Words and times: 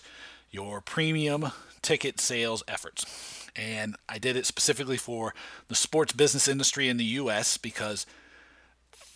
Your 0.52 0.80
Premium 0.80 1.52
Ticket 1.82 2.22
Sales 2.22 2.64
Efforts. 2.68 3.50
And 3.56 3.96
I 4.08 4.20
did 4.20 4.36
it 4.36 4.46
specifically 4.46 4.98
for 4.98 5.34
the 5.68 5.76
sports 5.76 6.14
business 6.14 6.48
industry 6.48 6.88
in 6.88 6.98
the 6.98 7.04
US 7.06 7.58
because 7.58 8.06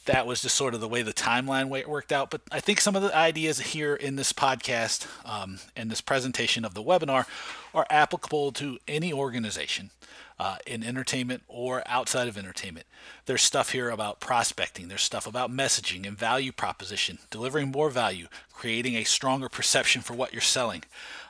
that 0.10 0.26
was 0.26 0.42
just 0.42 0.56
sort 0.56 0.74
of 0.74 0.82
the 0.82 0.88
way 0.88 1.04
the 1.04 1.14
timeline 1.14 1.70
worked 1.88 2.12
out. 2.12 2.32
But 2.32 2.42
I 2.52 2.60
think 2.60 2.82
some 2.82 2.96
of 2.96 3.04
the 3.04 3.16
ideas 3.16 3.60
here 3.60 3.96
in 3.96 4.16
this 4.16 4.34
podcast 4.34 5.06
um, 5.24 5.60
and 5.76 5.92
this 5.92 6.02
presentation 6.02 6.66
of 6.66 6.74
the 6.74 6.82
webinar 6.82 7.28
are 7.76 7.86
applicable 7.92 8.52
to 8.54 8.80
any 8.88 9.14
organization 9.14 9.92
uh, 10.40 10.58
in 10.66 10.84
entertainment 10.84 11.44
or 11.48 11.84
outside 11.86 12.28
of 12.28 12.40
entertainment. 12.40 12.88
There's 13.28 13.44
stuff 13.44 13.72
here 13.72 13.92
about 13.92 14.20
prospecting, 14.20 14.88
there's 14.88 15.04
stuff 15.04 15.28
about 15.28 15.52
messaging 15.52 16.08
and 16.08 16.18
value 16.18 16.52
proposition, 16.52 17.20
delivering 17.30 17.70
more 17.70 17.92
value, 17.92 18.30
creating 18.52 18.96
a 18.96 19.04
stronger 19.04 19.48
perception 19.48 20.02
for 20.02 20.16
what 20.16 20.34
you're 20.34 20.42
selling. 20.42 20.86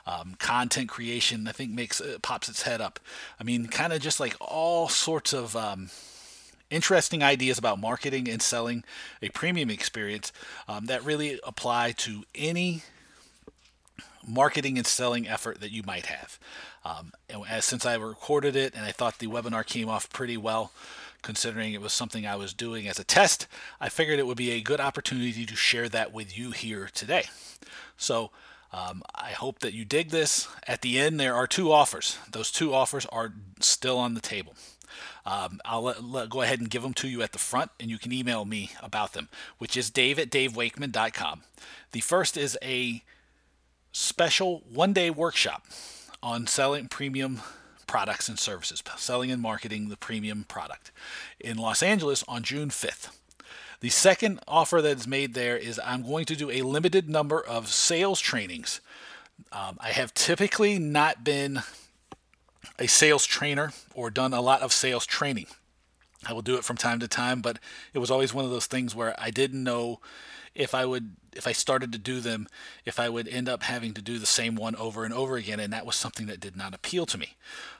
Um, 0.06 0.36
content 0.38 0.88
creation, 0.88 1.46
I 1.46 1.52
think, 1.52 1.70
makes 1.70 2.00
uh, 2.00 2.16
pops 2.22 2.48
its 2.48 2.62
head 2.62 2.80
up. 2.80 2.98
I 3.38 3.44
mean, 3.44 3.66
kind 3.66 3.92
of 3.92 4.00
just 4.00 4.20
like 4.20 4.36
all 4.40 4.88
sorts 4.88 5.34
of 5.34 5.54
um, 5.54 5.90
interesting 6.70 7.22
ideas 7.22 7.58
about 7.58 7.80
marketing 7.80 8.28
and 8.28 8.40
selling 8.40 8.84
a 9.20 9.28
premium 9.30 9.70
experience 9.70 10.32
um, 10.68 10.86
that 10.86 11.04
really 11.04 11.38
apply 11.44 11.92
to 11.92 12.24
any 12.34 12.82
marketing 14.26 14.78
and 14.78 14.86
selling 14.86 15.28
effort 15.28 15.60
that 15.60 15.72
you 15.72 15.82
might 15.82 16.06
have. 16.06 16.38
Um, 16.84 17.12
and 17.28 17.42
as, 17.48 17.64
since 17.64 17.84
I 17.84 17.94
recorded 17.94 18.56
it 18.56 18.74
and 18.74 18.84
I 18.84 18.92
thought 18.92 19.18
the 19.18 19.26
webinar 19.26 19.66
came 19.66 19.88
off 19.88 20.10
pretty 20.10 20.36
well, 20.36 20.72
considering 21.22 21.74
it 21.74 21.82
was 21.82 21.92
something 21.92 22.26
I 22.26 22.36
was 22.36 22.54
doing 22.54 22.88
as 22.88 22.98
a 22.98 23.04
test, 23.04 23.46
I 23.80 23.88
figured 23.88 24.18
it 24.18 24.26
would 24.26 24.36
be 24.36 24.52
a 24.52 24.62
good 24.62 24.80
opportunity 24.80 25.44
to 25.44 25.56
share 25.56 25.88
that 25.90 26.12
with 26.12 26.36
you 26.36 26.52
here 26.52 26.88
today. 26.94 27.24
So 27.96 28.30
um, 28.72 29.02
I 29.14 29.30
hope 29.30 29.58
that 29.60 29.74
you 29.74 29.84
dig 29.84 30.10
this. 30.10 30.48
At 30.66 30.80
the 30.82 30.98
end, 30.98 31.18
there 31.18 31.34
are 31.34 31.46
two 31.46 31.72
offers. 31.72 32.18
Those 32.30 32.50
two 32.50 32.72
offers 32.72 33.04
are 33.06 33.32
still 33.60 33.98
on 33.98 34.14
the 34.14 34.20
table. 34.20 34.54
Um, 35.26 35.60
I'll 35.64 35.82
let, 35.82 36.02
let, 36.02 36.30
go 36.30 36.42
ahead 36.42 36.60
and 36.60 36.70
give 36.70 36.82
them 36.82 36.94
to 36.94 37.08
you 37.08 37.22
at 37.22 37.32
the 37.32 37.38
front, 37.38 37.70
and 37.78 37.90
you 37.90 37.98
can 37.98 38.12
email 38.12 38.44
me 38.44 38.70
about 38.82 39.12
them, 39.12 39.28
which 39.58 39.76
is 39.76 39.90
dave 39.90 40.18
at 40.18 40.30
davewakeman.com. 40.30 41.42
The 41.92 42.00
first 42.00 42.36
is 42.36 42.58
a 42.62 43.02
special 43.92 44.62
one 44.72 44.92
day 44.92 45.10
workshop 45.10 45.66
on 46.22 46.46
selling 46.46 46.88
premium 46.88 47.40
products 47.86 48.28
and 48.28 48.38
services, 48.38 48.82
selling 48.96 49.30
and 49.30 49.42
marketing 49.42 49.88
the 49.88 49.96
premium 49.96 50.44
product 50.48 50.92
in 51.40 51.58
Los 51.58 51.82
Angeles 51.82 52.22
on 52.28 52.42
June 52.42 52.68
5th. 52.68 53.10
The 53.80 53.88
second 53.88 54.40
offer 54.46 54.80
that 54.82 54.98
is 54.98 55.06
made 55.08 55.34
there 55.34 55.56
is 55.56 55.80
I'm 55.84 56.02
going 56.02 56.26
to 56.26 56.36
do 56.36 56.50
a 56.50 56.62
limited 56.62 57.08
number 57.08 57.40
of 57.40 57.68
sales 57.68 58.20
trainings. 58.20 58.80
Um, 59.52 59.78
I 59.80 59.88
have 59.88 60.14
typically 60.14 60.78
not 60.78 61.24
been 61.24 61.62
a 62.80 62.86
sales 62.86 63.26
trainer 63.26 63.72
or 63.94 64.10
done 64.10 64.32
a 64.32 64.40
lot 64.40 64.62
of 64.62 64.72
sales 64.72 65.06
training. 65.06 65.46
I 66.26 66.32
will 66.32 66.42
do 66.42 66.56
it 66.56 66.64
from 66.64 66.76
time 66.76 66.98
to 67.00 67.08
time, 67.08 67.40
but 67.40 67.58
it 67.94 67.98
was 67.98 68.10
always 68.10 68.34
one 68.34 68.44
of 68.44 68.50
those 68.50 68.66
things 68.66 68.94
where 68.94 69.14
I 69.18 69.30
didn't 69.30 69.62
know 69.62 70.00
if 70.54 70.74
I 70.74 70.84
would 70.84 71.16
if 71.32 71.46
I 71.46 71.52
started 71.52 71.92
to 71.92 71.98
do 71.98 72.18
them, 72.18 72.48
if 72.84 72.98
I 72.98 73.08
would 73.08 73.28
end 73.28 73.48
up 73.48 73.62
having 73.62 73.94
to 73.94 74.02
do 74.02 74.18
the 74.18 74.26
same 74.26 74.56
one 74.56 74.74
over 74.74 75.04
and 75.04 75.14
over 75.14 75.36
again, 75.36 75.60
and 75.60 75.72
that 75.72 75.86
was 75.86 75.94
something 75.94 76.26
that 76.26 76.40
did 76.40 76.56
not 76.56 76.74
appeal 76.74 77.06
to 77.06 77.18
me. 77.18 77.36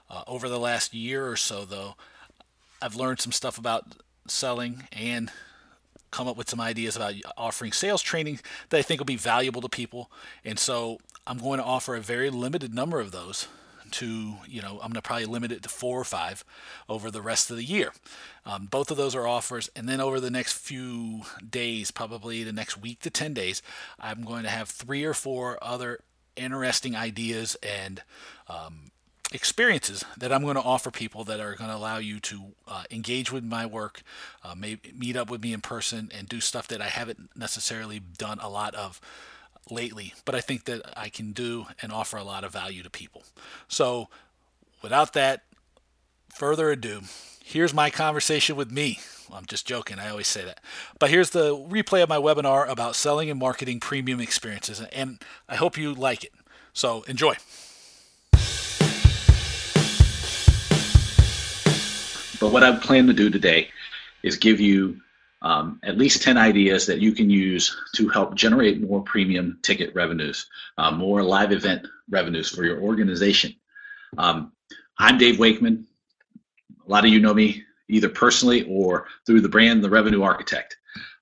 Uh, 0.09 0.23
over 0.29 0.49
the 0.49 0.59
last 0.59 0.95
year 0.95 1.29
or 1.29 1.37
so, 1.37 1.65
though, 1.65 1.97
I've 2.81 2.95
learned 2.95 3.21
some 3.21 3.33
stuff 3.33 3.59
about 3.59 3.97
selling 4.29 4.85
and 4.93 5.33
come 6.13 6.29
up 6.29 6.37
with 6.37 6.49
some 6.49 6.61
ideas 6.61 6.95
about 6.95 7.15
offering 7.37 7.73
sales 7.73 8.03
training 8.03 8.39
that 8.69 8.79
I 8.79 8.83
think 8.83 9.01
will 9.01 9.05
be 9.05 9.17
valuable 9.17 9.63
to 9.63 9.69
people. 9.69 10.11
And 10.45 10.59
so 10.59 10.99
I'm 11.27 11.39
going 11.39 11.59
to 11.59 11.65
offer 11.65 11.97
a 11.97 12.01
very 12.01 12.31
limited 12.31 12.73
number 12.73 13.01
of 13.01 13.11
those 13.11 13.49
to, 13.91 14.35
you 14.47 14.63
know, 14.63 14.73
I'm 14.83 14.91
going 14.91 14.95
to 14.95 15.03
probably 15.03 15.27
limit 15.27 15.53
it 15.53 15.63
to 15.63 15.69
four 15.69 16.01
or 16.01 16.05
five 16.05 16.45
over 16.89 17.11
the 17.11 17.23
rest 17.23 17.51
of 17.51 17.57
the 17.57 17.65
year. 17.65 17.93
Um, 18.47 18.67
both 18.67 18.91
of 18.91 18.97
those 18.97 19.15
are 19.15 19.27
offers. 19.27 19.71
And 19.77 19.89
then 19.89 20.01
over 20.01 20.21
the 20.21 20.31
next 20.31 20.55
few 20.55 21.23
days, 21.49 21.91
probably 21.91 22.43
the 22.45 22.53
next 22.53 22.79
week 22.79 23.01
to 23.01 23.11
10 23.11 23.35
days, 23.35 23.63
I'm 23.99 24.23
going 24.23 24.45
to 24.45 24.49
have 24.49 24.69
three 24.69 25.05
or 25.05 25.15
four 25.15 25.59
other 25.63 26.01
interesting 26.37 26.97
ideas 26.97 27.57
and 27.63 28.03
um, 28.49 28.91
experiences 29.33 30.05
that 30.19 30.33
I'm 30.33 30.43
going 30.43 30.57
to 30.57 30.63
offer 30.63 30.91
people 30.91 31.25
that 31.25 31.41
are 31.41 31.55
going 31.55 31.71
to 31.71 31.77
allow 31.77 31.99
you 31.99 32.21
to 32.21 32.43
uh, 32.67 32.85
engage 32.91 33.31
with 33.31 33.45
my 33.45 33.67
work, 33.67 34.03
uh, 34.45 34.55
meet 34.55 35.17
up 35.17 35.31
with 35.31 35.43
me 35.43 35.53
in 35.53 35.61
person, 35.61 36.11
and 36.17 36.29
do 36.29 36.41
stuff 36.41 36.67
that 36.69 36.81
I 36.81 36.89
haven't 36.89 37.31
necessarily 37.37 38.01
done 38.01 38.39
a 38.41 38.49
lot 38.49 38.75
of 38.75 39.01
lately, 39.69 40.15
but 40.25 40.35
I 40.35 40.41
think 40.41 40.65
that 40.65 40.83
I 40.97 41.09
can 41.09 41.33
do 41.33 41.67
and 41.83 41.93
offer 41.93 42.17
a 42.17 42.25
lot 42.25 42.45
of 42.45 42.53
value 42.53 42.83
to 42.83 42.91
people. 42.91 43.25
So, 43.69 44.09
without 44.83 45.13
that 45.15 45.43
further 46.35 46.71
ado, 46.71 47.03
here's 47.45 47.75
my 47.75 47.91
conversation 47.91 48.57
with 48.57 48.71
me. 48.71 49.01
I'm 49.33 49.47
just 49.47 49.67
joking, 49.67 49.99
I 49.99 50.09
always 50.09 50.27
say 50.27 50.45
that. 50.45 50.61
But 50.99 51.11
here's 51.11 51.31
the 51.31 51.57
replay 51.57 52.03
of 52.03 52.09
my 52.09 52.17
webinar 52.17 52.69
about 52.69 52.97
selling 52.97 53.31
and 53.31 53.39
marketing 53.39 53.81
premium 53.81 54.21
experiences, 54.21 54.81
and 54.81 55.23
I 55.49 55.57
hope 55.57 55.77
you 55.77 55.95
like 55.95 56.25
it. 56.25 56.33
So, 56.73 57.03
enjoy. 57.03 57.37
But 62.41 62.53
what 62.53 62.65
I 62.65 62.75
plan 62.77 63.07
to 63.07 63.13
do 63.13 63.29
today 63.29 63.69
is 64.23 64.37
give 64.37 64.61
you 64.61 65.01
um, 65.43 65.81
at 65.83 65.99
least 65.99 66.23
10 66.23 66.37
ideas 66.37 66.87
that 66.87 67.01
you 67.01 67.13
can 67.13 67.31
use 67.31 67.75
to 67.95 68.09
help 68.09 68.35
generate 68.35 68.81
more 68.81 69.03
premium 69.03 69.59
ticket 69.63 69.95
revenues, 69.95 70.47
uh, 70.79 70.91
more 70.91 71.23
live 71.23 71.53
event 71.53 71.87
revenues 72.11 72.51
for 72.51 72.65
your 72.65 72.81
organization. 72.81 73.55
Um, 74.19 74.53
I'm 74.99 75.19
Dave 75.19 75.39
Wakeman. 75.39 75.87
A 76.87 76.91
lot 76.91 77.05
of 77.05 77.11
you 77.11 77.21
know 77.21 77.33
me 77.33 77.65
either 77.89 78.09
personally 78.09 78.67
or 78.69 79.07
through 79.27 79.41
the 79.41 79.49
brand 79.49 79.83
The 79.83 79.91
Revenue 79.91 80.23
Architect. 80.23 80.77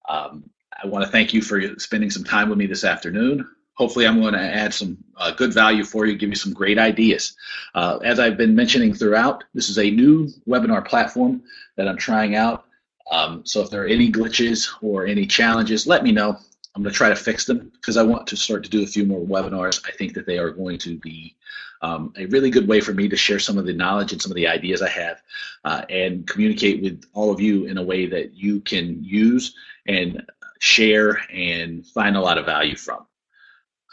Um, 0.08 0.50
I 0.82 0.86
want 0.86 1.04
to 1.04 1.10
thank 1.10 1.32
you 1.32 1.42
for 1.42 1.78
spending 1.78 2.10
some 2.10 2.24
time 2.24 2.48
with 2.48 2.58
me 2.58 2.66
this 2.66 2.84
afternoon. 2.84 3.48
Hopefully, 3.74 4.06
I'm 4.06 4.20
going 4.20 4.34
to 4.34 4.40
add 4.40 4.74
some 4.74 4.98
uh, 5.16 5.30
good 5.30 5.54
value 5.54 5.84
for 5.84 6.06
you, 6.06 6.16
give 6.16 6.30
you 6.30 6.36
some 6.36 6.52
great 6.52 6.78
ideas. 6.78 7.36
Uh, 7.74 7.98
as 8.02 8.18
I've 8.18 8.36
been 8.36 8.54
mentioning 8.54 8.92
throughout, 8.92 9.44
this 9.54 9.68
is 9.68 9.78
a 9.78 9.90
new 9.90 10.28
webinar 10.48 10.84
platform 10.86 11.42
that 11.76 11.86
I'm 11.86 11.96
trying 11.96 12.34
out. 12.34 12.64
Um, 13.10 13.44
so 13.44 13.62
if 13.62 13.70
there 13.70 13.82
are 13.82 13.86
any 13.86 14.10
glitches 14.10 14.68
or 14.82 15.06
any 15.06 15.26
challenges, 15.26 15.86
let 15.86 16.02
me 16.02 16.12
know. 16.12 16.36
I'm 16.74 16.82
going 16.82 16.92
to 16.92 16.96
try 16.96 17.08
to 17.08 17.16
fix 17.16 17.44
them 17.44 17.70
because 17.74 17.96
I 17.96 18.02
want 18.02 18.26
to 18.28 18.36
start 18.36 18.62
to 18.64 18.70
do 18.70 18.82
a 18.82 18.86
few 18.86 19.04
more 19.04 19.20
webinars. 19.20 19.80
I 19.86 19.92
think 19.92 20.14
that 20.14 20.26
they 20.26 20.38
are 20.38 20.50
going 20.50 20.78
to 20.78 20.96
be 20.98 21.34
um, 21.82 22.12
a 22.16 22.26
really 22.26 22.50
good 22.50 22.68
way 22.68 22.80
for 22.80 22.92
me 22.92 23.08
to 23.08 23.16
share 23.16 23.38
some 23.38 23.58
of 23.58 23.64
the 23.64 23.72
knowledge 23.72 24.12
and 24.12 24.20
some 24.20 24.30
of 24.30 24.36
the 24.36 24.46
ideas 24.46 24.82
I 24.82 24.88
have 24.90 25.22
uh, 25.64 25.82
and 25.88 26.26
communicate 26.26 26.82
with 26.82 27.04
all 27.14 27.32
of 27.32 27.40
you 27.40 27.66
in 27.66 27.78
a 27.78 27.82
way 27.82 28.06
that 28.06 28.34
you 28.34 28.60
can 28.60 29.02
use 29.02 29.54
and 29.86 30.22
share 30.60 31.20
and 31.32 31.86
find 31.86 32.16
a 32.16 32.20
lot 32.20 32.38
of 32.38 32.46
value 32.46 32.76
from. 32.76 33.06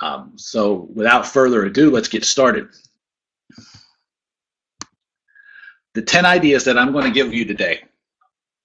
Um, 0.01 0.33
so 0.35 0.89
without 0.93 1.25
further 1.25 1.65
ado, 1.65 1.89
let's 1.89 2.09
get 2.09 2.25
started. 2.25 2.67
The 5.93 6.01
10 6.01 6.25
ideas 6.25 6.65
that 6.65 6.77
I'm 6.77 6.91
going 6.91 7.05
to 7.05 7.11
give 7.11 7.33
you 7.33 7.45
today 7.45 7.83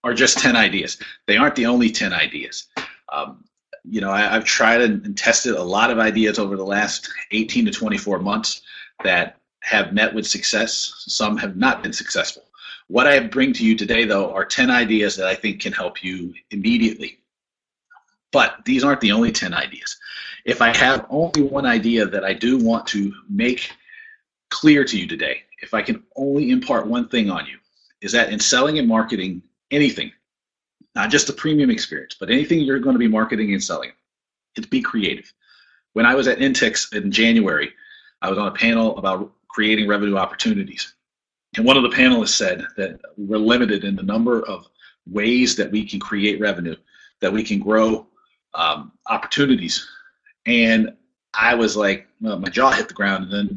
are 0.04 0.14
just 0.14 0.38
10 0.38 0.56
ideas. 0.56 0.98
They 1.26 1.36
aren't 1.36 1.56
the 1.56 1.66
only 1.66 1.90
10 1.90 2.12
ideas. 2.12 2.66
Um, 3.12 3.44
you 3.84 4.00
know, 4.00 4.10
I, 4.10 4.20
have 4.20 4.44
tried 4.44 4.80
and 4.80 5.16
tested 5.16 5.54
a 5.54 5.62
lot 5.62 5.90
of 5.90 5.98
ideas 5.98 6.38
over 6.38 6.56
the 6.56 6.64
last 6.64 7.10
18 7.32 7.66
to 7.66 7.70
24 7.70 8.18
months 8.18 8.62
that 9.04 9.40
have 9.62 9.92
met 9.92 10.14
with 10.14 10.26
success. 10.26 11.04
Some 11.06 11.36
have 11.38 11.56
not 11.56 11.82
been 11.82 11.92
successful. 11.92 12.44
What 12.88 13.06
I 13.06 13.20
bring 13.20 13.52
to 13.54 13.64
you 13.64 13.76
today, 13.76 14.04
though, 14.04 14.32
are 14.32 14.44
10 14.44 14.70
ideas 14.70 15.16
that 15.16 15.26
I 15.26 15.34
think 15.34 15.60
can 15.60 15.72
help 15.72 16.02
you 16.02 16.34
immediately. 16.50 17.18
But 18.32 18.64
these 18.64 18.84
aren't 18.84 19.00
the 19.00 19.12
only 19.12 19.32
10 19.32 19.54
ideas. 19.54 19.96
If 20.44 20.62
I 20.62 20.76
have 20.76 21.06
only 21.10 21.42
one 21.42 21.66
idea 21.66 22.06
that 22.06 22.24
I 22.24 22.32
do 22.32 22.58
want 22.58 22.86
to 22.88 23.12
make 23.28 23.70
clear 24.50 24.84
to 24.84 24.98
you 24.98 25.06
today, 25.06 25.42
if 25.62 25.74
I 25.74 25.82
can 25.82 26.02
only 26.16 26.50
impart 26.50 26.86
one 26.86 27.08
thing 27.08 27.30
on 27.30 27.46
you, 27.46 27.58
is 28.00 28.12
that 28.12 28.32
in 28.32 28.40
selling 28.40 28.78
and 28.78 28.88
marketing 28.88 29.42
anything, 29.70 30.12
not 30.94 31.10
just 31.10 31.28
a 31.28 31.32
premium 31.32 31.70
experience, 31.70 32.16
but 32.18 32.30
anything 32.30 32.60
you're 32.60 32.78
going 32.78 32.94
to 32.94 32.98
be 32.98 33.08
marketing 33.08 33.52
and 33.52 33.62
selling, 33.62 33.92
it's 34.56 34.66
be 34.66 34.80
creative. 34.80 35.32
When 35.92 36.06
I 36.06 36.14
was 36.14 36.28
at 36.28 36.38
INTIX 36.38 36.94
in 36.94 37.10
January, 37.10 37.72
I 38.22 38.30
was 38.30 38.38
on 38.38 38.48
a 38.48 38.52
panel 38.52 38.96
about 38.98 39.32
creating 39.48 39.88
revenue 39.88 40.16
opportunities. 40.16 40.94
And 41.56 41.66
one 41.66 41.76
of 41.76 41.82
the 41.82 41.88
panelists 41.88 42.36
said 42.36 42.64
that 42.76 43.00
we're 43.16 43.38
limited 43.38 43.84
in 43.84 43.96
the 43.96 44.02
number 44.02 44.42
of 44.46 44.68
ways 45.08 45.56
that 45.56 45.70
we 45.70 45.84
can 45.84 45.98
create 45.98 46.40
revenue, 46.40 46.76
that 47.20 47.32
we 47.32 47.42
can 47.42 47.58
grow 47.58 48.06
um, 48.54 48.92
opportunities. 49.08 49.86
And 50.46 50.94
I 51.34 51.54
was 51.54 51.76
like, 51.76 52.06
well, 52.20 52.38
my 52.38 52.48
jaw 52.48 52.70
hit 52.70 52.88
the 52.88 52.94
ground. 52.94 53.24
And 53.24 53.32
then 53.32 53.56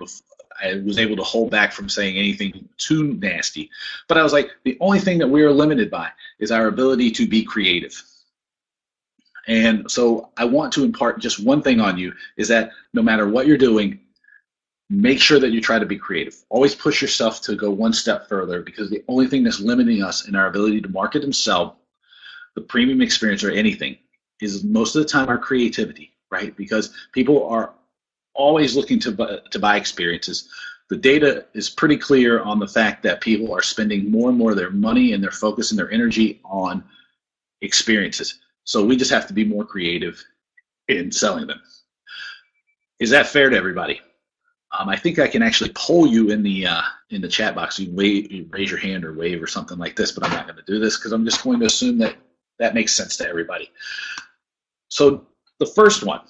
I 0.63 0.81
was 0.85 0.97
able 0.97 1.15
to 1.17 1.23
hold 1.23 1.51
back 1.51 1.73
from 1.73 1.89
saying 1.89 2.17
anything 2.17 2.69
too 2.77 3.15
nasty. 3.15 3.69
But 4.07 4.17
I 4.17 4.23
was 4.23 4.33
like, 4.33 4.51
the 4.63 4.77
only 4.79 4.99
thing 4.99 5.17
that 5.19 5.27
we 5.27 5.43
are 5.43 5.51
limited 5.51 5.91
by 5.91 6.09
is 6.39 6.51
our 6.51 6.67
ability 6.67 7.11
to 7.11 7.27
be 7.27 7.43
creative. 7.43 8.01
And 9.47 9.91
so 9.91 10.29
I 10.37 10.45
want 10.45 10.71
to 10.73 10.85
impart 10.85 11.19
just 11.19 11.43
one 11.43 11.61
thing 11.61 11.81
on 11.81 11.97
you 11.97 12.13
is 12.37 12.47
that 12.47 12.71
no 12.93 13.01
matter 13.01 13.27
what 13.27 13.45
you're 13.45 13.57
doing, 13.57 13.99
make 14.89 15.19
sure 15.19 15.39
that 15.39 15.51
you 15.51 15.59
try 15.59 15.79
to 15.79 15.85
be 15.85 15.97
creative. 15.97 16.35
Always 16.49 16.75
push 16.75 17.01
yourself 17.01 17.41
to 17.41 17.55
go 17.55 17.69
one 17.69 17.93
step 17.93 18.29
further 18.29 18.61
because 18.61 18.89
the 18.89 19.03
only 19.07 19.27
thing 19.27 19.43
that's 19.43 19.59
limiting 19.59 20.01
us 20.01 20.27
in 20.27 20.35
our 20.35 20.47
ability 20.47 20.81
to 20.81 20.89
market 20.89 21.23
and 21.23 21.35
sell 21.35 21.79
the 22.55 22.61
premium 22.61 23.01
experience 23.01 23.43
or 23.43 23.51
anything 23.51 23.97
is 24.39 24.63
most 24.63 24.95
of 24.95 25.01
the 25.01 25.09
time 25.09 25.29
our 25.29 25.37
creativity, 25.37 26.13
right? 26.29 26.55
Because 26.55 26.93
people 27.11 27.47
are 27.47 27.73
always 28.33 28.75
looking 28.75 28.99
to, 28.99 29.41
to 29.49 29.59
buy 29.59 29.77
experiences. 29.77 30.49
The 30.89 30.97
data 30.97 31.45
is 31.53 31.69
pretty 31.69 31.97
clear 31.97 32.41
on 32.41 32.59
the 32.59 32.67
fact 32.67 33.03
that 33.03 33.21
people 33.21 33.53
are 33.53 33.61
spending 33.61 34.11
more 34.11 34.29
and 34.29 34.37
more 34.37 34.51
of 34.51 34.57
their 34.57 34.69
money 34.69 35.13
and 35.13 35.23
their 35.23 35.31
focus 35.31 35.71
and 35.71 35.79
their 35.79 35.91
energy 35.91 36.41
on 36.43 36.83
experiences. 37.61 38.39
So 38.65 38.85
we 38.85 38.95
just 38.95 39.11
have 39.11 39.27
to 39.27 39.33
be 39.33 39.43
more 39.43 39.65
creative 39.65 40.23
in 40.87 41.11
selling 41.11 41.47
them. 41.47 41.61
Is 42.99 43.09
that 43.09 43.27
fair 43.27 43.49
to 43.49 43.57
everybody? 43.57 44.01
Um, 44.77 44.89
I 44.89 44.95
think 44.95 45.19
I 45.19 45.27
can 45.27 45.43
actually 45.43 45.71
poll 45.75 46.07
you 46.07 46.31
in 46.31 46.41
the 46.41 46.65
uh, 46.65 46.81
in 47.11 47.21
the 47.21 47.27
chat 47.27 47.53
box. 47.53 47.79
You, 47.79 47.91
wave, 47.91 48.31
you 48.31 48.47
raise 48.49 48.71
your 48.71 48.79
hand 48.79 49.05
or 49.05 49.13
wave 49.13 49.41
or 49.41 49.47
something 49.47 49.77
like 49.77 49.95
this, 49.95 50.11
but 50.11 50.23
I'm 50.23 50.31
not 50.31 50.47
going 50.47 50.57
to 50.57 50.71
do 50.71 50.79
this 50.79 50.97
because 50.97 51.11
I'm 51.11 51.25
just 51.25 51.43
going 51.43 51.59
to 51.59 51.67
assume 51.67 51.97
that 51.99 52.15
that 52.59 52.73
makes 52.73 52.93
sense 52.93 53.17
to 53.17 53.27
everybody. 53.27 53.71
So 54.89 55.27
the 55.59 55.65
first 55.65 56.03
one, 56.03 56.21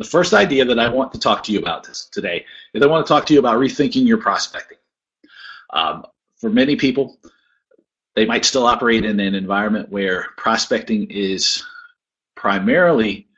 the 0.00 0.06
first 0.06 0.32
idea 0.32 0.64
that 0.64 0.78
I 0.78 0.88
want 0.88 1.12
to 1.12 1.20
talk 1.20 1.44
to 1.44 1.52
you 1.52 1.58
about 1.58 1.84
this 1.84 2.06
today 2.06 2.46
is 2.72 2.82
I 2.82 2.86
want 2.86 3.06
to 3.06 3.12
talk 3.12 3.26
to 3.26 3.34
you 3.34 3.38
about 3.38 3.58
rethinking 3.58 4.06
your 4.06 4.16
prospecting. 4.16 4.78
Um, 5.74 6.06
for 6.38 6.48
many 6.48 6.74
people, 6.74 7.18
they 8.16 8.24
might 8.24 8.46
still 8.46 8.66
operate 8.66 9.04
in 9.04 9.20
an 9.20 9.34
environment 9.34 9.90
where 9.90 10.28
prospecting 10.38 11.10
is 11.10 11.62
primarily 12.34 13.28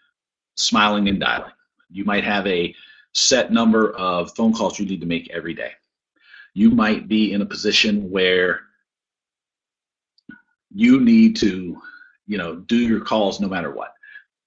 smiling 0.54 1.08
and 1.08 1.18
dialing. 1.18 1.50
You 1.90 2.04
might 2.04 2.22
have 2.22 2.46
a 2.46 2.72
set 3.12 3.50
number 3.50 3.90
of 3.96 4.32
phone 4.36 4.52
calls 4.52 4.78
you 4.78 4.86
need 4.86 5.00
to 5.00 5.06
make 5.06 5.28
every 5.30 5.54
day. 5.54 5.72
You 6.54 6.70
might 6.70 7.08
be 7.08 7.32
in 7.32 7.42
a 7.42 7.46
position 7.46 8.08
where 8.08 8.60
you 10.72 11.00
need 11.00 11.34
to, 11.38 11.82
you 12.28 12.38
know, 12.38 12.54
do 12.54 12.76
your 12.76 13.00
calls 13.00 13.40
no 13.40 13.48
matter 13.48 13.72
what. 13.72 13.94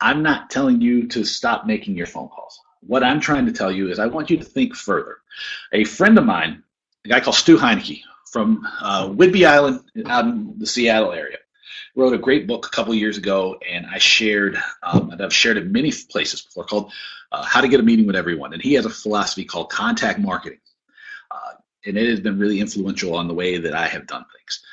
I'm 0.01 0.21
not 0.21 0.49
telling 0.49 0.81
you 0.81 1.07
to 1.09 1.23
stop 1.23 1.65
making 1.65 1.95
your 1.95 2.07
phone 2.07 2.27
calls. 2.29 2.59
What 2.81 3.03
I'm 3.03 3.19
trying 3.19 3.45
to 3.45 3.51
tell 3.51 3.71
you 3.71 3.89
is 3.89 3.99
I 3.99 4.07
want 4.07 4.29
you 4.29 4.37
to 4.37 4.43
think 4.43 4.75
further. 4.75 5.17
A 5.73 5.83
friend 5.83 6.17
of 6.17 6.25
mine, 6.25 6.63
a 7.05 7.09
guy 7.09 7.19
called 7.19 7.35
Stu 7.35 7.57
Heinecke 7.57 8.01
from 8.31 8.67
uh, 8.81 9.07
Whidbey 9.07 9.47
Island 9.47 9.81
out 10.07 10.25
in 10.25 10.53
the 10.57 10.67
Seattle 10.67 11.13
area, 11.13 11.37
wrote 11.95 12.13
a 12.13 12.17
great 12.17 12.45
book 12.47 12.67
a 12.67 12.69
couple 12.69 12.93
years 12.93 13.17
ago, 13.17 13.57
and 13.67 13.85
I 13.87 13.97
shared, 13.97 14.61
um, 14.83 15.09
and 15.11 15.21
I've 15.21 15.33
shared 15.33 15.57
it 15.57 15.71
many 15.71 15.91
places 16.09 16.41
before, 16.41 16.65
called 16.65 16.91
uh, 17.31 17.43
How 17.43 17.61
to 17.61 17.67
Get 17.67 17.79
a 17.79 17.83
Meeting 17.83 18.05
with 18.05 18.15
Everyone. 18.15 18.53
And 18.53 18.61
he 18.61 18.73
has 18.73 18.85
a 18.85 18.89
philosophy 18.89 19.45
called 19.45 19.69
contact 19.71 20.19
marketing, 20.19 20.59
uh, 21.31 21.53
and 21.85 21.97
it 21.97 22.09
has 22.09 22.19
been 22.19 22.37
really 22.37 22.59
influential 22.59 23.15
on 23.15 23.27
the 23.27 23.33
way 23.33 23.57
that 23.57 23.73
I 23.73 23.87
have 23.87 24.05
done 24.07 24.25
things. 24.37 24.63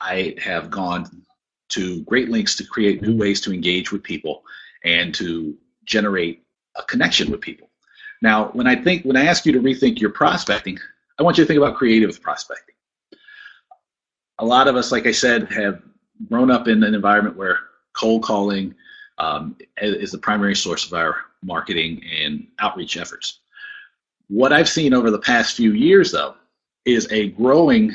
I 0.00 0.36
have 0.38 0.70
gone 0.70 1.24
to 1.70 2.02
great 2.04 2.30
lengths 2.30 2.56
to 2.56 2.64
create 2.64 3.02
new 3.02 3.16
ways 3.16 3.40
to 3.42 3.52
engage 3.52 3.92
with 3.92 4.02
people 4.02 4.44
and 4.84 5.14
to 5.14 5.56
generate 5.84 6.44
a 6.76 6.82
connection 6.84 7.30
with 7.30 7.40
people. 7.40 7.70
Now, 8.22 8.48
when 8.48 8.66
I 8.66 8.76
think, 8.76 9.04
when 9.04 9.16
I 9.16 9.26
ask 9.26 9.46
you 9.46 9.52
to 9.52 9.60
rethink 9.60 10.00
your 10.00 10.10
prospecting, 10.10 10.78
I 11.18 11.22
want 11.22 11.38
you 11.38 11.44
to 11.44 11.48
think 11.48 11.58
about 11.58 11.76
creative 11.76 12.20
prospecting. 12.20 12.74
A 14.38 14.44
lot 14.44 14.68
of 14.68 14.76
us, 14.76 14.92
like 14.92 15.06
I 15.06 15.12
said, 15.12 15.50
have 15.52 15.82
grown 16.28 16.50
up 16.50 16.68
in 16.68 16.82
an 16.82 16.94
environment 16.94 17.36
where 17.36 17.58
cold 17.92 18.22
calling 18.22 18.74
um, 19.18 19.56
is 19.80 20.12
the 20.12 20.18
primary 20.18 20.54
source 20.54 20.86
of 20.86 20.92
our 20.92 21.16
marketing 21.42 22.02
and 22.22 22.46
outreach 22.60 22.96
efforts. 22.96 23.40
What 24.28 24.52
I've 24.52 24.68
seen 24.68 24.94
over 24.94 25.10
the 25.10 25.18
past 25.18 25.56
few 25.56 25.72
years, 25.72 26.12
though, 26.12 26.34
is 26.84 27.10
a 27.10 27.30
growing 27.30 27.94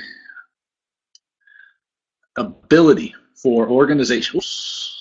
ability 2.37 3.13
for 3.35 3.69
organizations 3.69 4.92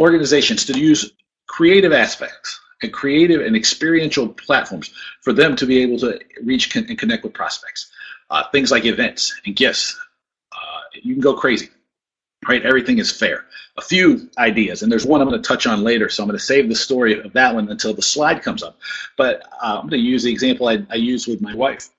organizations 0.00 0.64
to 0.64 0.78
use 0.78 1.12
creative 1.46 1.92
aspects 1.92 2.58
and 2.82 2.92
creative 2.92 3.42
and 3.42 3.54
experiential 3.54 4.28
platforms 4.28 4.92
for 5.20 5.32
them 5.32 5.54
to 5.54 5.66
be 5.66 5.78
able 5.82 5.98
to 5.98 6.18
reach 6.42 6.74
and 6.74 6.98
connect 6.98 7.22
with 7.22 7.34
prospects. 7.34 7.90
Uh, 8.30 8.44
things 8.50 8.70
like 8.70 8.84
events 8.86 9.38
and 9.44 9.54
gifts. 9.54 9.98
Uh, 10.52 10.80
you 11.02 11.14
can 11.14 11.20
go 11.20 11.34
crazy, 11.34 11.68
right? 12.48 12.64
Everything 12.64 12.98
is 12.98 13.10
fair. 13.10 13.44
A 13.76 13.82
few 13.82 14.30
ideas, 14.38 14.82
and 14.82 14.90
there's 14.90 15.06
one 15.06 15.20
I'm 15.20 15.28
going 15.28 15.40
to 15.40 15.46
touch 15.46 15.66
on 15.66 15.82
later, 15.82 16.08
so 16.08 16.22
I'm 16.22 16.28
going 16.28 16.38
to 16.38 16.44
save 16.44 16.68
the 16.68 16.74
story 16.74 17.20
of 17.20 17.32
that 17.34 17.54
one 17.54 17.68
until 17.68 17.92
the 17.92 18.02
slide 18.02 18.42
comes 18.42 18.62
up. 18.62 18.78
But 19.16 19.42
uh, 19.62 19.78
I'm 19.80 19.88
going 19.88 20.02
to 20.02 20.08
use 20.08 20.22
the 20.22 20.32
example 20.32 20.68
I, 20.68 20.84
I 20.90 20.96
used 20.96 21.28
with 21.28 21.40
my 21.40 21.54
wife 21.54 21.90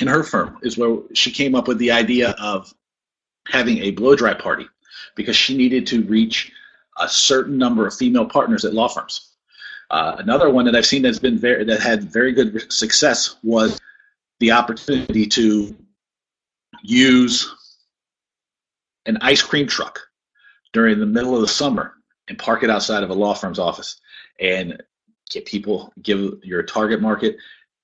in 0.00 0.06
her 0.06 0.22
firm, 0.22 0.58
is 0.62 0.78
where 0.78 0.98
she 1.14 1.30
came 1.30 1.54
up 1.54 1.66
with 1.66 1.78
the 1.78 1.90
idea 1.90 2.34
of 2.38 2.72
having 3.48 3.78
a 3.78 3.90
blow 3.90 4.14
dry 4.14 4.34
party 4.34 4.68
because 5.16 5.36
she 5.36 5.56
needed 5.56 5.86
to 5.88 6.02
reach 6.02 6.52
a 7.00 7.08
certain 7.08 7.58
number 7.58 7.86
of 7.86 7.94
female 7.94 8.26
partners 8.26 8.64
at 8.64 8.74
law 8.74 8.88
firms. 8.88 9.34
Uh, 9.90 10.16
another 10.18 10.50
one 10.50 10.66
that 10.66 10.76
I've 10.76 10.86
seen 10.86 11.02
that's 11.02 11.18
been 11.18 11.38
very 11.38 11.64
that 11.64 11.80
had 11.80 12.04
very 12.04 12.32
good 12.32 12.72
success 12.72 13.36
was 13.42 13.80
the 14.38 14.52
opportunity 14.52 15.26
to 15.26 15.76
use 16.82 17.52
an 19.06 19.18
ice 19.20 19.42
cream 19.42 19.66
truck 19.66 20.00
during 20.72 21.00
the 21.00 21.06
middle 21.06 21.34
of 21.34 21.40
the 21.40 21.48
summer 21.48 21.94
and 22.28 22.38
park 22.38 22.62
it 22.62 22.70
outside 22.70 23.02
of 23.02 23.10
a 23.10 23.14
law 23.14 23.34
firm's 23.34 23.58
office 23.58 24.00
and 24.38 24.80
get 25.28 25.46
people 25.46 25.92
give 26.02 26.38
your 26.42 26.62
target 26.62 27.00
market 27.00 27.36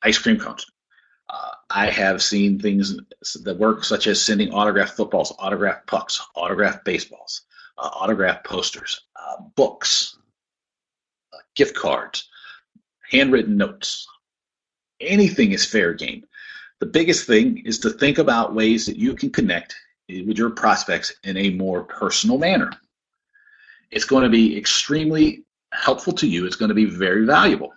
ice 0.02 0.18
cream 0.18 0.38
cones. 0.38 0.66
Uh, 1.28 1.50
I 1.70 1.90
have 1.90 2.22
seen 2.22 2.58
things 2.58 2.96
that 3.42 3.58
work, 3.58 3.84
such 3.84 4.06
as 4.06 4.22
sending 4.22 4.52
autographed 4.52 4.96
footballs, 4.96 5.34
autographed 5.38 5.86
pucks, 5.88 6.24
autographed 6.36 6.84
baseballs, 6.84 7.42
uh, 7.78 7.88
autographed 7.88 8.44
posters, 8.44 9.02
uh, 9.16 9.42
books, 9.54 10.18
uh, 11.32 11.38
gift 11.54 11.74
cards, 11.74 12.28
handwritten 13.10 13.56
notes. 13.56 14.06
Anything 15.00 15.52
is 15.52 15.64
fair 15.64 15.92
game. 15.94 16.24
The 16.80 16.86
biggest 16.86 17.26
thing 17.26 17.62
is 17.66 17.78
to 17.80 17.90
think 17.90 18.18
about 18.18 18.54
ways 18.54 18.86
that 18.86 18.96
you 18.98 19.14
can 19.14 19.30
connect 19.30 19.74
with 20.08 20.38
your 20.38 20.50
prospects 20.50 21.14
in 21.24 21.36
a 21.36 21.50
more 21.50 21.84
personal 21.84 22.38
manner. 22.38 22.70
it's 23.90 24.04
going 24.04 24.24
to 24.24 24.30
be 24.30 24.56
extremely 24.56 25.44
helpful 25.72 26.12
to 26.12 26.26
you. 26.26 26.46
It's 26.46 26.56
going 26.56 26.68
to 26.70 26.74
be 26.74 26.84
very 26.84 27.24
valuable. 27.24 27.72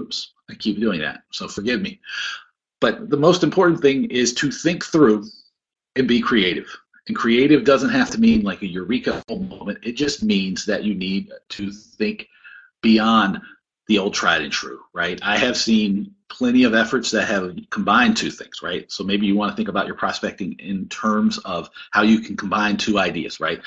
Oops, 0.00 0.32
I 0.48 0.54
keep 0.54 0.80
doing 0.80 1.00
that, 1.00 1.22
so 1.30 1.48
forgive 1.48 1.80
me. 1.82 2.00
But 2.80 3.10
the 3.10 3.16
most 3.16 3.42
important 3.42 3.80
thing 3.80 4.10
is 4.10 4.32
to 4.34 4.50
think 4.50 4.84
through 4.84 5.26
and 5.96 6.08
be 6.08 6.20
creative. 6.20 6.66
And 7.10 7.16
creative 7.16 7.64
doesn't 7.64 7.90
have 7.90 8.08
to 8.10 8.20
mean 8.20 8.42
like 8.42 8.62
a 8.62 8.68
eureka 8.68 9.20
moment. 9.28 9.80
It 9.82 9.96
just 9.96 10.22
means 10.22 10.64
that 10.66 10.84
you 10.84 10.94
need 10.94 11.32
to 11.48 11.72
think 11.72 12.28
beyond 12.82 13.40
the 13.88 13.98
old 13.98 14.14
tried 14.14 14.42
and 14.42 14.52
true, 14.52 14.78
right? 14.94 15.18
I 15.20 15.36
have 15.36 15.56
seen 15.56 16.14
plenty 16.28 16.62
of 16.62 16.72
efforts 16.72 17.10
that 17.10 17.26
have 17.26 17.56
combined 17.70 18.16
two 18.16 18.30
things, 18.30 18.62
right? 18.62 18.88
So 18.92 19.02
maybe 19.02 19.26
you 19.26 19.34
want 19.34 19.50
to 19.50 19.56
think 19.56 19.68
about 19.68 19.88
your 19.88 19.96
prospecting 19.96 20.52
in 20.60 20.88
terms 20.88 21.38
of 21.38 21.68
how 21.90 22.02
you 22.02 22.20
can 22.20 22.36
combine 22.36 22.76
two 22.76 23.00
ideas, 23.00 23.40
right? 23.40 23.60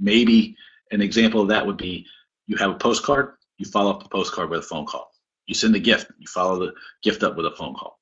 Maybe 0.00 0.56
an 0.90 1.00
example 1.00 1.40
of 1.40 1.46
that 1.46 1.64
would 1.64 1.76
be 1.76 2.04
you 2.48 2.56
have 2.56 2.72
a 2.72 2.78
postcard, 2.78 3.34
you 3.58 3.66
follow 3.66 3.92
up 3.92 4.02
the 4.02 4.08
postcard 4.08 4.50
with 4.50 4.58
a 4.58 4.62
phone 4.66 4.86
call. 4.86 5.12
You 5.46 5.54
send 5.54 5.72
the 5.72 5.78
gift, 5.78 6.10
you 6.18 6.26
follow 6.26 6.58
the 6.58 6.72
gift 7.04 7.22
up 7.22 7.36
with 7.36 7.46
a 7.46 7.52
phone 7.52 7.76
call. 7.76 8.00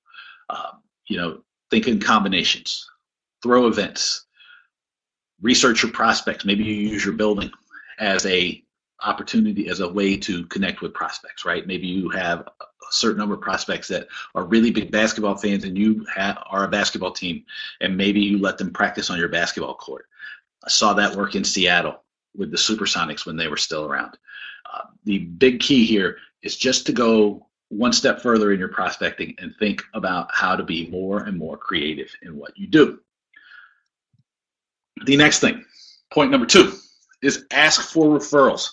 Um, 0.48 0.80
you 1.06 1.18
know, 1.18 1.42
think 1.70 1.86
in 1.86 2.00
combinations, 2.00 2.88
throw 3.42 3.66
events, 3.66 4.25
research 5.42 5.82
your 5.82 5.92
prospects. 5.92 6.44
Maybe 6.44 6.64
you 6.64 6.74
use 6.74 7.04
your 7.04 7.14
building 7.14 7.50
as 7.98 8.24
a 8.26 8.62
opportunity 9.04 9.68
as 9.68 9.80
a 9.80 9.88
way 9.88 10.16
to 10.16 10.46
connect 10.46 10.80
with 10.80 10.94
prospects, 10.94 11.44
right? 11.44 11.66
Maybe 11.66 11.86
you 11.86 12.08
have 12.10 12.40
a 12.40 12.64
certain 12.90 13.18
number 13.18 13.34
of 13.34 13.40
prospects 13.40 13.88
that 13.88 14.08
are 14.34 14.44
really 14.44 14.70
big 14.70 14.90
basketball 14.90 15.36
fans 15.36 15.64
and 15.64 15.76
you 15.76 16.06
are 16.16 16.64
a 16.64 16.68
basketball 16.68 17.12
team 17.12 17.44
and 17.80 17.96
maybe 17.96 18.20
you 18.20 18.38
let 18.38 18.58
them 18.58 18.72
practice 18.72 19.10
on 19.10 19.18
your 19.18 19.28
basketball 19.28 19.74
court. 19.74 20.06
I 20.64 20.70
saw 20.70 20.94
that 20.94 21.14
work 21.14 21.34
in 21.34 21.44
Seattle 21.44 22.02
with 22.34 22.50
the 22.50 22.56
Supersonics 22.56 23.26
when 23.26 23.36
they 23.36 23.48
were 23.48 23.56
still 23.56 23.84
around. 23.84 24.16
Uh, 24.72 24.84
the 25.04 25.18
big 25.18 25.60
key 25.60 25.84
here 25.84 26.18
is 26.42 26.56
just 26.56 26.86
to 26.86 26.92
go 26.92 27.46
one 27.68 27.92
step 27.92 28.20
further 28.20 28.52
in 28.52 28.58
your 28.58 28.68
prospecting 28.68 29.34
and 29.38 29.54
think 29.58 29.82
about 29.94 30.28
how 30.32 30.56
to 30.56 30.62
be 30.62 30.88
more 30.88 31.24
and 31.24 31.36
more 31.36 31.56
creative 31.56 32.10
in 32.22 32.36
what 32.36 32.56
you 32.56 32.66
do. 32.66 33.00
The 35.04 35.16
next 35.16 35.40
thing, 35.40 35.64
point 36.10 36.30
number 36.30 36.46
two, 36.46 36.72
is 37.22 37.44
ask 37.50 37.82
for 37.82 38.18
referrals. 38.18 38.70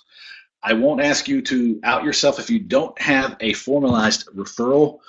I 0.62 0.74
won't 0.74 1.02
ask 1.02 1.28
you 1.28 1.42
to 1.42 1.80
out 1.84 2.04
yourself 2.04 2.40
if 2.40 2.50
you 2.50 2.60
don't 2.60 3.00
have 3.02 3.36
a 3.42 3.54
formalized 3.54 4.28
referral 4.36 5.00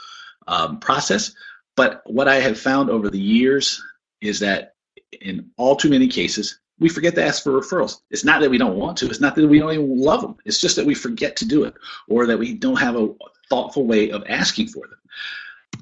um, 0.49 0.81
process. 0.81 1.35
But 1.77 2.03
what 2.07 2.29
I 2.29 2.37
have 2.37 2.59
found 2.59 2.91
over 2.91 3.09
the 3.09 3.21
years 3.21 3.83
is 4.21 4.41
that 4.41 4.75
in 5.21 5.51
all 5.57 5.77
too 5.77 5.91
many 5.91 6.09
cases, 6.09 6.59
we 6.81 6.89
forget 6.89 7.15
to 7.15 7.25
ask 7.25 7.45
for 7.45 7.53
referrals. 7.53 8.01
It's 8.11 8.25
not 8.25 8.41
that 8.41 8.51
we 8.51 8.59
don't 8.59 8.77
want 8.77 8.99
to, 8.99 9.07
it's 9.07 9.21
not 9.21 9.37
that 9.37 9.47
we 9.47 9.61
don't 9.61 9.73
even 9.73 10.01
love 10.01 10.23
them. 10.23 10.37
It's 10.45 10.61
just 10.61 10.75
that 10.77 10.87
we 10.87 10.95
forget 10.95 11.37
to 11.37 11.47
do 11.47 11.65
it 11.65 11.75
or 12.09 12.27
that 12.27 12.39
we 12.39 12.55
don't 12.55 12.81
have 12.81 12.97
a 12.97 13.11
thoughtful 13.49 13.87
way 13.87 14.11
of 14.11 14.25
asking 14.29 14.69
for 14.69 14.87
them. 14.89 14.99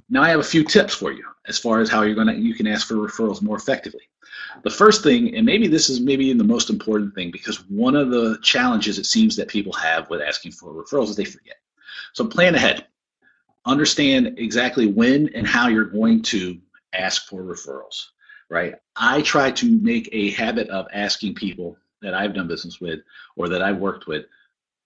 Now 0.09 0.23
I 0.23 0.29
have 0.29 0.41
a 0.41 0.45
few 0.45 0.65
tips 0.65 0.95
for 0.95 1.13
you 1.13 1.25
as 1.47 1.59
far 1.59 1.81
as 1.81 1.89
how 1.89 2.03
you're 2.03 2.15
to 2.25 2.35
you 2.35 2.55
can 2.55 2.67
ask 2.67 2.87
for 2.87 2.95
referrals 2.95 3.43
more 3.43 3.57
effectively. 3.57 4.03
The 4.63 4.71
first 4.71 5.03
thing, 5.03 5.35
and 5.35 5.47
maybe 5.47 5.67
this 5.67 5.89
is 5.89 6.01
maybe 6.01 6.33
the 6.33 6.45
most 6.45 6.71
important 6.71 7.15
thing, 7.15 7.31
because 7.31 7.69
one 7.69 7.97
of 7.97 8.11
the 8.11 8.39
challenges 8.43 8.99
it 8.99 9.07
seems 9.07 9.37
that 9.37 9.49
people 9.49 9.73
have 9.73 10.09
with 10.11 10.21
asking 10.21 10.53
for 10.53 10.73
referrals 10.73 11.09
is 11.09 11.17
they 11.17 11.25
forget. 11.25 11.57
So 12.13 12.27
plan 12.27 12.55
ahead. 12.55 12.87
Understand 13.65 14.35
exactly 14.39 14.87
when 14.87 15.29
and 15.35 15.47
how 15.47 15.69
you're 15.69 15.85
going 15.85 16.23
to 16.23 16.59
ask 16.93 17.27
for 17.29 17.43
referrals, 17.43 18.09
right? 18.51 18.75
I 18.97 19.23
try 19.23 19.51
to 19.53 19.79
make 19.79 20.09
a 20.13 20.31
habit 20.33 20.69
of 20.69 20.87
asking 20.93 21.35
people 21.35 21.77
that 22.03 22.15
I've 22.15 22.35
done 22.35 22.49
business 22.49 22.81
with 22.81 23.01
or 23.37 23.49
that 23.49 23.63
I've 23.63 23.79
worked 23.79 24.07
with 24.07 24.27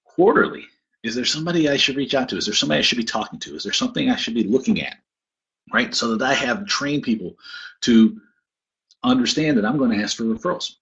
quarterly. 0.05 0.67
Is 1.03 1.15
there 1.15 1.25
somebody 1.25 1.69
I 1.69 1.76
should 1.76 1.97
reach 1.97 2.15
out 2.15 2.29
to? 2.31 2.37
Is 2.37 2.47
there 2.47 2.55
somebody 2.55 2.79
I 2.79 2.83
should 2.83 2.99
be 2.99 3.05
talking 3.05 3.38
to? 3.41 3.55
Is 3.55 3.62
there 3.62 3.73
something 3.73 4.11
I 4.11 4.17
should 4.17 4.35
be 4.35 4.45
looking 4.45 4.83
at? 4.83 4.97
Right? 5.73 5.95
So 5.95 6.17
that 6.17 6.25
I 6.26 6.35
have 6.35 6.67
trained 6.67 7.03
people 7.03 7.37
to 7.83 8.21
understand 9.03 9.57
that 9.57 9.65
I'm 9.65 9.79
going 9.79 9.97
to 9.97 10.03
ask 10.03 10.17
for 10.17 10.25
referrals, 10.25 10.76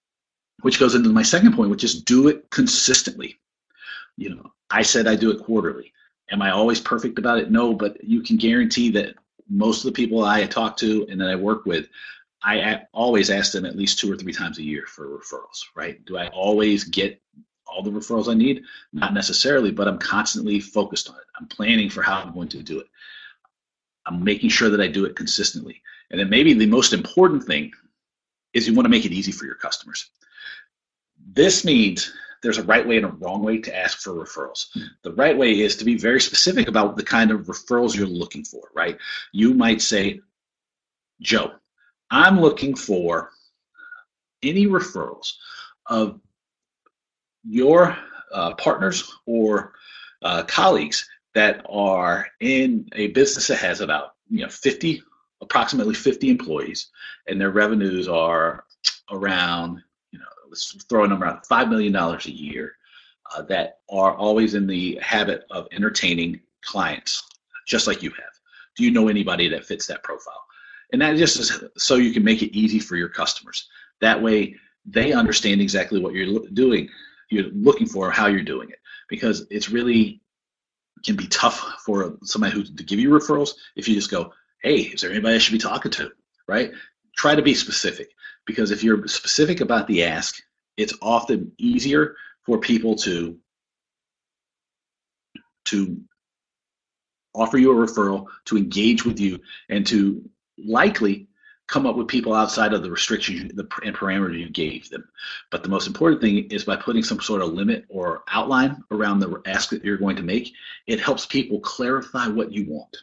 which 0.61 0.79
goes 0.79 0.95
into 0.95 1.09
my 1.09 1.23
second 1.23 1.53
point, 1.53 1.69
which 1.69 1.83
is 1.83 2.01
do 2.01 2.27
it 2.27 2.49
consistently. 2.49 3.39
You 4.17 4.35
know, 4.35 4.51
I 4.71 4.81
said 4.81 5.07
I 5.07 5.15
do 5.15 5.31
it 5.31 5.43
quarterly. 5.43 5.91
Am 6.31 6.41
I 6.41 6.51
always 6.51 6.79
perfect 6.79 7.19
about 7.19 7.37
it? 7.37 7.51
No, 7.51 7.73
but 7.73 8.03
you 8.03 8.21
can 8.21 8.37
guarantee 8.37 8.89
that 8.91 9.15
most 9.47 9.79
of 9.79 9.85
the 9.85 9.95
people 9.95 10.23
I 10.23 10.45
talk 10.45 10.75
to 10.77 11.05
and 11.09 11.21
that 11.21 11.29
I 11.29 11.35
work 11.35 11.65
with, 11.65 11.87
I 12.43 12.83
always 12.93 13.29
ask 13.29 13.51
them 13.51 13.65
at 13.65 13.75
least 13.75 13.99
two 13.99 14.11
or 14.11 14.15
three 14.15 14.33
times 14.33 14.59
a 14.59 14.63
year 14.63 14.85
for 14.87 15.07
referrals, 15.07 15.63
right? 15.75 16.03
Do 16.05 16.17
I 16.17 16.27
always 16.27 16.83
get 16.83 17.19
all 17.67 17.81
the 17.81 17.91
referrals 17.91 18.29
I 18.29 18.35
need? 18.35 18.63
Not 18.93 19.13
necessarily, 19.13 19.71
but 19.71 19.87
I'm 19.87 19.97
constantly 19.97 20.59
focused 20.59 21.09
on 21.09 21.15
it. 21.15 21.23
I'm 21.39 21.47
planning 21.47 21.89
for 21.89 22.01
how 22.01 22.21
I'm 22.21 22.33
going 22.33 22.49
to 22.49 22.63
do 22.63 22.79
it. 22.79 22.87
I'm 24.05 24.23
making 24.23 24.49
sure 24.49 24.69
that 24.69 24.81
I 24.81 24.87
do 24.87 25.05
it 25.05 25.15
consistently. 25.15 25.81
And 26.11 26.19
then 26.19 26.29
maybe 26.29 26.53
the 26.53 26.67
most 26.67 26.93
important 26.93 27.43
thing 27.43 27.71
is 28.53 28.67
you 28.67 28.75
want 28.75 28.85
to 28.85 28.89
make 28.89 29.05
it 29.05 29.11
easy 29.11 29.31
for 29.31 29.45
your 29.45 29.55
customers. 29.55 30.11
This 31.33 31.65
means 31.65 32.13
there's 32.41 32.59
a 32.59 32.63
right 32.63 32.87
way 32.87 32.97
and 32.97 33.05
a 33.05 33.09
wrong 33.09 33.41
way 33.41 33.57
to 33.57 33.75
ask 33.75 33.99
for 33.99 34.13
referrals. 34.13 34.67
The 35.01 35.13
right 35.13 35.35
way 35.35 35.61
is 35.61 35.75
to 35.77 35.85
be 35.85 35.97
very 35.97 36.21
specific 36.21 36.67
about 36.67 36.95
the 36.95 37.03
kind 37.03 37.31
of 37.31 37.47
referrals 37.47 37.95
you're 37.95 38.05
looking 38.05 38.43
for, 38.43 38.69
right? 38.75 38.97
You 39.31 39.53
might 39.53 39.81
say, 39.81 40.21
Joe, 41.21 41.53
I'm 42.11 42.39
looking 42.39 42.75
for 42.75 43.31
any 44.43 44.67
referrals 44.67 45.33
of 45.87 46.19
your 47.47 47.97
uh, 48.33 48.53
partners 48.55 49.11
or 49.25 49.73
uh, 50.21 50.43
colleagues 50.43 51.07
that 51.33 51.65
are 51.69 52.27
in 52.39 52.89
a 52.93 53.07
business 53.07 53.47
that 53.47 53.57
has 53.57 53.81
about 53.81 54.15
you 54.29 54.41
know 54.41 54.49
50 54.49 55.01
approximately 55.41 55.93
50 55.93 56.29
employees, 56.29 56.87
and 57.27 57.39
their 57.39 57.51
revenues 57.51 58.07
are 58.07 58.65
around, 59.11 59.81
you 60.11 60.19
know, 60.19 60.25
let's 60.49 60.75
throw 60.89 61.03
a 61.03 61.07
number 61.07 61.25
out, 61.25 61.47
$5 61.47 61.69
million 61.69 61.95
a 61.95 62.29
year, 62.29 62.73
uh, 63.35 63.41
that 63.43 63.79
are 63.89 64.15
always 64.15 64.55
in 64.55 64.67
the 64.67 64.99
habit 65.01 65.45
of 65.51 65.67
entertaining 65.71 66.39
clients, 66.63 67.23
just 67.67 67.87
like 67.87 68.03
you 68.03 68.09
have. 68.11 68.33
Do 68.75 68.83
you 68.83 68.91
know 68.91 69.07
anybody 69.07 69.47
that 69.49 69.65
fits 69.65 69.87
that 69.87 70.03
profile? 70.03 70.43
And 70.91 71.01
that 71.01 71.17
just 71.17 71.39
is 71.39 71.63
so 71.77 71.95
you 71.95 72.13
can 72.13 72.23
make 72.23 72.41
it 72.41 72.55
easy 72.55 72.79
for 72.79 72.95
your 72.95 73.09
customers. 73.09 73.67
That 74.01 74.21
way, 74.21 74.55
they 74.85 75.13
understand 75.13 75.61
exactly 75.61 75.99
what 75.99 76.13
you're 76.13 76.47
doing, 76.53 76.89
you're 77.29 77.49
looking 77.53 77.87
for, 77.87 78.11
how 78.11 78.27
you're 78.27 78.41
doing 78.41 78.69
it, 78.69 78.79
because 79.09 79.45
it's 79.49 79.69
really 79.69 80.21
can 81.03 81.15
be 81.15 81.27
tough 81.27 81.59
for 81.85 82.17
somebody 82.23 82.53
who 82.53 82.63
to 82.63 82.83
give 82.83 82.99
you 82.99 83.09
referrals 83.09 83.51
if 83.75 83.87
you 83.87 83.95
just 83.95 84.09
go, 84.09 84.31
hey, 84.63 84.77
is 84.77 85.01
there 85.01 85.11
anybody 85.11 85.35
I 85.35 85.37
should 85.37 85.51
be 85.53 85.59
talking 85.59 85.91
to? 85.91 86.11
Right? 86.47 86.71
Try 87.15 87.35
to 87.35 87.41
be 87.41 87.53
specific 87.53 88.09
because 88.45 88.71
if 88.71 88.83
you're 88.83 89.07
specific 89.07 89.61
about 89.61 89.87
the 89.87 90.03
ask, 90.03 90.35
it's 90.77 90.93
often 91.01 91.51
easier 91.57 92.15
for 92.45 92.59
people 92.59 92.95
to 92.95 93.37
to 95.65 95.99
offer 97.33 97.57
you 97.57 97.71
a 97.71 97.87
referral, 97.87 98.27
to 98.45 98.57
engage 98.57 99.03
with 99.03 99.19
you, 99.19 99.39
and 99.69 99.85
to 99.87 100.29
likely 100.57 101.27
come 101.67 101.85
up 101.85 101.95
with 101.95 102.07
people 102.07 102.33
outside 102.33 102.73
of 102.73 102.83
the 102.83 102.91
restrictions 102.91 103.51
the, 103.55 103.67
and 103.83 103.95
parameters 103.95 104.39
you 104.39 104.49
gave 104.49 104.89
them. 104.89 105.07
But 105.49 105.63
the 105.63 105.69
most 105.69 105.87
important 105.87 106.21
thing 106.21 106.45
is 106.51 106.63
by 106.63 106.75
putting 106.75 107.03
some 107.03 107.19
sort 107.19 107.41
of 107.41 107.53
limit 107.53 107.85
or 107.89 108.23
outline 108.29 108.83
around 108.91 109.19
the 109.19 109.41
ask 109.45 109.69
that 109.71 109.83
you're 109.83 109.97
going 109.97 110.15
to 110.17 110.23
make, 110.23 110.53
it 110.87 110.99
helps 110.99 111.25
people 111.25 111.59
clarify 111.59 112.27
what 112.27 112.51
you 112.51 112.65
want. 112.69 112.95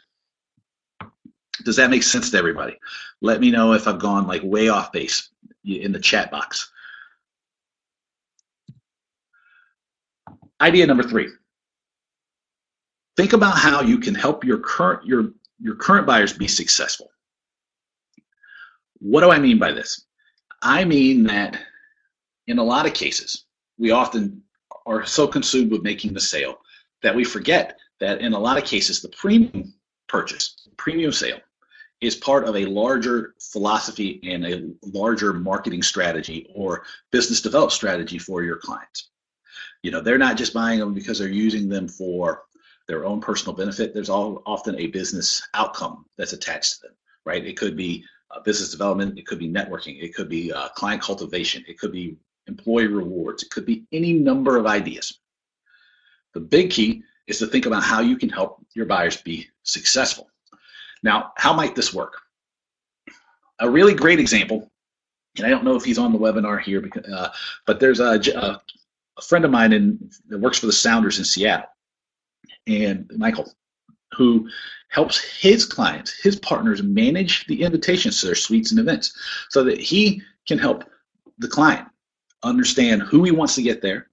Does 1.65 1.75
that 1.75 1.89
make 1.89 2.03
sense 2.03 2.31
to 2.31 2.37
everybody? 2.37 2.77
Let 3.21 3.39
me 3.39 3.51
know 3.51 3.73
if 3.73 3.87
I've 3.87 3.99
gone 3.99 4.27
like 4.27 4.41
way 4.43 4.69
off 4.69 4.91
base 4.91 5.29
in 5.65 5.91
the 5.91 5.99
chat 5.99 6.31
box. 6.31 6.71
Idea 10.61 10.87
number 10.87 11.03
three. 11.03 11.29
Think 13.17 13.33
about 13.33 13.57
how 13.57 13.81
you 13.81 13.99
can 13.99 14.15
help 14.15 14.43
your 14.43 14.57
current 14.57 15.05
your 15.05 15.33
your 15.59 15.75
current 15.75 16.07
buyers 16.07 16.33
be 16.33 16.47
successful. 16.47 17.12
What 19.03 19.19
do 19.19 19.31
I 19.31 19.37
mean 19.37 19.59
by 19.59 19.73
this? 19.73 20.05
I 20.61 20.85
mean 20.85 21.23
that 21.23 21.59
in 22.47 22.57
a 22.57 22.63
lot 22.63 22.85
of 22.85 22.93
cases, 22.93 23.43
we 23.77 23.91
often 23.91 24.41
are 24.85 25.05
so 25.05 25.27
consumed 25.27 25.71
with 25.71 25.83
making 25.83 26.13
the 26.13 26.21
sale 26.21 26.59
that 27.01 27.13
we 27.13 27.25
forget 27.25 27.77
that 27.99 28.21
in 28.21 28.31
a 28.31 28.39
lot 28.39 28.57
of 28.57 28.63
cases, 28.63 29.01
the 29.01 29.09
premium 29.09 29.73
purchase, 30.07 30.69
premium 30.77 31.11
sale, 31.11 31.39
is 31.99 32.15
part 32.15 32.45
of 32.45 32.55
a 32.55 32.65
larger 32.65 33.35
philosophy 33.41 34.21
and 34.23 34.45
a 34.45 34.69
larger 34.83 35.33
marketing 35.33 35.83
strategy 35.83 36.49
or 36.55 36.83
business 37.11 37.41
development 37.41 37.73
strategy 37.73 38.17
for 38.17 38.41
your 38.41 38.55
clients. 38.55 39.09
You 39.81 39.91
know, 39.91 39.99
they're 39.99 40.17
not 40.17 40.37
just 40.37 40.53
buying 40.53 40.79
them 40.79 40.93
because 40.93 41.19
they're 41.19 41.27
using 41.27 41.67
them 41.67 41.89
for 41.89 42.43
their 42.87 43.03
own 43.03 43.19
personal 43.19 43.53
benefit. 43.53 43.93
There's 43.93 44.09
all, 44.09 44.41
often 44.45 44.79
a 44.79 44.87
business 44.87 45.45
outcome 45.55 46.05
that's 46.17 46.31
attached 46.31 46.75
to 46.75 46.83
them, 46.83 46.95
right? 47.25 47.45
It 47.45 47.57
could 47.57 47.75
be 47.75 48.05
business 48.41 48.71
development, 48.71 49.17
it 49.17 49.25
could 49.25 49.39
be 49.39 49.49
networking, 49.49 50.01
it 50.01 50.15
could 50.15 50.29
be 50.29 50.51
uh, 50.51 50.69
client 50.69 51.01
cultivation, 51.01 51.63
it 51.67 51.79
could 51.79 51.91
be 51.91 52.17
employee 52.47 52.87
rewards. 52.87 53.43
It 53.43 53.49
could 53.49 53.65
be 53.65 53.85
any 53.91 54.13
number 54.13 54.57
of 54.57 54.65
ideas. 54.65 55.19
The 56.33 56.39
big 56.39 56.71
key 56.71 57.03
is 57.27 57.39
to 57.39 57.47
think 57.47 57.65
about 57.65 57.83
how 57.83 58.01
you 58.01 58.17
can 58.17 58.29
help 58.29 58.65
your 58.73 58.85
buyers 58.85 59.17
be 59.17 59.47
successful. 59.63 60.29
Now, 61.03 61.33
how 61.37 61.53
might 61.53 61.75
this 61.75 61.93
work? 61.93 62.19
A 63.59 63.69
really 63.69 63.93
great 63.93 64.19
example, 64.19 64.71
and 65.37 65.45
I 65.45 65.49
don't 65.49 65.63
know 65.63 65.75
if 65.75 65.83
he's 65.83 65.99
on 65.99 66.11
the 66.11 66.19
webinar 66.19 66.61
here, 66.61 66.81
because, 66.81 67.05
uh, 67.05 67.29
but 67.65 67.79
there's 67.79 67.99
a, 67.99 68.19
a, 68.35 68.61
a, 69.17 69.21
friend 69.21 69.45
of 69.45 69.51
mine 69.51 69.73
in, 69.73 70.09
that 70.27 70.39
works 70.39 70.59
for 70.59 70.65
the 70.65 70.73
Sounders 70.73 71.19
in 71.19 71.25
Seattle, 71.25 71.67
and 72.67 73.09
Michael, 73.15 73.53
who 74.15 74.49
helps 74.89 75.19
his 75.19 75.65
clients, 75.65 76.11
his 76.11 76.35
partners, 76.35 76.83
manage 76.83 77.45
the 77.47 77.63
invitations 77.63 78.19
to 78.19 78.27
their 78.27 78.35
suites 78.35 78.71
and 78.71 78.79
events 78.79 79.17
so 79.49 79.63
that 79.63 79.79
he 79.79 80.21
can 80.47 80.59
help 80.59 80.83
the 81.39 81.47
client 81.47 81.87
understand 82.43 83.01
who 83.01 83.23
he 83.23 83.31
wants 83.31 83.55
to 83.55 83.61
get 83.61 83.81
there, 83.81 84.07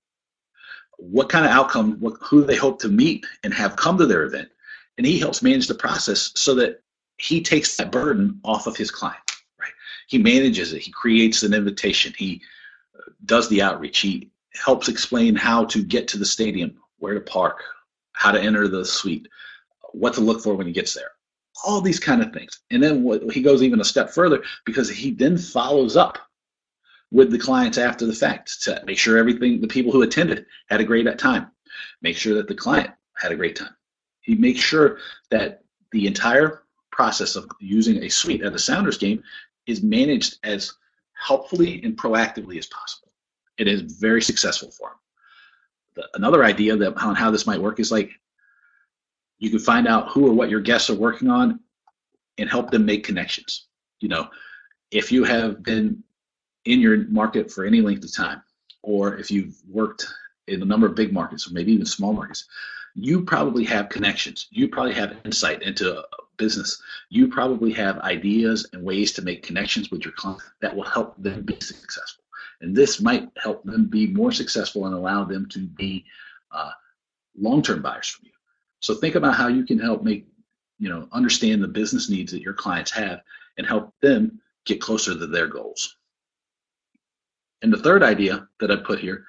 what 0.97 1.29
kind 1.29 1.45
of 1.45 1.51
outcome, 1.51 1.97
what, 2.01 2.15
who 2.21 2.45
they 2.45 2.57
hope 2.57 2.81
to 2.81 2.89
meet 2.89 3.27
and 3.45 3.53
have 3.53 3.77
come 3.77 3.99
to 3.99 4.07
their 4.07 4.25
event. 4.25 4.49
And 4.97 5.07
he 5.07 5.19
helps 5.19 5.43
manage 5.43 5.67
the 5.67 5.75
process 5.75 6.33
so 6.35 6.55
that 6.57 6.83
he 7.19 7.43
takes 7.43 7.77
that 7.77 7.93
burden 7.93 8.41
off 8.45 8.67
of 8.67 8.77
his 8.77 8.91
client. 8.91 9.21
Right? 9.59 9.73
He 10.09 10.19
manages 10.19 10.73
it. 10.73 10.81
He 10.83 10.91
creates 10.91 11.43
an 11.43 11.55
invitation. 11.55 12.15
He 12.17 12.41
uh, 12.95 13.11
does 13.27 13.49
the 13.49 13.63
outreach. 13.63 13.99
He 13.99 14.31
helps 14.55 14.89
explain 14.89 15.37
how 15.37 15.65
to 15.67 15.83
get 15.83 16.09
to 16.09 16.19
the 16.19 16.25
stadium, 16.25 16.79
where 16.99 17.15
to 17.15 17.21
park, 17.21 17.63
how 18.13 18.33
to 18.33 18.41
enter 18.41 18.69
the 18.69 18.85
suite, 18.85 19.29
what 19.93 20.15
to 20.15 20.21
look 20.21 20.43
for 20.43 20.55
when 20.55 20.67
he 20.67 20.73
gets 20.73 20.95
there. 20.95 21.11
All 21.65 21.81
these 21.81 22.01
kind 22.01 22.23
of 22.23 22.33
things. 22.33 22.61
And 22.71 22.83
then 22.83 23.03
what, 23.03 23.31
he 23.33 23.43
goes 23.43 23.63
even 23.63 23.81
a 23.81 23.85
step 23.85 24.11
further 24.11 24.43
because 24.65 24.89
he 24.89 25.11
then 25.11 25.37
follows 25.37 25.97
up 25.97 26.19
with 27.11 27.31
the 27.31 27.39
clients 27.39 27.77
after 27.77 28.07
the 28.07 28.15
fact 28.15 28.63
to 28.63 28.83
make 28.87 28.99
sure 28.99 29.19
everything, 29.19 29.61
the 29.61 29.67
people 29.67 29.93
who 29.93 30.03
attended 30.03 30.47
had 30.69 30.81
a 30.81 30.85
great 30.85 31.07
time. 31.19 31.51
Make 32.03 32.17
sure 32.17 32.35
that 32.35 32.49
the 32.49 32.55
client 32.55 32.91
had 33.17 33.33
a 33.33 33.37
great 33.37 33.57
time. 33.57 33.75
He 34.23 34.35
makes 34.35 34.61
sure 34.61 34.99
that 35.31 35.65
the 35.93 36.07
entire 36.07 36.63
process 36.93 37.37
of 37.37 37.51
using 37.61 38.03
a 38.03 38.09
suite 38.09 38.43
at 38.43 38.53
the 38.53 38.59
Sounders 38.59 38.99
game 38.99 39.23
is 39.67 39.83
managed 39.83 40.39
as 40.45 40.73
helpfully 41.15 41.83
and 41.83 41.97
proactively 41.97 42.59
as 42.59 42.67
possible. 42.67 43.13
It 43.59 43.69
is 43.69 43.83
very 43.83 44.23
successful 44.23 44.71
for 44.71 44.89
him. 44.89 44.97
The, 45.97 46.09
another 46.15 46.45
idea 46.45 46.77
that 46.77 46.97
on 47.03 47.15
how 47.15 47.31
this 47.31 47.47
might 47.47 47.61
work 47.61 47.81
is 47.81 47.93
like 47.93 48.11
you 49.41 49.51
can 49.51 49.59
find 49.59 49.89
out 49.89 50.09
who 50.11 50.29
or 50.29 50.33
what 50.33 50.51
your 50.51 50.61
guests 50.61 50.89
are 50.91 50.95
working 50.95 51.29
on 51.29 51.59
and 52.39 52.49
help 52.49 52.71
them 52.71 52.85
make 52.85 53.05
connections. 53.05 53.67
You 54.01 54.09
know, 54.09 54.29
if 54.91 55.11
you 55.11 55.25
have 55.25 55.63
been 55.63 56.05
in 56.67 56.81
your 56.81 57.09
market 57.09 57.51
for 57.51 57.65
any 57.65 57.81
length 57.81 58.05
of 58.05 58.15
time, 58.15 58.43
or 58.83 59.17
if 59.17 59.31
you've 59.31 59.57
worked 59.69 60.07
in 60.47 60.63
a 60.63 60.65
number 60.65 60.87
of 60.87 60.95
big 60.95 61.13
markets 61.13 61.49
or 61.49 61.53
maybe 61.53 61.73
even 61.73 61.87
small 61.87 62.13
markets, 62.13 62.47
you 62.95 63.25
probably 63.25 63.65
have 63.65 63.89
connections. 63.89 64.49
You 64.51 64.69
probably 64.69 64.95
have 64.95 65.17
insight 65.25 65.63
into 65.63 66.03
business. 66.37 66.83
You 67.09 67.29
probably 67.29 67.73
have 67.73 67.99
ideas 68.01 68.67
and 68.73 68.83
ways 68.83 69.13
to 69.13 69.23
make 69.23 69.43
connections 69.43 69.91
with 69.91 70.05
your 70.05 70.13
client 70.15 70.43
that 70.61 70.75
will 70.75 70.85
help 70.85 71.15
them 71.23 71.43
be 71.43 71.59
successful. 71.61 72.25
And 72.61 72.77
this 72.77 73.01
might 73.01 73.31
help 73.37 73.63
them 73.65 73.87
be 73.87 74.07
more 74.09 74.33
successful 74.33 74.87
and 74.87 74.95
allow 74.95 75.25
them 75.25 75.49
to 75.51 75.61
be 75.61 76.05
uh, 76.53 76.73
long-term 77.39 77.81
buyers 77.81 78.09
from 78.09 78.27
you. 78.27 78.33
So 78.81 78.95
think 78.95 79.15
about 79.15 79.37
how 79.37 79.49
you 79.49 79.65
can 79.65 79.79
help 79.79 80.03
make, 80.03 80.27
you 80.79 80.89
know, 80.89 81.09
understand 81.13 81.63
the 81.63 81.69
business 81.69 82.11
needs 82.11 82.33
that 82.33 82.43
your 82.43 82.55
clients 82.55 82.91
have 82.91 83.21
and 83.59 83.67
help 83.67 83.93
them 84.01 84.41
get 84.65 84.81
closer 84.81 85.13
to 85.13 85.27
their 85.27 85.47
goals. 85.47 85.97
And 87.63 87.73
the 87.73 87.79
third 87.79 88.03
idea 88.03 88.49
that 88.59 88.71
I 88.71 88.77
put 88.77 88.99
here 88.99 89.25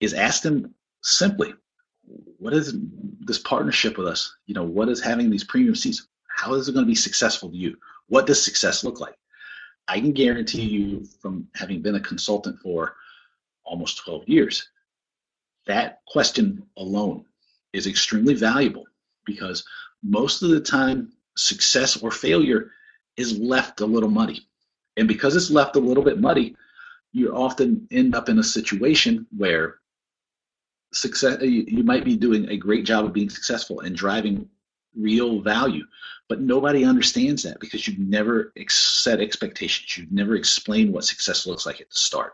is 0.00 0.14
ask 0.14 0.42
them 0.42 0.74
simply, 1.02 1.54
what 2.38 2.54
is 2.54 2.74
this 3.20 3.38
partnership 3.38 3.98
with 3.98 4.06
us? 4.06 4.34
You 4.46 4.54
know, 4.54 4.64
what 4.64 4.88
is 4.88 5.02
having 5.02 5.30
these 5.30 5.44
premium 5.44 5.74
seats? 5.74 6.06
How 6.28 6.54
is 6.54 6.68
it 6.68 6.72
going 6.72 6.84
to 6.84 6.90
be 6.90 6.94
successful 6.94 7.50
to 7.50 7.56
you? 7.56 7.76
What 8.08 8.26
does 8.26 8.42
success 8.42 8.84
look 8.84 9.00
like? 9.00 9.16
I 9.86 10.00
can 10.00 10.12
guarantee 10.12 10.62
you 10.62 11.04
from 11.20 11.46
having 11.54 11.82
been 11.82 11.94
a 11.94 12.00
consultant 12.00 12.58
for 12.60 12.96
almost 13.64 13.98
12 13.98 14.28
years, 14.28 14.70
that 15.66 16.00
question 16.06 16.62
alone 16.76 17.24
is 17.74 17.86
extremely 17.86 18.34
valuable 18.34 18.86
because 19.26 19.64
most 20.02 20.42
of 20.42 20.50
the 20.50 20.60
time 20.60 21.12
success 21.36 21.96
or 21.96 22.10
failure 22.10 22.70
is 23.16 23.38
left 23.38 23.80
a 23.80 23.86
little 23.86 24.10
muddy. 24.10 24.46
And 24.96 25.08
because 25.08 25.34
it's 25.36 25.50
left 25.50 25.76
a 25.76 25.80
little 25.80 26.04
bit 26.04 26.20
muddy, 26.20 26.56
you 27.12 27.34
often 27.34 27.86
end 27.90 28.14
up 28.14 28.28
in 28.28 28.38
a 28.38 28.44
situation 28.44 29.26
where 29.36 29.78
success 30.92 31.42
you, 31.42 31.82
might 31.82 32.04
be 32.04 32.16
doing 32.16 32.48
a 32.48 32.56
great 32.56 32.84
job 32.84 33.04
of 33.04 33.12
being 33.12 33.28
successful 33.28 33.80
and 33.80 33.96
driving 33.96 34.48
real 34.94 35.40
value 35.40 35.84
but 36.28 36.40
nobody 36.40 36.84
understands 36.84 37.42
that 37.42 37.60
because 37.60 37.86
you've 37.86 37.98
never 37.98 38.52
ex- 38.56 38.78
set 38.78 39.20
expectations. 39.20 39.96
You've 39.96 40.12
never 40.12 40.36
explained 40.36 40.92
what 40.92 41.04
success 41.04 41.46
looks 41.46 41.66
like 41.66 41.80
at 41.80 41.90
the 41.90 41.98
start. 41.98 42.32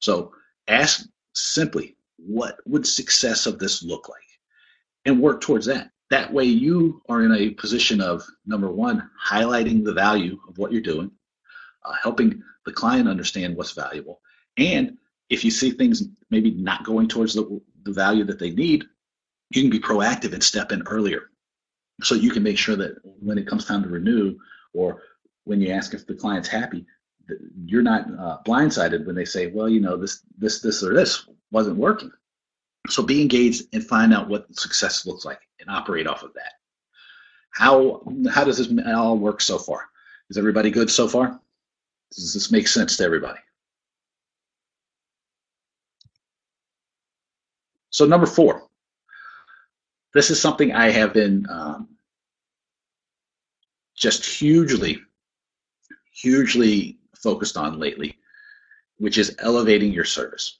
So 0.00 0.32
ask 0.66 1.06
simply 1.34 1.96
what 2.16 2.58
would 2.66 2.86
success 2.86 3.46
of 3.46 3.58
this 3.58 3.82
look 3.82 4.08
like 4.08 4.27
and 5.08 5.20
work 5.20 5.40
towards 5.40 5.66
that 5.66 5.90
that 6.10 6.32
way 6.32 6.44
you 6.44 7.02
are 7.08 7.22
in 7.22 7.32
a 7.32 7.50
position 7.50 8.00
of 8.00 8.22
number 8.46 8.70
one 8.70 9.10
highlighting 9.22 9.84
the 9.84 9.92
value 9.92 10.38
of 10.48 10.56
what 10.56 10.72
you're 10.72 10.80
doing 10.80 11.10
uh, 11.84 11.92
helping 12.02 12.42
the 12.66 12.72
client 12.72 13.08
understand 13.08 13.56
what's 13.56 13.72
valuable. 13.72 14.20
And 14.58 14.98
if 15.30 15.44
you 15.44 15.50
see 15.50 15.70
things 15.70 16.04
maybe 16.30 16.50
not 16.50 16.84
going 16.84 17.08
towards 17.08 17.34
the, 17.34 17.60
the 17.84 17.92
value 17.92 18.24
that 18.24 18.38
they 18.38 18.50
need, 18.50 18.84
you 19.50 19.62
can 19.62 19.70
be 19.70 19.80
proactive 19.80 20.34
and 20.34 20.42
step 20.42 20.72
in 20.72 20.82
earlier. 20.86 21.30
So 22.02 22.14
you 22.14 22.30
can 22.30 22.42
make 22.42 22.58
sure 22.58 22.76
that 22.76 22.96
when 23.04 23.38
it 23.38 23.46
comes 23.46 23.64
time 23.64 23.82
to 23.82 23.88
renew 23.88 24.36
or 24.74 25.02
when 25.44 25.60
you 25.60 25.70
ask 25.70 25.94
if 25.94 26.06
the 26.06 26.14
client's 26.14 26.48
happy, 26.48 26.84
you're 27.64 27.82
not 27.82 28.06
uh, 28.18 28.38
blindsided 28.46 29.06
when 29.06 29.16
they 29.16 29.24
say, 29.24 29.46
well, 29.46 29.68
you 29.68 29.80
know, 29.80 29.96
this, 29.96 30.22
this, 30.36 30.60
this, 30.60 30.82
or 30.82 30.94
this 30.94 31.26
wasn't 31.50 31.76
working. 31.76 32.10
So 32.88 33.02
be 33.02 33.20
engaged 33.20 33.64
and 33.72 33.84
find 33.84 34.14
out 34.14 34.28
what 34.28 34.54
success 34.58 35.06
looks 35.06 35.24
like 35.24 35.40
and 35.60 35.68
operate 35.68 36.06
off 36.06 36.22
of 36.22 36.32
that. 36.34 36.52
How, 37.50 38.02
how 38.30 38.44
does 38.44 38.58
this 38.58 38.72
all 38.86 39.18
work 39.18 39.40
so 39.40 39.58
far? 39.58 39.88
Is 40.30 40.38
everybody 40.38 40.70
good 40.70 40.90
so 40.90 41.08
far? 41.08 41.40
Does 42.14 42.32
this 42.32 42.50
make 42.50 42.68
sense 42.68 42.96
to 42.96 43.04
everybody? 43.04 43.40
So 47.90 48.06
number 48.06 48.26
four, 48.26 48.68
this 50.14 50.30
is 50.30 50.40
something 50.40 50.72
I 50.72 50.90
have 50.90 51.12
been 51.12 51.46
um, 51.50 51.88
just 53.96 54.24
hugely, 54.24 55.00
hugely 56.12 56.98
focused 57.16 57.56
on 57.56 57.78
lately, 57.78 58.18
which 58.98 59.18
is 59.18 59.34
elevating 59.40 59.92
your 59.92 60.04
service. 60.04 60.58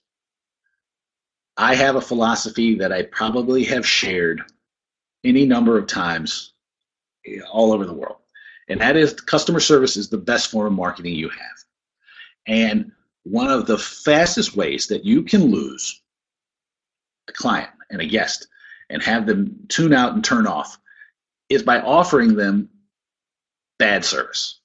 I 1.59 1.75
have 1.75 1.95
a 1.95 2.01
philosophy 2.01 2.75
that 2.75 2.91
I 2.91 3.03
probably 3.03 3.65
have 3.65 3.85
shared 3.85 4.41
any 5.23 5.45
number 5.45 5.77
of 5.77 5.87
times 5.87 6.53
all 7.51 7.73
over 7.73 7.85
the 7.85 7.93
world 7.93 8.19
and 8.69 8.79
that 8.81 8.95
is 8.95 9.13
customer 9.13 9.59
service 9.59 9.97
is 9.97 10.09
the 10.09 10.17
best 10.17 10.51
form 10.51 10.67
of 10.67 10.73
marketing 10.73 11.15
you 11.15 11.29
have. 11.29 11.57
And 12.45 12.91
one 13.23 13.49
of 13.49 13.65
the 13.65 13.77
fastest 13.77 14.55
ways 14.55 14.87
that 14.87 15.03
you 15.03 15.23
can 15.23 15.45
lose 15.45 16.01
a 17.27 17.33
client 17.33 17.71
and 17.89 17.99
a 17.99 18.05
guest 18.05 18.47
and 18.89 19.01
have 19.01 19.25
them 19.25 19.65
tune 19.67 19.91
out 19.91 20.13
and 20.13 20.23
turn 20.23 20.47
off 20.47 20.77
is 21.49 21.63
by 21.63 21.81
offering 21.81 22.35
them 22.35 22.69
bad 23.79 24.05
service. 24.05 24.59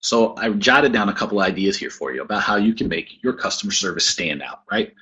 So 0.00 0.36
I 0.36 0.50
jotted 0.50 0.92
down 0.92 1.08
a 1.08 1.14
couple 1.14 1.40
ideas 1.40 1.76
here 1.76 1.90
for 1.90 2.12
you 2.12 2.22
about 2.22 2.42
how 2.42 2.56
you 2.56 2.74
can 2.74 2.88
make 2.88 3.22
your 3.22 3.32
customer 3.32 3.72
service 3.72 4.06
stand 4.06 4.42
out, 4.42 4.62
right? 4.70 4.94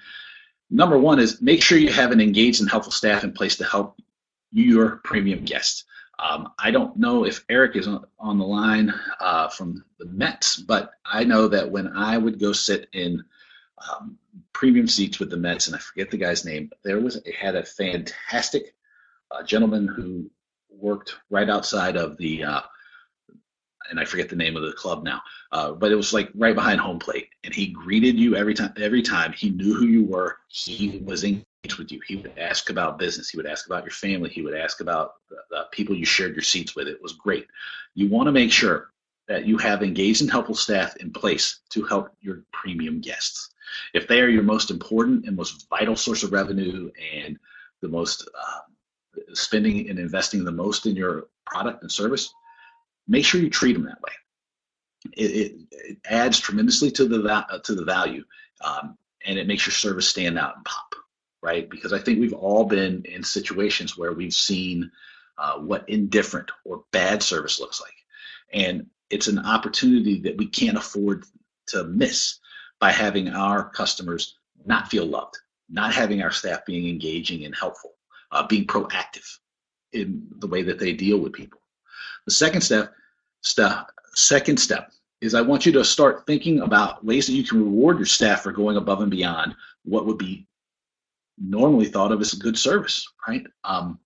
Number 0.71 0.99
one 0.99 1.19
is 1.19 1.43
make 1.43 1.63
sure 1.63 1.79
you 1.79 1.93
have 1.93 2.13
an 2.13 2.21
engaged 2.21 2.61
and 2.61 2.71
helpful 2.71 2.93
staff 2.93 3.25
in 3.25 3.33
place 3.33 3.57
to 3.57 3.65
help 3.65 4.01
your 4.53 5.01
premium 5.05 5.45
guests. 5.45 5.85
Um, 6.19 6.53
I 6.59 6.71
don't 6.71 6.97
know 6.97 7.25
if 7.25 7.45
Eric 7.49 7.77
is 7.77 7.89
on, 7.89 8.05
on 8.19 8.39
the 8.39 8.45
line 8.45 8.93
uh, 9.21 9.49
from 9.49 9.85
the 9.99 10.07
Mets, 10.07 10.57
but 10.57 10.93
I 11.05 11.25
know 11.25 11.49
that 11.49 11.71
when 11.71 11.89
I 11.89 12.19
would 12.19 12.39
go 12.39 12.53
sit 12.53 12.89
in 12.93 13.25
um, 13.91 14.19
premium 14.53 14.87
seats 14.87 15.19
with 15.19 15.31
the 15.31 15.37
Mets, 15.37 15.67
and 15.67 15.75
I 15.75 15.79
forget 15.79 16.11
the 16.11 16.19
guy's 16.19 16.45
name, 16.45 16.71
there 16.85 17.01
was 17.01 17.17
it 17.17 17.35
had 17.35 17.57
a 17.57 17.65
fantastic 17.65 18.75
uh, 19.31 19.43
gentleman 19.43 19.89
who 19.89 20.31
worked 20.69 21.17
right 21.31 21.49
outside 21.49 21.97
of 21.97 22.17
the, 22.19 22.45
uh, 22.45 22.61
and 23.91 24.01
I 24.01 24.05
forget 24.05 24.29
the 24.29 24.37
name 24.37 24.57
of 24.57 24.63
the 24.63 24.73
club 24.73 25.05
now, 25.05 25.21
uh, 25.53 25.73
but 25.73 25.93
it 25.93 25.97
was 25.97 26.13
like 26.13 26.31
right 26.35 26.55
behind 26.55 26.81
home 26.81 26.99
plate, 26.99 27.29
and 27.45 27.53
he 27.53 27.67
greeted 27.67 28.19
you 28.19 28.37
every 28.37 28.55
time. 28.55 28.73
Every 28.77 29.03
time 29.03 29.33
he 29.33 29.51
knew 29.51 29.75
who 29.75 29.87
you 29.87 30.05
were, 30.05 30.39
he 30.49 31.03
was 31.05 31.25
engaged 31.25 31.77
with 31.79 31.93
you. 31.93 32.01
He 32.07 32.17
would 32.17 32.33
ask 32.39 32.71
about 32.71 32.99
business. 32.99 33.29
He 33.29 33.37
would 33.37 33.47
ask 33.47 33.67
about 33.67 33.85
your 33.85 33.93
family. 33.93 34.31
He 34.31 34.43
would 34.43 34.55
ask 34.55 34.81
about 34.81 35.15
the, 35.29 35.37
the 35.51 35.65
people 35.73 35.95
you 35.95 36.07
shared 36.07 36.35
your 36.35 36.43
seats 36.43 36.75
with. 36.75 36.89
It 36.89 37.03
was 37.03 37.13
great. 37.13 37.47
You 37.95 38.09
want 38.09 38.27
to 38.27 38.33
make 38.33 38.53
sure 38.53 38.93
that 39.29 39.47
you 39.47 39.59
have 39.59 39.83
engaged 39.83 40.23
and 40.23 40.31
helpful 40.31 40.55
staff 40.55 40.97
in 40.97 41.13
place 41.13 41.61
to 41.71 41.85
help 41.85 42.11
your 42.21 42.45
premium 42.53 43.01
guests. 43.01 43.51
If 43.95 44.09
they 44.09 44.21
are 44.21 44.29
your 44.29 44.43
most 44.43 44.71
important 44.71 45.27
and 45.27 45.37
most 45.37 45.69
vital 45.71 45.95
source 45.95 46.25
of 46.25 46.33
revenue 46.33 46.91
and 47.15 47.39
the 47.81 47.89
most 47.89 48.29
uh, 48.37 48.61
spending 49.33 49.89
and 49.89 49.99
investing 49.99 50.45
the 50.45 50.51
most 50.51 50.87
in 50.87 50.97
your 50.97 51.29
product 51.47 51.83
and 51.83 51.93
service, 51.93 52.35
make 53.11 53.25
sure 53.25 53.41
you 53.41 53.51
treat 53.51 53.75
them 53.75 53.85
that 53.85 54.01
way. 54.01 54.13
It, 55.17 55.31
it, 55.31 55.53
it 55.71 55.99
adds 56.09 56.39
tremendously 56.39 56.91
to 56.93 57.07
the 57.07 57.23
uh, 57.25 57.59
to 57.59 57.75
the 57.75 57.85
value, 57.85 58.25
um, 58.65 58.97
and 59.27 59.39
it 59.39 59.47
makes 59.47 59.67
your 59.67 59.73
service 59.73 60.09
stand 60.09 60.39
out 60.39 60.57
and 60.57 60.65
pop, 60.65 60.95
right? 61.43 61.69
Because 61.69 61.93
I 61.93 61.99
think 61.99 62.21
we've 62.21 62.33
all 62.33 62.65
been 62.65 63.03
in 63.05 63.23
situations 63.23 63.99
where 63.99 64.13
we've 64.13 64.35
seen 64.35 64.91
uh, 65.37 65.59
what 65.59 65.89
indifferent 65.89 66.51
or 66.65 66.85
bad 66.93 67.23
service 67.23 67.59
looks 67.61 67.81
like, 67.81 67.95
and 68.53 68.87
it's 69.11 69.27
an 69.27 69.39
opportunity 69.41 70.21
that 70.21 70.37
we 70.37 70.47
can't 70.47 70.79
afford 70.79 71.25
to 71.69 71.85
miss 71.85 72.39
by 72.79 72.93
having 72.93 73.29
our 73.29 73.69
customers 73.71 74.37
not 74.65 74.89
feel 74.89 75.07
loved, 75.07 75.37
not 75.69 75.95
having 75.95 76.23
our 76.23 76.31
staff 76.31 76.65
being 76.67 76.89
engaging 76.89 77.45
and 77.45 77.55
helpful, 77.55 77.95
uh, 78.31 78.47
being 78.47 78.67
proactive 78.67 79.39
in 79.93 80.27
the 80.39 80.47
way 80.47 80.63
that 80.63 80.79
they 80.79 80.93
deal 80.93 81.19
with 81.19 81.33
people. 81.33 81.61
The 82.27 82.33
second 82.33 82.61
step, 82.61 82.93
step, 83.43 83.91
second 84.15 84.59
step 84.59 84.93
is 85.21 85.35
I 85.35 85.43
want 85.43 85.67
you 85.67 85.73
to 85.73 85.85
start 85.85 86.27
thinking 86.27 86.61
about 86.61 87.05
ways 87.05 87.27
that 87.27 87.35
you 87.35 87.45
can 87.45 87.63
reward 87.63 87.99
your 87.99 88.07
staff 88.07 88.43
for 88.43 88.53
going 88.53 88.77
above 88.77 89.01
and 89.01 89.11
beyond 89.11 89.55
what 89.85 90.07
would 90.07 90.19
be 90.19 90.47
normally 91.39 91.87
thought 91.87 92.13
of 92.13 92.21
as 92.21 92.33
a 92.33 92.39
good 92.39 92.59
service, 92.59 93.07
right? 93.27 93.47
Um, 93.65 93.99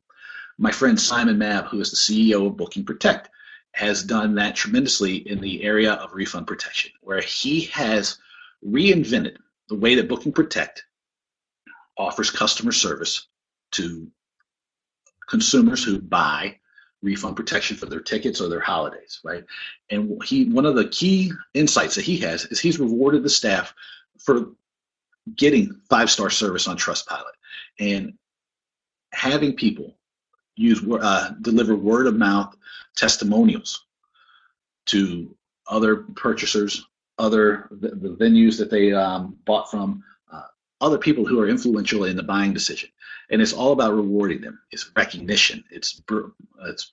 my 0.58 0.70
friend 0.70 1.00
Simon 1.00 1.36
Mabb, 1.36 1.66
who 1.66 1.80
is 1.80 1.90
the 1.90 1.96
CEO 1.96 2.46
of 2.46 2.56
Booking 2.56 2.84
Protect, 2.84 3.28
has 3.72 4.04
done 4.04 4.36
that 4.36 4.54
tremendously 4.54 5.16
in 5.16 5.40
the 5.40 5.64
area 5.64 5.94
of 5.94 6.14
refund 6.14 6.46
protection, 6.46 6.92
where 7.00 7.20
he 7.20 7.62
has 7.62 8.18
reinvented 8.64 9.36
the 9.68 9.74
way 9.74 9.96
that 9.96 10.08
Booking 10.08 10.32
Protect 10.32 10.84
offers 11.96 12.30
customer 12.30 12.72
service 12.72 13.26
to 13.72 14.08
consumers 15.28 15.82
who 15.82 16.00
buy 16.00 16.58
refund 17.04 17.36
protection 17.36 17.76
for 17.76 17.86
their 17.86 18.00
tickets 18.00 18.40
or 18.40 18.48
their 18.48 18.60
holidays, 18.60 19.20
right? 19.22 19.44
And 19.90 20.20
he 20.24 20.46
one 20.46 20.66
of 20.66 20.74
the 20.74 20.88
key 20.88 21.32
insights 21.52 21.94
that 21.94 22.04
he 22.04 22.16
has 22.18 22.46
is 22.46 22.60
he's 22.60 22.80
rewarded 22.80 23.22
the 23.22 23.30
staff 23.30 23.74
for 24.18 24.52
getting 25.36 25.80
five 25.88 26.10
star 26.10 26.30
service 26.30 26.66
on 26.66 26.76
Trustpilot 26.76 27.36
and 27.78 28.14
having 29.12 29.54
people 29.54 29.94
use 30.56 30.82
uh, 31.00 31.30
deliver 31.42 31.76
word 31.76 32.06
of 32.06 32.16
mouth 32.16 32.56
testimonials 32.96 33.84
to 34.86 35.34
other 35.68 35.96
purchasers, 36.14 36.84
other 37.18 37.68
the, 37.70 37.88
the 37.90 38.16
venues 38.16 38.58
that 38.58 38.70
they 38.70 38.92
um, 38.92 39.36
bought 39.44 39.70
from, 39.70 40.02
uh, 40.32 40.42
other 40.80 40.98
people 40.98 41.24
who 41.24 41.40
are 41.40 41.48
influential 41.48 42.04
in 42.04 42.16
the 42.16 42.22
buying 42.22 42.52
decision. 42.52 42.88
And 43.30 43.40
it's 43.40 43.52
all 43.52 43.72
about 43.72 43.94
rewarding 43.94 44.40
them. 44.40 44.60
It's 44.70 44.90
recognition. 44.96 45.64
It's 45.70 46.00
it's 46.66 46.92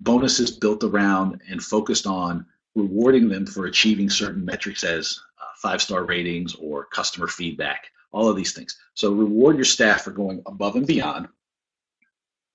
bonuses 0.00 0.50
built 0.50 0.84
around 0.84 1.40
and 1.48 1.62
focused 1.62 2.06
on 2.06 2.46
rewarding 2.74 3.28
them 3.28 3.46
for 3.46 3.66
achieving 3.66 4.10
certain 4.10 4.44
metrics 4.44 4.84
as 4.84 5.18
uh, 5.40 5.46
five 5.56 5.80
star 5.80 6.04
ratings 6.04 6.54
or 6.56 6.86
customer 6.86 7.28
feedback. 7.28 7.86
All 8.12 8.28
of 8.28 8.36
these 8.36 8.52
things. 8.52 8.78
So 8.94 9.12
reward 9.12 9.56
your 9.56 9.64
staff 9.64 10.02
for 10.02 10.10
going 10.10 10.42
above 10.46 10.76
and 10.76 10.86
beyond 10.86 11.28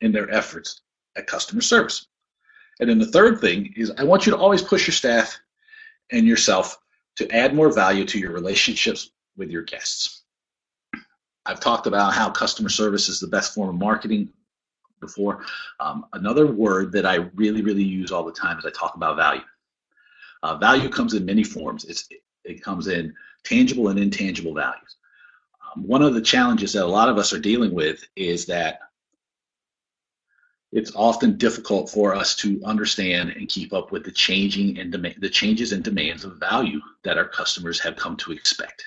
in 0.02 0.12
their 0.12 0.30
efforts 0.32 0.82
at 1.16 1.28
customer 1.28 1.62
service. 1.62 2.08
And 2.80 2.90
then 2.90 3.00
the 3.00 3.06
third 3.06 3.40
thing 3.40 3.74
is 3.76 3.92
I 3.98 4.04
want 4.04 4.26
you 4.26 4.32
to 4.32 4.38
always 4.38 4.62
push 4.62 4.88
your 4.88 4.94
staff 4.94 5.40
and 6.12 6.26
yourself 6.26 6.78
to 7.18 7.30
add 7.32 7.54
more 7.54 7.72
value 7.72 8.06
to 8.06 8.20
your 8.20 8.32
relationships 8.32 9.12
with 9.38 9.50
your 9.50 9.64
guests. 9.64 10.21
I've 11.46 11.60
talked 11.60 11.88
about 11.88 12.14
how 12.14 12.30
customer 12.30 12.70
service 12.70 13.10
is 13.10 13.20
the 13.20 13.28
best 13.28 13.54
form 13.54 13.70
of 13.70 13.76
marketing 13.76 14.30
before. 15.00 15.44
Um, 15.80 16.06
another 16.14 16.48
word 16.48 16.92
that 16.94 17.06
I 17.06 17.16
really, 17.36 17.62
really 17.62 17.84
use 17.84 18.12
all 18.12 18.24
the 18.24 18.32
time 18.32 18.60
is 18.60 18.66
I 18.66 18.70
talk 18.70 18.96
about 18.96 19.18
value. 19.18 19.42
Uh, 20.44 20.58
value 20.58 20.90
comes 20.90 21.14
in 21.14 21.26
many 21.26 21.44
forms. 21.44 21.86
It's, 21.86 22.08
it 22.44 22.64
comes 22.64 22.88
in 22.88 23.14
tangible 23.44 23.90
and 23.90 24.00
intangible 24.00 24.54
values. 24.54 24.96
Um, 25.76 25.88
one 25.88 26.02
of 26.02 26.14
the 26.14 26.22
challenges 26.22 26.74
that 26.74 26.86
a 26.86 26.88
lot 26.88 27.10
of 27.10 27.18
us 27.18 27.34
are 27.34 27.40
dealing 27.40 27.74
with 27.74 28.04
is 28.16 28.46
that 28.46 28.80
it's 30.72 30.96
often 30.96 31.38
difficult 31.38 31.90
for 31.90 32.16
us 32.16 32.36
to 32.38 32.62
understand 32.64 33.32
and 33.32 33.50
keep 33.50 33.74
up 33.74 33.92
with 33.92 34.06
the 34.06 34.12
changing 34.12 34.80
and 34.80 34.94
the 34.94 35.30
changes 35.30 35.74
and 35.74 35.84
demands 35.84 36.24
of 36.24 36.40
value 36.40 36.80
that 37.04 37.18
our 37.18 37.28
customers 37.28 37.80
have 37.82 37.98
come 37.98 38.16
to 38.18 38.32
expect. 38.32 38.86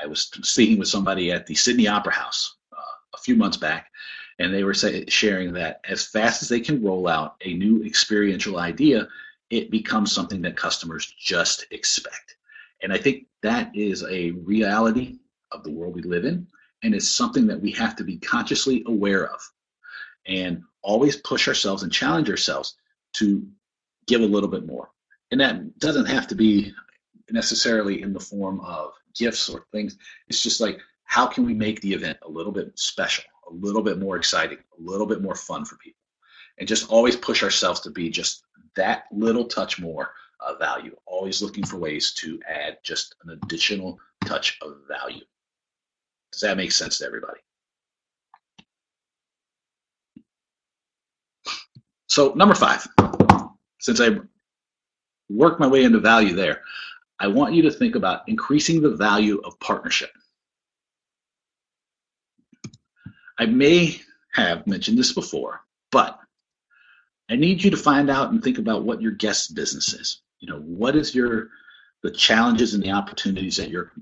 I 0.00 0.06
was 0.06 0.30
speaking 0.42 0.78
with 0.78 0.88
somebody 0.88 1.32
at 1.32 1.46
the 1.46 1.54
Sydney 1.54 1.88
Opera 1.88 2.12
House 2.12 2.56
uh, 2.72 2.76
a 3.14 3.18
few 3.18 3.36
months 3.36 3.56
back, 3.56 3.90
and 4.38 4.52
they 4.52 4.64
were 4.64 4.74
say, 4.74 5.04
sharing 5.06 5.52
that 5.54 5.80
as 5.88 6.06
fast 6.06 6.42
as 6.42 6.48
they 6.48 6.60
can 6.60 6.82
roll 6.82 7.08
out 7.08 7.36
a 7.44 7.54
new 7.54 7.84
experiential 7.84 8.58
idea, 8.58 9.08
it 9.50 9.70
becomes 9.70 10.12
something 10.12 10.42
that 10.42 10.56
customers 10.56 11.12
just 11.18 11.66
expect. 11.70 12.36
And 12.82 12.92
I 12.92 12.98
think 12.98 13.26
that 13.42 13.74
is 13.74 14.04
a 14.04 14.30
reality 14.30 15.18
of 15.50 15.64
the 15.64 15.70
world 15.70 15.94
we 15.94 16.02
live 16.02 16.24
in, 16.24 16.46
and 16.82 16.94
it's 16.94 17.08
something 17.08 17.46
that 17.48 17.60
we 17.60 17.72
have 17.72 17.96
to 17.96 18.04
be 18.04 18.18
consciously 18.18 18.84
aware 18.86 19.26
of 19.26 19.40
and 20.26 20.62
always 20.82 21.16
push 21.16 21.48
ourselves 21.48 21.82
and 21.82 21.92
challenge 21.92 22.30
ourselves 22.30 22.76
to 23.14 23.46
give 24.06 24.20
a 24.20 24.26
little 24.26 24.48
bit 24.48 24.66
more. 24.66 24.90
And 25.30 25.40
that 25.40 25.78
doesn't 25.78 26.06
have 26.06 26.28
to 26.28 26.34
be 26.34 26.72
necessarily 27.30 28.02
in 28.02 28.12
the 28.12 28.20
form 28.20 28.60
of 28.60 28.92
gifts 29.18 29.48
or 29.48 29.66
things. 29.72 29.96
It's 30.28 30.42
just 30.42 30.60
like, 30.60 30.78
how 31.04 31.26
can 31.26 31.44
we 31.44 31.54
make 31.54 31.80
the 31.80 31.92
event 31.92 32.18
a 32.22 32.28
little 32.28 32.52
bit 32.52 32.78
special, 32.78 33.24
a 33.50 33.52
little 33.52 33.82
bit 33.82 33.98
more 33.98 34.16
exciting, 34.16 34.58
a 34.58 34.80
little 34.82 35.06
bit 35.06 35.22
more 35.22 35.34
fun 35.34 35.64
for 35.64 35.76
people? 35.76 36.00
And 36.58 36.68
just 36.68 36.90
always 36.90 37.16
push 37.16 37.42
ourselves 37.42 37.80
to 37.80 37.90
be 37.90 38.10
just 38.10 38.44
that 38.76 39.04
little 39.12 39.44
touch 39.44 39.80
more 39.80 40.12
uh, 40.40 40.54
value, 40.56 40.94
always 41.06 41.42
looking 41.42 41.64
for 41.64 41.78
ways 41.78 42.12
to 42.14 42.40
add 42.48 42.78
just 42.82 43.14
an 43.24 43.38
additional 43.42 43.98
touch 44.24 44.58
of 44.62 44.76
value. 44.88 45.24
Does 46.32 46.42
that 46.42 46.56
make 46.56 46.72
sense 46.72 46.98
to 46.98 47.06
everybody? 47.06 47.40
So 52.06 52.32
number 52.34 52.54
five, 52.54 52.86
since 53.80 54.00
I 54.00 54.16
worked 55.28 55.60
my 55.60 55.66
way 55.66 55.84
into 55.84 56.00
value 56.00 56.34
there, 56.34 56.62
I 57.20 57.26
want 57.26 57.54
you 57.54 57.62
to 57.62 57.70
think 57.70 57.94
about 57.94 58.28
increasing 58.28 58.80
the 58.80 58.94
value 58.94 59.40
of 59.44 59.58
partnership. 59.60 60.10
I 63.38 63.46
may 63.46 64.00
have 64.34 64.66
mentioned 64.66 64.98
this 64.98 65.12
before, 65.12 65.60
but 65.90 66.18
I 67.30 67.36
need 67.36 67.62
you 67.62 67.70
to 67.70 67.76
find 67.76 68.10
out 68.10 68.30
and 68.30 68.42
think 68.42 68.58
about 68.58 68.84
what 68.84 69.02
your 69.02 69.12
guest 69.12 69.54
business 69.54 69.92
is. 69.92 70.22
You 70.40 70.48
know, 70.48 70.60
what 70.60 70.96
is 70.96 71.14
your 71.14 71.48
the 72.02 72.10
challenges 72.10 72.74
and 72.74 72.82
the 72.82 72.92
opportunities 72.92 73.56
that 73.56 73.70
your 73.70 73.92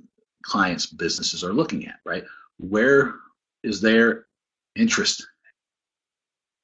clients' 0.42 0.86
businesses 0.86 1.42
are 1.42 1.54
looking 1.54 1.86
at, 1.86 1.96
right? 2.04 2.24
Where 2.58 3.14
is 3.62 3.80
their 3.80 4.26
interest 4.76 5.26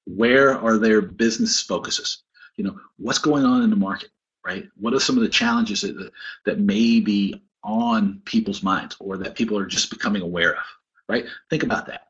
where 0.07 0.59
are 0.59 0.79
their 0.79 1.01
business 1.01 1.61
focuses? 1.61 2.23
You 2.57 2.65
know, 2.65 2.79
what's 2.97 3.19
going 3.19 3.45
on 3.45 3.63
in 3.63 3.71
the 3.71 3.77
market, 3.77 4.11
right? 4.45 4.69
What 4.79 4.95
are 4.95 5.01
some 5.01 5.17
of 5.17 5.23
the 5.23 5.29
challenges 5.29 5.83
that, 5.83 6.11
that 6.45 6.59
may 6.59 7.01
be 7.01 7.43
on 7.65 8.21
people's 8.25 8.63
minds 8.63 8.97
or 8.99 9.17
that 9.19 9.35
people 9.35 9.59
are 9.59 9.67
just 9.67 9.91
becoming 9.91 10.23
aware 10.23 10.55
of, 10.55 10.65
right? 11.09 11.27
Think 11.51 11.63
about 11.63 11.87
that. 11.87 12.09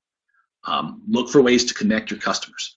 Um, 0.64 1.02
look 1.08 1.28
for 1.28 1.42
ways 1.42 1.64
to 1.66 1.74
connect 1.74 2.10
your 2.10 2.20
customers. 2.20 2.76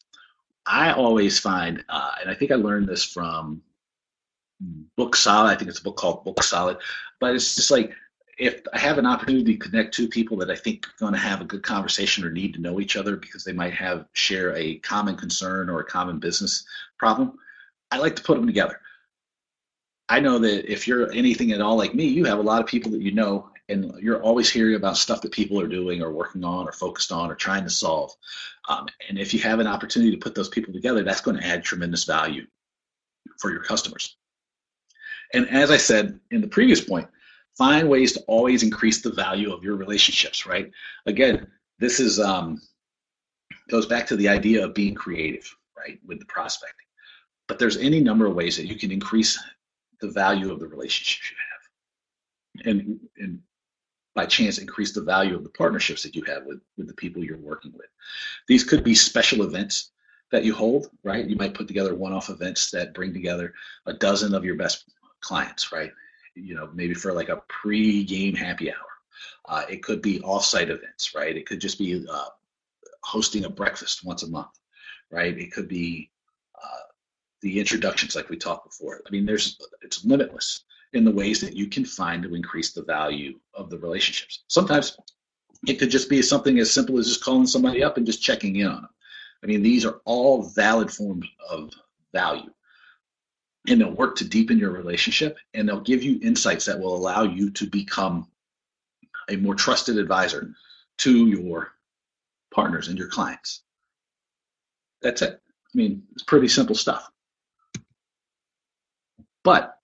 I 0.65 0.91
always 0.91 1.39
find, 1.39 1.83
uh, 1.89 2.11
and 2.21 2.29
I 2.29 2.33
think 2.33 2.51
I 2.51 2.55
learned 2.55 2.87
this 2.87 3.03
from 3.03 3.61
Book 4.97 5.15
Solid. 5.15 5.51
I 5.51 5.55
think 5.55 5.69
it's 5.69 5.79
a 5.79 5.83
book 5.83 5.97
called 5.97 6.23
Book 6.23 6.41
Solid, 6.43 6.77
but 7.19 7.35
it's 7.35 7.55
just 7.55 7.71
like 7.71 7.93
if 8.37 8.61
I 8.73 8.79
have 8.79 8.97
an 8.97 9.05
opportunity 9.05 9.53
to 9.53 9.69
connect 9.69 9.93
two 9.93 10.07
people 10.07 10.35
that 10.37 10.49
I 10.49 10.55
think 10.55 10.87
are 10.87 10.99
going 10.99 11.13
to 11.13 11.19
have 11.19 11.41
a 11.41 11.45
good 11.45 11.63
conversation 11.63 12.25
or 12.25 12.31
need 12.31 12.53
to 12.55 12.61
know 12.61 12.79
each 12.79 12.97
other 12.97 13.15
because 13.15 13.43
they 13.43 13.53
might 13.53 13.73
have 13.73 14.07
share 14.13 14.55
a 14.55 14.75
common 14.79 15.15
concern 15.15 15.69
or 15.69 15.79
a 15.79 15.85
common 15.85 16.19
business 16.19 16.65
problem, 16.97 17.37
I 17.91 17.97
like 17.97 18.15
to 18.17 18.23
put 18.23 18.35
them 18.35 18.47
together. 18.47 18.81
I 20.07 20.19
know 20.19 20.37
that 20.39 20.71
if 20.71 20.87
you're 20.87 21.11
anything 21.11 21.51
at 21.51 21.61
all 21.61 21.75
like 21.75 21.95
me, 21.95 22.05
you 22.05 22.25
have 22.25 22.39
a 22.39 22.43
lot 22.43 22.61
of 22.61 22.67
people 22.67 22.91
that 22.91 23.01
you 23.01 23.11
know, 23.11 23.49
and 23.69 23.93
you're 23.99 24.21
always 24.21 24.49
hearing 24.49 24.75
about 24.75 24.97
stuff 24.97 25.21
that 25.21 25.31
people 25.31 25.59
are 25.59 25.67
doing 25.67 26.01
or 26.01 26.11
working 26.11 26.43
on 26.43 26.67
or 26.67 26.71
focused 26.71 27.11
on 27.11 27.31
or 27.31 27.35
trying 27.35 27.63
to 27.63 27.69
solve. 27.69 28.11
Um, 28.69 28.87
and 29.09 29.17
if 29.17 29.33
you 29.33 29.39
have 29.39 29.59
an 29.59 29.67
opportunity 29.67 30.11
to 30.11 30.17
put 30.17 30.35
those 30.35 30.49
people 30.49 30.73
together, 30.73 31.03
that's 31.03 31.21
going 31.21 31.37
to 31.37 31.45
add 31.45 31.63
tremendous 31.63 32.03
value 32.03 32.45
for 33.39 33.51
your 33.51 33.63
customers. 33.63 34.17
And 35.33 35.49
as 35.49 35.71
I 35.71 35.77
said 35.77 36.19
in 36.29 36.41
the 36.41 36.47
previous 36.47 36.81
point, 36.81 37.07
find 37.57 37.89
ways 37.89 38.13
to 38.13 38.19
always 38.27 38.63
increase 38.63 39.01
the 39.01 39.11
value 39.11 39.51
of 39.53 39.63
your 39.63 39.75
relationships 39.75 40.45
right 40.45 40.71
again 41.05 41.47
this 41.79 41.99
is 41.99 42.19
um, 42.19 42.61
goes 43.69 43.85
back 43.85 44.05
to 44.07 44.15
the 44.15 44.27
idea 44.27 44.63
of 44.63 44.73
being 44.73 44.93
creative 44.93 45.55
right 45.77 45.99
with 46.05 46.19
the 46.19 46.25
prospecting 46.25 46.85
but 47.47 47.59
there's 47.59 47.77
any 47.77 47.99
number 47.99 48.25
of 48.25 48.35
ways 48.35 48.57
that 48.57 48.67
you 48.67 48.75
can 48.75 48.91
increase 48.91 49.41
the 50.01 50.09
value 50.09 50.51
of 50.51 50.59
the 50.59 50.67
relationships 50.67 51.31
you 51.31 51.37
have 51.37 51.55
and, 52.63 52.99
and 53.17 53.39
by 54.13 54.25
chance 54.25 54.57
increase 54.57 54.93
the 54.93 55.01
value 55.01 55.35
of 55.35 55.43
the 55.43 55.49
partnerships 55.49 56.03
that 56.03 56.15
you 56.15 56.23
have 56.23 56.45
with, 56.45 56.61
with 56.77 56.87
the 56.87 56.93
people 56.93 57.23
you're 57.23 57.37
working 57.37 57.73
with. 57.75 57.87
These 58.47 58.63
could 58.63 58.83
be 58.83 58.95
special 58.95 59.43
events 59.43 59.91
that 60.31 60.45
you 60.45 60.55
hold, 60.55 60.89
right? 61.03 61.27
You 61.27 61.35
might 61.35 61.53
put 61.53 61.67
together 61.67 61.95
one-off 61.95 62.29
events 62.29 62.71
that 62.71 62.93
bring 62.93 63.13
together 63.13 63.53
a 63.85 63.93
dozen 63.93 64.33
of 64.33 64.45
your 64.45 64.55
best 64.55 64.85
clients, 65.19 65.71
right? 65.71 65.91
You 66.35 66.55
know, 66.55 66.69
maybe 66.73 66.93
for 66.93 67.13
like 67.13 67.29
a 67.29 67.43
pre-game 67.47 68.35
happy 68.35 68.71
hour. 68.71 68.77
Uh, 69.47 69.65
it 69.69 69.83
could 69.83 70.01
be 70.01 70.21
off-site 70.21 70.69
events, 70.69 71.13
right? 71.13 71.35
It 71.35 71.45
could 71.45 71.61
just 71.61 71.77
be 71.77 72.05
uh, 72.09 72.25
hosting 73.03 73.45
a 73.45 73.49
breakfast 73.49 74.03
once 74.03 74.23
a 74.23 74.29
month, 74.29 74.59
right? 75.11 75.37
It 75.37 75.51
could 75.51 75.67
be 75.67 76.09
the 77.45 77.59
introductions 77.59 78.15
like 78.15 78.27
we 78.29 78.37
talked 78.37 78.65
before. 78.65 79.03
I 79.05 79.11
mean, 79.11 79.23
there's 79.23 79.59
it's 79.83 80.03
limitless 80.03 80.63
in 80.93 81.05
the 81.05 81.11
ways 81.11 81.39
that 81.41 81.55
you 81.55 81.67
can 81.67 81.85
find 81.85 82.23
to 82.23 82.33
increase 82.33 82.73
the 82.73 82.81
value 82.81 83.39
of 83.53 83.69
the 83.69 83.77
relationships. 83.77 84.45
Sometimes 84.47 84.97
it 85.67 85.75
could 85.75 85.91
just 85.91 86.09
be 86.09 86.23
something 86.23 86.57
as 86.57 86.71
simple 86.71 86.97
as 86.97 87.07
just 87.07 87.23
calling 87.23 87.45
somebody 87.45 87.83
up 87.83 87.97
and 87.97 88.05
just 88.05 88.23
checking 88.23 88.55
in 88.55 88.65
on 88.65 88.81
them. 88.81 88.89
I 89.43 89.45
mean, 89.45 89.61
these 89.61 89.85
are 89.85 90.01
all 90.05 90.41
valid 90.41 90.89
forms 90.91 91.27
of 91.47 91.69
value. 92.13 92.49
And 93.67 93.79
they'll 93.79 93.91
work 93.91 94.15
to 94.15 94.27
deepen 94.27 94.57
your 94.57 94.71
relationship 94.71 95.37
and 95.53 95.69
they'll 95.69 95.81
give 95.81 96.01
you 96.01 96.19
insights 96.23 96.65
that 96.65 96.79
will 96.79 96.95
allow 96.95 97.21
you 97.21 97.51
to 97.51 97.67
become 97.67 98.27
a 99.29 99.35
more 99.35 99.53
trusted 99.53 99.99
advisor 99.99 100.49
to 100.97 101.27
your 101.27 101.73
partners 102.51 102.87
and 102.87 102.97
your 102.97 103.09
clients. 103.09 103.61
That's 105.03 105.21
it. 105.21 105.39
I 105.43 105.77
mean, 105.77 106.01
it's 106.13 106.23
pretty 106.23 106.47
simple 106.47 106.73
stuff. 106.73 107.11
But 109.45 109.77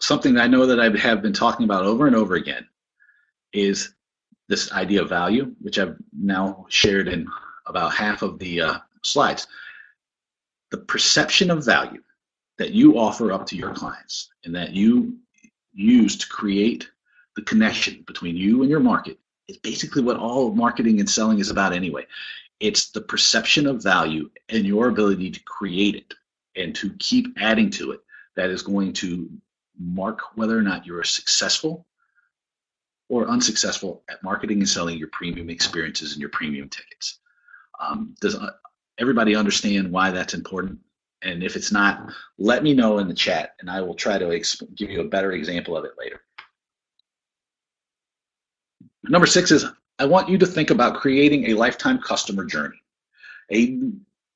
something 0.00 0.38
I 0.38 0.46
know 0.46 0.64
that 0.64 0.80
I 0.80 0.88
have 0.98 1.20
been 1.20 1.34
talking 1.34 1.64
about 1.64 1.84
over 1.84 2.06
and 2.06 2.16
over 2.16 2.36
again 2.36 2.66
is 3.52 3.92
this 4.48 4.72
idea 4.72 5.02
of 5.02 5.10
value, 5.10 5.54
which 5.60 5.78
I've 5.78 5.96
now 6.18 6.64
shared 6.70 7.08
in 7.08 7.28
about 7.66 7.94
half 7.94 8.22
of 8.22 8.38
the 8.38 8.62
uh, 8.62 8.78
slides. 9.02 9.46
The 10.70 10.78
perception 10.78 11.50
of 11.50 11.64
value 11.64 12.02
that 12.56 12.70
you 12.70 12.98
offer 12.98 13.30
up 13.30 13.44
to 13.48 13.56
your 13.56 13.74
clients 13.74 14.30
and 14.44 14.54
that 14.54 14.72
you 14.72 15.18
use 15.74 16.16
to 16.16 16.28
create 16.28 16.88
the 17.36 17.42
connection 17.42 18.04
between 18.06 18.36
you 18.38 18.62
and 18.62 18.70
your 18.70 18.80
market 18.80 19.18
is 19.48 19.58
basically 19.58 20.02
what 20.02 20.16
all 20.16 20.54
marketing 20.54 20.98
and 20.98 21.10
selling 21.10 21.40
is 21.40 21.50
about 21.50 21.74
anyway. 21.74 22.06
It's 22.58 22.90
the 22.90 23.02
perception 23.02 23.66
of 23.66 23.82
value 23.82 24.30
and 24.48 24.64
your 24.64 24.88
ability 24.88 25.30
to 25.32 25.40
create 25.40 25.94
it 25.94 26.14
and 26.56 26.74
to 26.76 26.90
keep 26.98 27.26
adding 27.38 27.68
to 27.68 27.92
it 27.92 28.00
that 28.36 28.50
is 28.50 28.62
going 28.62 28.92
to 28.94 29.30
mark 29.78 30.36
whether 30.36 30.56
or 30.56 30.62
not 30.62 30.86
you're 30.86 31.04
successful 31.04 31.86
or 33.08 33.28
unsuccessful 33.28 34.02
at 34.08 34.22
marketing 34.22 34.58
and 34.58 34.68
selling 34.68 34.98
your 34.98 35.08
premium 35.08 35.50
experiences 35.50 36.12
and 36.12 36.20
your 36.20 36.30
premium 36.30 36.68
tickets. 36.68 37.18
Um, 37.80 38.14
does 38.20 38.34
uh, 38.34 38.50
everybody 38.98 39.36
understand 39.36 39.90
why 39.90 40.10
that's 40.10 40.34
important? 40.34 40.78
And 41.22 41.42
if 41.42 41.56
it's 41.56 41.72
not, 41.72 42.10
let 42.38 42.62
me 42.62 42.74
know 42.74 42.98
in 42.98 43.08
the 43.08 43.14
chat 43.14 43.54
and 43.60 43.70
I 43.70 43.80
will 43.80 43.94
try 43.94 44.18
to 44.18 44.26
exp- 44.26 44.74
give 44.74 44.90
you 44.90 45.00
a 45.00 45.08
better 45.08 45.32
example 45.32 45.76
of 45.76 45.84
it 45.84 45.92
later. 45.98 46.20
Number 49.04 49.26
six 49.26 49.50
is 49.50 49.66
I 49.98 50.06
want 50.06 50.28
you 50.28 50.38
to 50.38 50.46
think 50.46 50.70
about 50.70 50.96
creating 50.96 51.50
a 51.50 51.54
lifetime 51.54 51.98
customer 51.98 52.44
journey. 52.44 52.80
A 53.52 53.78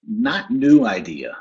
not 0.06 0.50
new 0.50 0.86
idea, 0.86 1.36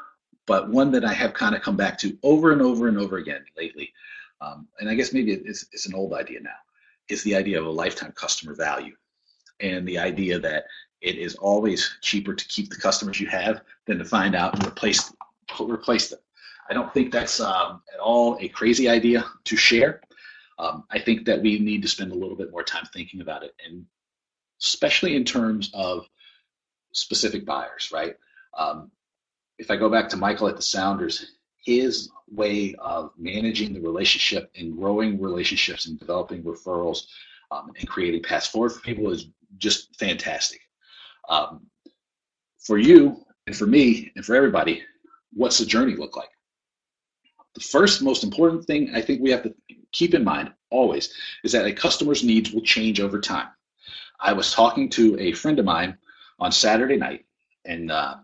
but 0.47 0.69
one 0.69 0.91
that 0.91 1.05
I 1.05 1.13
have 1.13 1.33
kind 1.33 1.53
of 1.53 1.61
come 1.61 1.75
back 1.75 1.99
to 1.99 2.17
over 2.23 2.51
and 2.51 2.61
over 2.61 2.87
and 2.87 2.97
over 2.97 3.17
again 3.17 3.45
lately, 3.55 3.93
um, 4.41 4.67
and 4.79 4.89
I 4.89 4.95
guess 4.95 5.13
maybe 5.13 5.33
it's, 5.33 5.67
it's 5.71 5.85
an 5.85 5.93
old 5.93 6.13
idea 6.13 6.39
now, 6.39 6.49
is 7.09 7.21
the 7.23 7.35
idea 7.35 7.59
of 7.59 7.67
a 7.67 7.69
lifetime 7.69 8.13
customer 8.13 8.55
value, 8.55 8.95
and 9.59 9.87
the 9.87 9.99
idea 9.99 10.39
that 10.39 10.63
it 11.01 11.17
is 11.17 11.35
always 11.35 11.97
cheaper 12.01 12.33
to 12.33 12.47
keep 12.47 12.69
the 12.69 12.75
customers 12.75 13.19
you 13.19 13.27
have 13.27 13.61
than 13.85 13.99
to 13.99 14.05
find 14.05 14.35
out 14.35 14.55
and 14.55 14.65
replace 14.65 15.13
replace 15.59 16.09
them. 16.09 16.19
I 16.69 16.73
don't 16.73 16.93
think 16.93 17.11
that's 17.11 17.39
um, 17.39 17.81
at 17.93 17.99
all 17.99 18.37
a 18.41 18.47
crazy 18.49 18.89
idea 18.89 19.25
to 19.45 19.55
share. 19.55 20.01
Um, 20.59 20.85
I 20.89 20.99
think 20.99 21.25
that 21.25 21.41
we 21.41 21.59
need 21.59 21.81
to 21.83 21.87
spend 21.87 22.11
a 22.11 22.15
little 22.15 22.35
bit 22.35 22.51
more 22.51 22.63
time 22.63 22.85
thinking 22.93 23.21
about 23.21 23.43
it, 23.43 23.53
and 23.65 23.85
especially 24.61 25.15
in 25.15 25.23
terms 25.23 25.71
of 25.73 26.07
specific 26.93 27.45
buyers, 27.45 27.91
right? 27.93 28.15
Um, 28.57 28.91
if 29.57 29.71
I 29.71 29.75
go 29.75 29.89
back 29.89 30.09
to 30.09 30.17
Michael 30.17 30.47
at 30.47 30.55
the 30.55 30.61
Sounders, 30.61 31.33
his 31.63 32.09
way 32.29 32.75
of 32.79 33.11
managing 33.17 33.73
the 33.73 33.81
relationship 33.81 34.51
and 34.55 34.77
growing 34.77 35.19
relationships 35.21 35.85
and 35.85 35.99
developing 35.99 36.43
referrals 36.43 37.05
um, 37.51 37.71
and 37.77 37.87
creating 37.87 38.23
paths 38.23 38.47
forward 38.47 38.71
for 38.71 38.79
people 38.81 39.11
is 39.11 39.27
just 39.57 39.97
fantastic. 39.97 40.61
Um, 41.29 41.67
for 42.59 42.77
you 42.77 43.23
and 43.47 43.55
for 43.55 43.65
me 43.65 44.11
and 44.15 44.25
for 44.25 44.35
everybody, 44.35 44.83
what's 45.33 45.57
the 45.57 45.65
journey 45.65 45.95
look 45.95 46.15
like? 46.15 46.29
The 47.55 47.61
first 47.61 48.01
most 48.01 48.23
important 48.23 48.65
thing 48.65 48.93
I 48.93 49.01
think 49.01 49.21
we 49.21 49.31
have 49.31 49.43
to 49.43 49.53
keep 49.91 50.13
in 50.13 50.23
mind 50.23 50.51
always 50.69 51.13
is 51.43 51.51
that 51.53 51.65
a 51.65 51.73
customer's 51.73 52.23
needs 52.23 52.51
will 52.51 52.61
change 52.61 52.99
over 52.99 53.19
time. 53.19 53.47
I 54.19 54.33
was 54.33 54.53
talking 54.53 54.89
to 54.91 55.17
a 55.19 55.31
friend 55.31 55.57
of 55.59 55.65
mine 55.65 55.97
on 56.39 56.51
Saturday 56.51 56.97
night, 56.97 57.25
and 57.65 57.91
uh, 57.91 58.17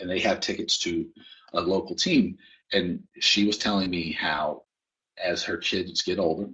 and 0.00 0.08
they 0.08 0.20
have 0.20 0.40
tickets 0.40 0.78
to 0.78 1.06
a 1.54 1.60
local 1.60 1.94
team. 1.94 2.38
And 2.72 3.02
she 3.20 3.46
was 3.46 3.58
telling 3.58 3.90
me 3.90 4.12
how, 4.12 4.62
as 5.22 5.42
her 5.42 5.56
kids 5.56 6.02
get 6.02 6.18
older, 6.18 6.48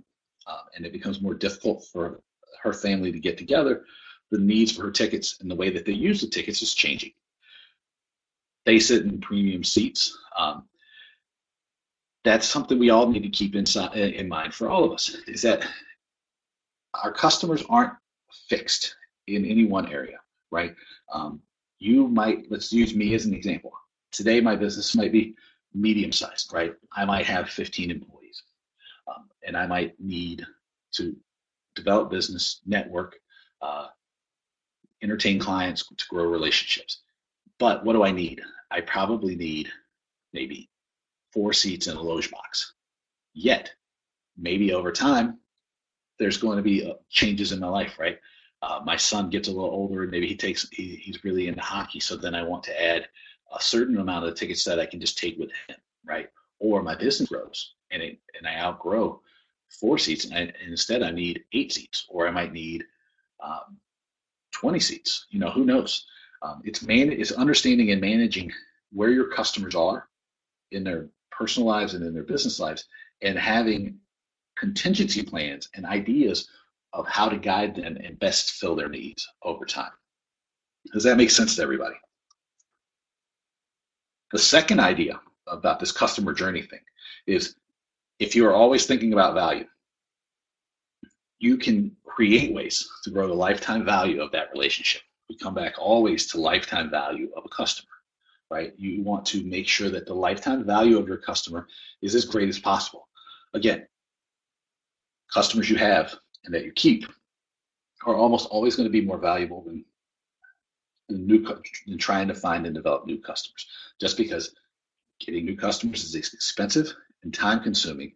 uh, 0.47 0.63
and 0.75 0.85
it 0.85 0.93
becomes 0.93 1.21
more 1.21 1.35
difficult 1.35 1.87
for 1.93 2.21
her 2.63 2.73
family 2.73 3.13
to 3.13 3.21
get 3.21 3.39
together, 3.39 3.85
the 4.31 4.39
needs 4.39 4.73
for 4.73 4.83
her 4.83 4.91
tickets 4.91 5.39
and 5.41 5.51
the 5.51 5.55
way 5.55 5.71
that 5.71 5.85
they 5.85 5.93
use 5.93 6.21
the 6.21 6.27
tickets 6.27 6.63
is 6.63 6.75
changing. 6.75 7.13
They 8.67 8.79
sit 8.79 9.05
in 9.05 9.21
premium 9.21 9.65
seats. 9.65 10.17
Um, 10.37 10.65
that's 12.25 12.47
something 12.47 12.79
we 12.79 12.91
all 12.91 13.09
need 13.09 13.23
to 13.23 13.31
keep 13.31 13.55
inside, 13.55 13.97
in 13.97 14.29
mind 14.29 14.53
for 14.53 14.69
all 14.69 14.85
of 14.85 14.93
us 14.93 15.17
is 15.27 15.41
that 15.43 15.67
our 17.03 17.13
customers 17.13 17.63
aren't 17.71 17.95
fixed 18.49 18.97
in 19.27 19.45
any 19.45 19.65
one 19.65 19.91
area, 19.91 20.19
right? 20.51 20.75
Um, 21.13 21.41
you 21.79 22.09
might, 22.09 22.51
let's 22.51 22.73
use 22.73 22.95
me 22.95 23.15
as 23.15 23.25
an 23.27 23.35
example. 23.35 23.73
Today, 24.13 24.41
my 24.41 24.57
business 24.57 24.97
might 24.97 25.13
be 25.13 25.35
medium 25.75 26.13
sized, 26.13 26.53
right? 26.53 26.73
I 26.97 27.05
might 27.05 27.27
have 27.27 27.51
15 27.51 27.91
employees 27.91 28.43
um, 29.07 29.29
and 29.47 29.57
I 29.57 29.67
might 29.67 29.95
need 30.01 30.45
to 30.93 31.17
develop 31.75 32.11
business, 32.11 32.61
network, 32.67 33.17
uh, 33.63 33.89
entertain 35.03 35.39
clients, 35.39 35.85
to 35.87 36.05
grow 36.09 36.25
relationships. 36.25 37.03
But 37.59 37.85
what 37.85 37.93
do 37.93 38.03
I 38.03 38.11
need? 38.11 38.41
I 38.71 38.81
probably 38.81 39.37
need 39.37 39.69
maybe 40.33 40.69
four 41.33 41.53
seats 41.53 41.87
in 41.87 41.97
a 41.97 42.03
loge 42.03 42.31
box. 42.31 42.75
Yet, 43.35 43.71
maybe 44.37 44.73
over 44.73 44.91
time, 44.93 45.39
there's 46.19 46.39
going 46.39 46.57
to 46.57 46.63
be 46.63 46.91
uh, 46.91 46.95
changes 47.11 47.53
in 47.53 47.61
my 47.61 47.69
life, 47.69 47.99
right? 47.99 48.19
Uh, 48.63 48.81
my 48.85 48.97
son 48.97 49.31
gets 49.31 49.49
a 49.49 49.53
little 49.53 49.71
older 49.71 50.03
and 50.03 50.11
maybe 50.11 50.27
he 50.27 50.37
takes 50.37 50.69
he, 50.71 50.97
he's 50.97 51.25
really 51.25 51.49
into 51.49 51.61
hockey. 51.61 52.01
So 52.01 52.17
then 52.17 52.35
i 52.35 52.43
want 52.43 52.65
to 52.65 52.83
add 52.83 53.09
a 53.57 53.63
certain 53.63 53.99
amount 53.99 54.27
of 54.27 54.35
tickets 54.35 54.65
that 54.65 54.81
i 54.81 54.87
can 54.87 55.01
just 55.01 55.19
take 55.19 55.39
with 55.39 55.51
him 55.69 55.77
right? 56.09 56.29
Or 56.59 56.83
my 56.83 56.97
business 56.97 57.29
grows 57.29 57.75
and 57.91 58.03
it, 58.03 58.19
and 58.37 58.47
i 58.47 58.57
outgrow 58.57 59.21
four 59.69 59.99
seats 59.99 60.25
and, 60.25 60.35
I, 60.35 60.39
and 60.41 60.71
instead 60.71 61.03
i 61.03 61.11
need 61.11 61.45
eight 61.53 61.73
seats 61.73 62.07
or 62.09 62.27
i 62.27 62.31
might 62.31 62.53
need 62.53 62.85
um, 63.43 63.77
20 64.53 64.81
seats 64.81 65.27
you 65.31 65.39
know 65.39 65.51
who 65.51 65.65
knows? 65.65 66.07
Um, 66.43 66.63
it's 66.65 66.83
man 66.83 67.13
it's 67.13 67.33
understanding 67.33 67.91
and 67.91 68.01
managing 68.01 68.53
where 68.93 69.11
your 69.11 69.29
customers 69.29 69.75
are 69.75 70.09
in 70.73 70.85
their 70.85 71.09
personal 71.31 71.69
lives 71.69 71.95
and 71.95 72.05
in 72.05 72.15
their 72.15 72.23
business 72.23 72.59
lives 72.59 72.85
and 73.23 73.39
having 73.39 73.99
contingency 74.57 75.23
plans 75.23 75.69
and 75.75 75.87
ideas 75.87 76.49
of 76.93 77.07
how 77.07 77.29
to 77.29 77.37
guide 77.37 77.75
them 77.75 77.97
and 78.03 78.19
best 78.19 78.53
fill 78.53 78.75
their 78.75 78.89
needs 78.89 79.27
over 79.43 79.65
time. 79.65 79.91
Does 80.93 81.05
that 81.05 81.17
make 81.17 81.31
sense 81.31 81.57
to 81.57 81.63
everybody? 81.63 81.97
The 84.33 84.39
second 84.39 84.81
idea 84.81 85.21
about 85.47 85.81
this 85.81 85.93
customer 85.93 86.33
journey 86.33 86.63
thing 86.63 86.81
is 87.27 87.57
if 88.19 88.35
you 88.35 88.47
are 88.47 88.55
always 88.55 88.87
thinking 88.87 89.13
about 89.13 89.35
value, 89.35 89.67
you 91.39 91.57
can 91.57 91.97
create 92.05 92.53
ways 92.53 92.89
to 93.05 93.11
grow 93.11 93.29
the 93.29 93.35
lifetime 93.35 93.85
value 93.85 94.21
of 94.21 94.33
that 94.33 94.51
relationship. 94.53 95.03
We 95.29 95.37
come 95.37 95.55
back 95.55 95.75
always 95.79 96.27
to 96.29 96.41
lifetime 96.41 96.91
value 96.91 97.31
of 97.37 97.45
a 97.45 97.49
customer, 97.49 97.93
right? 98.51 98.73
You 98.77 99.03
want 99.03 99.25
to 99.27 99.45
make 99.45 99.69
sure 99.69 99.89
that 99.91 100.07
the 100.07 100.15
lifetime 100.15 100.65
value 100.65 100.99
of 100.99 101.07
your 101.07 101.19
customer 101.19 101.69
is 102.03 102.15
as 102.15 102.25
great 102.25 102.49
as 102.49 102.59
possible. 102.59 103.09
Again, 103.55 103.87
customers 105.33 105.71
you 105.71 105.77
have 105.77 106.15
and 106.45 106.55
that 106.55 106.65
you 106.65 106.73
keep 106.73 107.07
are 108.07 108.15
almost 108.15 108.49
always 108.49 108.77
going 108.77 108.89
to 108.89 108.93
be 108.93 109.05
more 109.05 109.19
valuable 109.19 109.63
than, 109.63 109.85
than 111.09 111.27
new 111.27 111.45
than 111.87 111.99
trying 111.99 112.29
to 112.29 112.35
find 112.35 112.65
and 112.67 112.75
develop 112.75 113.07
new 113.07 113.21
customers. 113.21 113.67
Just 114.01 114.17
because 114.17 114.55
Getting 115.21 115.47
new 115.47 115.57
customers 115.57 116.05
is 116.05 116.15
expensive 116.15 116.95
and 117.25 117.35
time 117.35 117.61
consuming, 117.61 118.15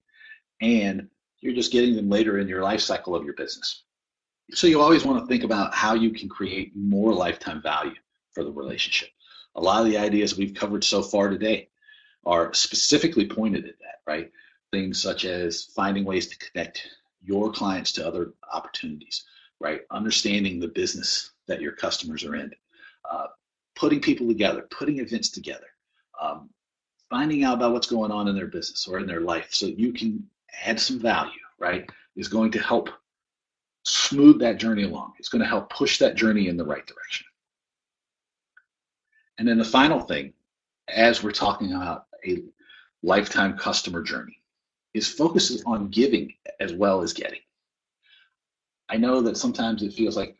and 0.60 1.08
you're 1.40 1.54
just 1.54 1.72
getting 1.72 1.96
them 1.96 2.08
later 2.08 2.38
in 2.38 2.46
your 2.46 2.62
life 2.62 2.80
cycle 2.80 3.16
of 3.16 3.24
your 3.24 3.34
business. 3.34 3.82
So 4.52 4.68
you 4.68 4.80
always 4.80 5.04
want 5.04 5.20
to 5.20 5.26
think 5.26 5.42
about 5.42 5.74
how 5.74 5.94
you 5.94 6.10
can 6.10 6.28
create 6.28 6.76
more 6.76 7.12
lifetime 7.12 7.60
value 7.60 7.96
for 8.32 8.44
the 8.44 8.52
relationship. 8.52 9.08
A 9.56 9.60
lot 9.60 9.80
of 9.80 9.86
the 9.86 9.98
ideas 9.98 10.36
we've 10.36 10.54
covered 10.54 10.84
so 10.84 11.02
far 11.02 11.28
today 11.28 11.70
are 12.24 12.54
specifically 12.54 13.26
pointed 13.26 13.66
at 13.66 13.78
that, 13.80 14.00
right? 14.06 14.30
Things 14.70 15.02
such 15.02 15.24
as 15.24 15.64
finding 15.74 16.04
ways 16.04 16.28
to 16.28 16.38
connect 16.38 16.88
your 17.24 17.52
clients 17.52 17.92
to 17.92 18.06
other 18.06 18.32
opportunities, 18.52 19.24
right? 19.60 19.82
Understanding 19.90 20.58
the 20.58 20.68
business 20.68 21.32
that 21.46 21.60
your 21.60 21.72
customers 21.72 22.24
are 22.24 22.36
in, 22.36 22.50
uh, 23.10 23.26
putting 23.76 24.00
people 24.00 24.26
together, 24.26 24.66
putting 24.70 24.98
events 24.98 25.30
together, 25.30 25.66
um, 26.20 26.50
finding 27.10 27.44
out 27.44 27.54
about 27.54 27.72
what's 27.72 27.86
going 27.86 28.10
on 28.10 28.28
in 28.28 28.34
their 28.34 28.46
business 28.46 28.86
or 28.86 28.98
in 28.98 29.06
their 29.06 29.20
life 29.20 29.48
so 29.50 29.66
you 29.66 29.92
can 29.92 30.26
add 30.64 30.78
some 30.78 30.98
value, 30.98 31.30
right? 31.58 31.88
Is 32.16 32.28
going 32.28 32.50
to 32.52 32.60
help 32.60 32.90
smooth 33.84 34.38
that 34.40 34.58
journey 34.58 34.84
along. 34.84 35.14
It's 35.18 35.28
going 35.28 35.42
to 35.42 35.48
help 35.48 35.70
push 35.70 35.98
that 35.98 36.14
journey 36.14 36.48
in 36.48 36.56
the 36.56 36.64
right 36.64 36.86
direction. 36.86 37.26
And 39.38 39.48
then 39.48 39.58
the 39.58 39.64
final 39.64 40.00
thing, 40.00 40.32
as 40.88 41.22
we're 41.22 41.32
talking 41.32 41.72
about 41.72 42.06
a 42.26 42.42
lifetime 43.02 43.56
customer 43.56 44.02
journey, 44.02 44.41
is 44.94 45.08
focuses 45.08 45.62
on 45.64 45.88
giving 45.88 46.34
as 46.60 46.72
well 46.72 47.02
as 47.02 47.12
getting. 47.12 47.40
I 48.88 48.96
know 48.96 49.22
that 49.22 49.36
sometimes 49.36 49.82
it 49.82 49.94
feels 49.94 50.16
like 50.16 50.36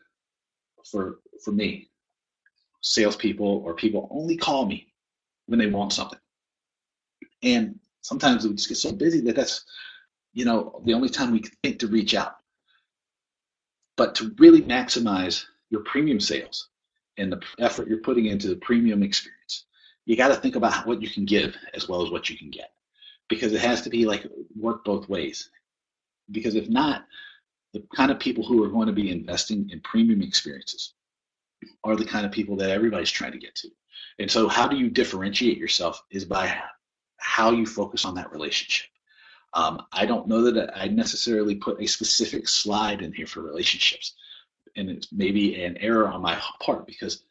for 0.85 1.19
for 1.43 1.51
me, 1.51 1.89
salespeople 2.81 3.63
or 3.65 3.73
people 3.73 4.07
only 4.11 4.37
call 4.37 4.65
me 4.65 4.93
when 5.47 5.59
they 5.59 5.67
want 5.67 5.93
something. 5.93 6.19
And 7.41 7.79
sometimes 8.01 8.47
we 8.47 8.53
just 8.53 8.69
get 8.69 8.77
so 8.77 8.91
busy 8.91 9.21
that 9.21 9.35
that's, 9.35 9.65
you 10.33 10.45
know, 10.45 10.81
the 10.85 10.93
only 10.93 11.09
time 11.09 11.31
we 11.31 11.39
can 11.39 11.51
think 11.63 11.79
to 11.79 11.87
reach 11.87 12.13
out. 12.13 12.35
But 13.97 14.15
to 14.15 14.33
really 14.37 14.61
maximize 14.61 15.43
your 15.69 15.81
premium 15.81 16.19
sales 16.19 16.69
and 17.17 17.31
the 17.31 17.41
effort 17.59 17.87
you're 17.87 17.99
putting 17.99 18.27
into 18.27 18.47
the 18.47 18.55
premium 18.57 19.03
experience, 19.03 19.65
you 20.05 20.15
got 20.15 20.29
to 20.29 20.35
think 20.35 20.55
about 20.55 20.85
what 20.87 21.01
you 21.01 21.09
can 21.09 21.25
give 21.25 21.55
as 21.73 21.89
well 21.89 22.03
as 22.03 22.11
what 22.11 22.29
you 22.29 22.37
can 22.37 22.49
get 22.49 22.72
because 23.33 23.53
it 23.53 23.61
has 23.61 23.81
to 23.83 23.89
be 23.89 24.05
like 24.05 24.25
work 24.55 24.83
both 24.83 25.09
ways. 25.09 25.49
Because 26.31 26.55
if 26.55 26.69
not, 26.69 27.05
the 27.73 27.83
kind 27.95 28.11
of 28.11 28.19
people 28.19 28.45
who 28.45 28.63
are 28.63 28.69
going 28.69 28.87
to 28.87 28.93
be 28.93 29.11
investing 29.11 29.69
in 29.71 29.81
premium 29.81 30.21
experiences 30.21 30.93
are 31.83 31.95
the 31.95 32.05
kind 32.05 32.25
of 32.25 32.31
people 32.31 32.55
that 32.57 32.69
everybody's 32.69 33.11
trying 33.11 33.31
to 33.31 33.37
get 33.37 33.55
to. 33.55 33.69
And 34.19 34.29
so, 34.29 34.47
how 34.47 34.67
do 34.67 34.77
you 34.77 34.89
differentiate 34.89 35.57
yourself 35.57 36.01
is 36.11 36.25
by 36.25 36.61
how 37.23 37.51
you 37.51 37.65
focus 37.65 38.03
on 38.05 38.15
that 38.15 38.31
relationship. 38.31 38.87
Um, 39.53 39.81
I 39.93 40.05
don't 40.05 40.27
know 40.27 40.51
that 40.51 40.77
I 40.77 40.87
necessarily 40.87 41.55
put 41.55 41.81
a 41.81 41.87
specific 41.87 42.49
slide 42.49 43.01
in 43.01 43.13
here 43.13 43.27
for 43.27 43.41
relationships, 43.41 44.13
and 44.75 44.89
it's 44.89 45.11
maybe 45.11 45.63
an 45.63 45.77
error 45.77 46.07
on 46.07 46.21
my 46.21 46.39
part 46.59 46.85
because 46.85 47.23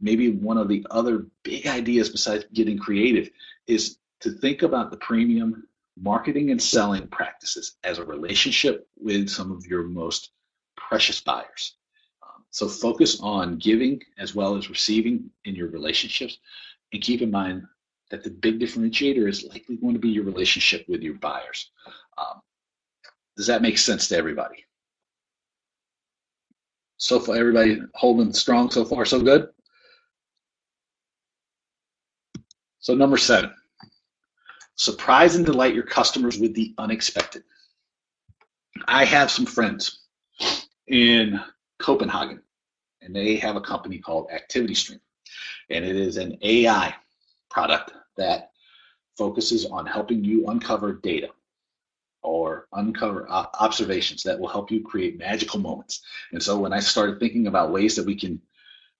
maybe 0.00 0.32
one 0.32 0.58
of 0.58 0.68
the 0.68 0.86
other 0.90 1.26
big 1.44 1.66
ideas 1.66 2.10
besides 2.10 2.44
getting 2.52 2.78
creative 2.78 3.30
is 3.66 3.96
to 4.22 4.30
think 4.30 4.62
about 4.62 4.90
the 4.90 4.96
premium 4.96 5.66
marketing 6.00 6.50
and 6.50 6.62
selling 6.62 7.06
practices 7.08 7.76
as 7.84 7.98
a 7.98 8.04
relationship 8.04 8.88
with 8.98 9.28
some 9.28 9.52
of 9.52 9.66
your 9.66 9.82
most 9.82 10.30
precious 10.76 11.20
buyers. 11.20 11.76
Um, 12.22 12.44
so 12.50 12.68
focus 12.68 13.20
on 13.20 13.58
giving 13.58 14.00
as 14.18 14.34
well 14.34 14.56
as 14.56 14.70
receiving 14.70 15.30
in 15.44 15.54
your 15.54 15.68
relationships. 15.68 16.38
And 16.92 17.02
keep 17.02 17.20
in 17.22 17.30
mind 17.30 17.64
that 18.10 18.22
the 18.22 18.30
big 18.30 18.60
differentiator 18.60 19.28
is 19.28 19.44
likely 19.44 19.76
going 19.76 19.94
to 19.94 20.00
be 20.00 20.10
your 20.10 20.24
relationship 20.24 20.86
with 20.88 21.02
your 21.02 21.14
buyers. 21.14 21.70
Um, 22.18 22.40
does 23.36 23.46
that 23.46 23.62
make 23.62 23.78
sense 23.78 24.08
to 24.08 24.16
everybody? 24.16 24.64
So 26.98 27.18
far, 27.18 27.36
everybody 27.36 27.80
holding 27.94 28.32
strong 28.32 28.70
so 28.70 28.84
far, 28.84 29.04
so 29.04 29.20
good? 29.20 29.48
So 32.78 32.94
number 32.94 33.16
seven, 33.16 33.52
Surprise 34.76 35.36
and 35.36 35.44
delight 35.44 35.74
your 35.74 35.84
customers 35.84 36.38
with 36.38 36.54
the 36.54 36.74
unexpected. 36.78 37.44
I 38.86 39.04
have 39.04 39.30
some 39.30 39.46
friends 39.46 40.00
in 40.86 41.40
Copenhagen, 41.78 42.42
and 43.02 43.14
they 43.14 43.36
have 43.36 43.56
a 43.56 43.60
company 43.60 43.98
called 43.98 44.30
Activity 44.30 44.74
Stream, 44.74 45.00
and 45.70 45.84
it 45.84 45.96
is 45.96 46.16
an 46.16 46.38
AI 46.42 46.94
product 47.50 47.92
that 48.16 48.50
focuses 49.16 49.66
on 49.66 49.86
helping 49.86 50.24
you 50.24 50.48
uncover 50.48 50.94
data 50.94 51.28
or 52.22 52.68
uncover 52.72 53.28
observations 53.28 54.22
that 54.22 54.38
will 54.38 54.48
help 54.48 54.70
you 54.70 54.82
create 54.82 55.18
magical 55.18 55.58
moments. 55.60 56.02
And 56.32 56.42
so 56.42 56.58
when 56.58 56.72
I 56.72 56.80
started 56.80 57.18
thinking 57.18 57.46
about 57.48 57.72
ways 57.72 57.96
that 57.96 58.06
we 58.06 58.14
can 58.14 58.40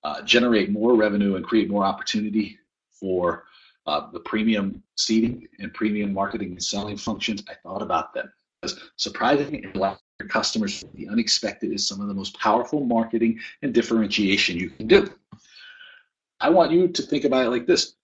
uh, 0.04 0.22
generate 0.22 0.70
more 0.70 0.96
revenue 0.96 1.36
and 1.36 1.44
create 1.44 1.70
more 1.70 1.84
opportunity 1.84 2.58
for 2.90 3.44
uh, 3.86 4.10
the 4.12 4.20
premium 4.20 4.82
seating 4.96 5.46
and 5.58 5.72
premium 5.74 6.12
marketing 6.12 6.50
and 6.50 6.62
selling 6.62 6.96
functions, 6.96 7.42
I 7.48 7.54
thought 7.54 7.82
about 7.82 8.14
them. 8.14 8.32
Because 8.60 8.78
surprising 8.96 9.64
and 9.64 9.74
your 9.74 10.28
customers, 10.28 10.84
the 10.94 11.08
unexpected 11.08 11.72
is 11.72 11.86
some 11.86 12.00
of 12.00 12.08
the 12.08 12.14
most 12.14 12.38
powerful 12.38 12.84
marketing 12.84 13.40
and 13.62 13.74
differentiation 13.74 14.56
you 14.56 14.70
can 14.70 14.86
do. 14.86 15.10
I 16.40 16.48
want 16.50 16.70
you 16.70 16.88
to 16.88 17.02
think 17.02 17.24
about 17.24 17.46
it 17.46 17.50
like 17.50 17.66
this. 17.66 17.94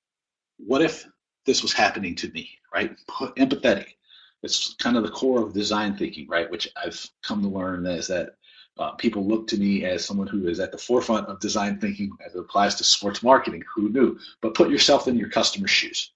What 0.58 0.82
if 0.82 1.06
this 1.46 1.62
was 1.62 1.72
happening 1.72 2.14
to 2.16 2.30
me, 2.32 2.50
right? 2.74 2.96
Empathetic. 3.08 3.94
It's 4.42 4.74
kind 4.74 4.96
of 4.96 5.02
the 5.02 5.10
core 5.10 5.42
of 5.42 5.52
design 5.52 5.96
thinking, 5.96 6.28
right? 6.28 6.50
Which 6.50 6.68
I've 6.76 7.04
come 7.22 7.42
to 7.42 7.48
learn 7.48 7.86
is 7.86 8.06
that 8.08 8.30
uh, 8.78 8.92
people 8.92 9.26
look 9.26 9.46
to 9.48 9.56
me 9.56 9.84
as 9.84 10.04
someone 10.04 10.26
who 10.26 10.48
is 10.48 10.60
at 10.60 10.72
the 10.72 10.78
forefront 10.78 11.26
of 11.26 11.40
design 11.40 11.78
thinking 11.78 12.10
as 12.24 12.34
it 12.34 12.40
applies 12.40 12.74
to 12.76 12.84
sports 12.84 13.22
marketing. 13.22 13.62
Who 13.74 13.88
knew? 13.88 14.18
But 14.40 14.54
put 14.54 14.70
yourself 14.70 15.08
in 15.08 15.16
your 15.16 15.28
customer's 15.28 15.70
shoes. 15.70 16.12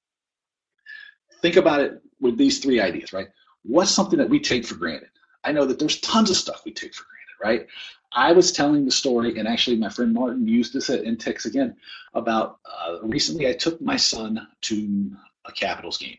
Think 1.40 1.56
about 1.56 1.80
it 1.80 2.00
with 2.20 2.38
these 2.38 2.60
three 2.60 2.80
ideas, 2.80 3.12
right? 3.12 3.28
What's 3.64 3.90
something 3.90 4.18
that 4.18 4.28
we 4.28 4.40
take 4.40 4.64
for 4.64 4.76
granted? 4.76 5.08
I 5.44 5.52
know 5.52 5.64
that 5.64 5.78
there's 5.78 6.00
tons 6.00 6.30
of 6.30 6.36
stuff 6.36 6.62
we 6.64 6.72
take 6.72 6.94
for 6.94 7.04
granted, 7.04 7.60
right? 7.60 7.68
I 8.14 8.32
was 8.32 8.52
telling 8.52 8.84
the 8.84 8.90
story, 8.90 9.38
and 9.38 9.48
actually, 9.48 9.76
my 9.76 9.88
friend 9.88 10.12
Martin 10.12 10.46
used 10.46 10.72
this 10.72 10.90
at 10.90 11.04
INTIX 11.04 11.46
again 11.46 11.76
about 12.14 12.58
uh, 12.64 12.98
recently 13.02 13.48
I 13.48 13.54
took 13.54 13.80
my 13.80 13.96
son 13.96 14.46
to 14.62 15.10
a 15.46 15.52
Capitals 15.52 15.98
game. 15.98 16.16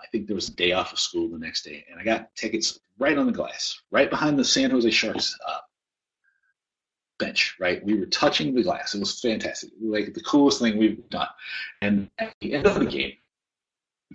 I 0.00 0.06
think 0.08 0.26
there 0.26 0.34
was 0.34 0.48
a 0.48 0.54
day 0.54 0.72
off 0.72 0.92
of 0.92 0.98
school 0.98 1.28
the 1.28 1.38
next 1.38 1.62
day, 1.62 1.84
and 1.90 2.00
I 2.00 2.04
got 2.04 2.34
tickets 2.34 2.80
right 2.98 3.18
on 3.18 3.26
the 3.26 3.32
glass, 3.32 3.80
right 3.90 4.10
behind 4.10 4.38
the 4.38 4.44
San 4.44 4.70
Jose 4.70 4.90
Sharks 4.90 5.36
uh, 5.46 5.58
bench, 7.18 7.56
right? 7.60 7.84
We 7.84 7.98
were 7.98 8.06
touching 8.06 8.54
the 8.54 8.62
glass. 8.62 8.94
It 8.94 9.00
was 9.00 9.20
fantastic. 9.20 9.70
Like 9.80 10.14
the 10.14 10.22
coolest 10.22 10.60
thing 10.60 10.78
we've 10.78 11.08
done. 11.10 11.28
And 11.82 12.10
at 12.18 12.34
the 12.40 12.54
end 12.54 12.66
of 12.66 12.78
the 12.78 12.86
game, 12.86 13.14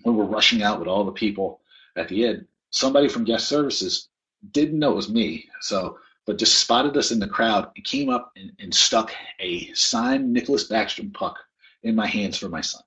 when 0.04 0.15
we're 0.15 0.24
rushing 0.26 0.63
out 0.63 0.80
with 0.80 0.88
all 0.88 1.04
the 1.04 1.12
people 1.12 1.62
at 1.96 2.08
the 2.08 2.26
end, 2.26 2.48
somebody 2.72 3.08
from 3.08 3.24
guest 3.24 3.48
services 3.48 4.10
didn't 4.52 4.80
know 4.80 4.91
it 4.91 4.96
was 4.96 5.10
me. 5.10 5.48
So, 5.62 6.00
but 6.26 6.38
just 6.38 6.60
spotted 6.60 6.98
us 6.98 7.12
in 7.12 7.19
the 7.19 7.28
crowd 7.28 7.69
and 7.76 7.86
came 7.86 8.10
up 8.10 8.32
and, 8.36 8.52
and 8.60 8.74
stuck 8.74 9.13
a 9.39 9.72
signed 9.74 10.36
Nicklas 10.36 10.69
Backstrom 10.69 11.13
puck 11.13 11.38
in 11.84 11.96
my 11.96 12.08
hands 12.08 12.38
for 12.38 12.50
my 12.50 12.62
son. 12.62 12.82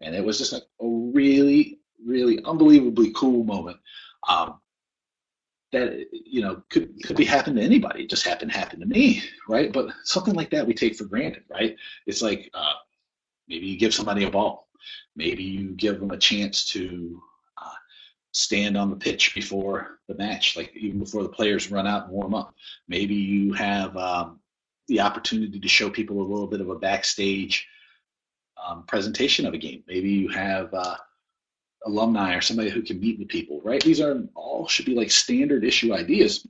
And 0.00 0.14
it 0.14 0.24
was 0.24 0.38
just 0.38 0.52
like 0.52 0.62
a 0.80 0.86
really, 0.86 1.77
really 2.04 2.42
unbelievably 2.44 3.12
cool 3.14 3.44
moment. 3.44 3.78
Um, 4.28 4.60
that 5.72 6.06
you 6.12 6.40
know 6.40 6.62
could 6.70 7.02
could 7.04 7.16
be 7.16 7.24
happen 7.24 7.54
to 7.56 7.62
anybody. 7.62 8.04
It 8.04 8.10
just 8.10 8.26
happened 8.26 8.52
happen 8.52 8.80
to 8.80 8.86
me, 8.86 9.22
right? 9.48 9.72
But 9.72 9.88
something 10.04 10.34
like 10.34 10.50
that 10.50 10.66
we 10.66 10.74
take 10.74 10.96
for 10.96 11.04
granted, 11.04 11.44
right? 11.50 11.76
It's 12.06 12.22
like 12.22 12.50
uh, 12.54 12.74
maybe 13.48 13.66
you 13.66 13.78
give 13.78 13.94
somebody 13.94 14.24
a 14.24 14.30
ball, 14.30 14.68
maybe 15.16 15.42
you 15.42 15.72
give 15.72 16.00
them 16.00 16.10
a 16.10 16.18
chance 16.18 16.64
to 16.66 17.22
uh, 17.58 17.74
stand 18.32 18.76
on 18.76 18.90
the 18.90 18.96
pitch 18.96 19.34
before 19.34 19.98
the 20.08 20.14
match, 20.14 20.56
like 20.56 20.74
even 20.74 21.00
before 21.00 21.22
the 21.22 21.28
players 21.28 21.70
run 21.70 21.86
out 21.86 22.04
and 22.04 22.12
warm 22.12 22.34
up. 22.34 22.54
Maybe 22.88 23.14
you 23.14 23.52
have 23.52 23.94
um, 23.96 24.40
the 24.86 25.00
opportunity 25.00 25.60
to 25.60 25.68
show 25.68 25.90
people 25.90 26.20
a 26.20 26.30
little 26.30 26.46
bit 26.46 26.62
of 26.62 26.70
a 26.70 26.78
backstage 26.78 27.68
um, 28.66 28.84
presentation 28.84 29.46
of 29.46 29.54
a 29.54 29.58
game. 29.58 29.84
Maybe 29.86 30.10
you 30.10 30.28
have 30.28 30.72
uh, 30.72 30.96
alumni 31.86 32.34
or 32.34 32.40
somebody 32.40 32.70
who 32.70 32.82
can 32.82 33.00
meet 33.00 33.18
with 33.18 33.28
people, 33.28 33.60
right? 33.62 33.82
These 33.82 34.00
are 34.00 34.22
all 34.34 34.66
should 34.66 34.86
be 34.86 34.94
like 34.94 35.10
standard 35.10 35.64
issue 35.64 35.94
ideas. 35.94 36.46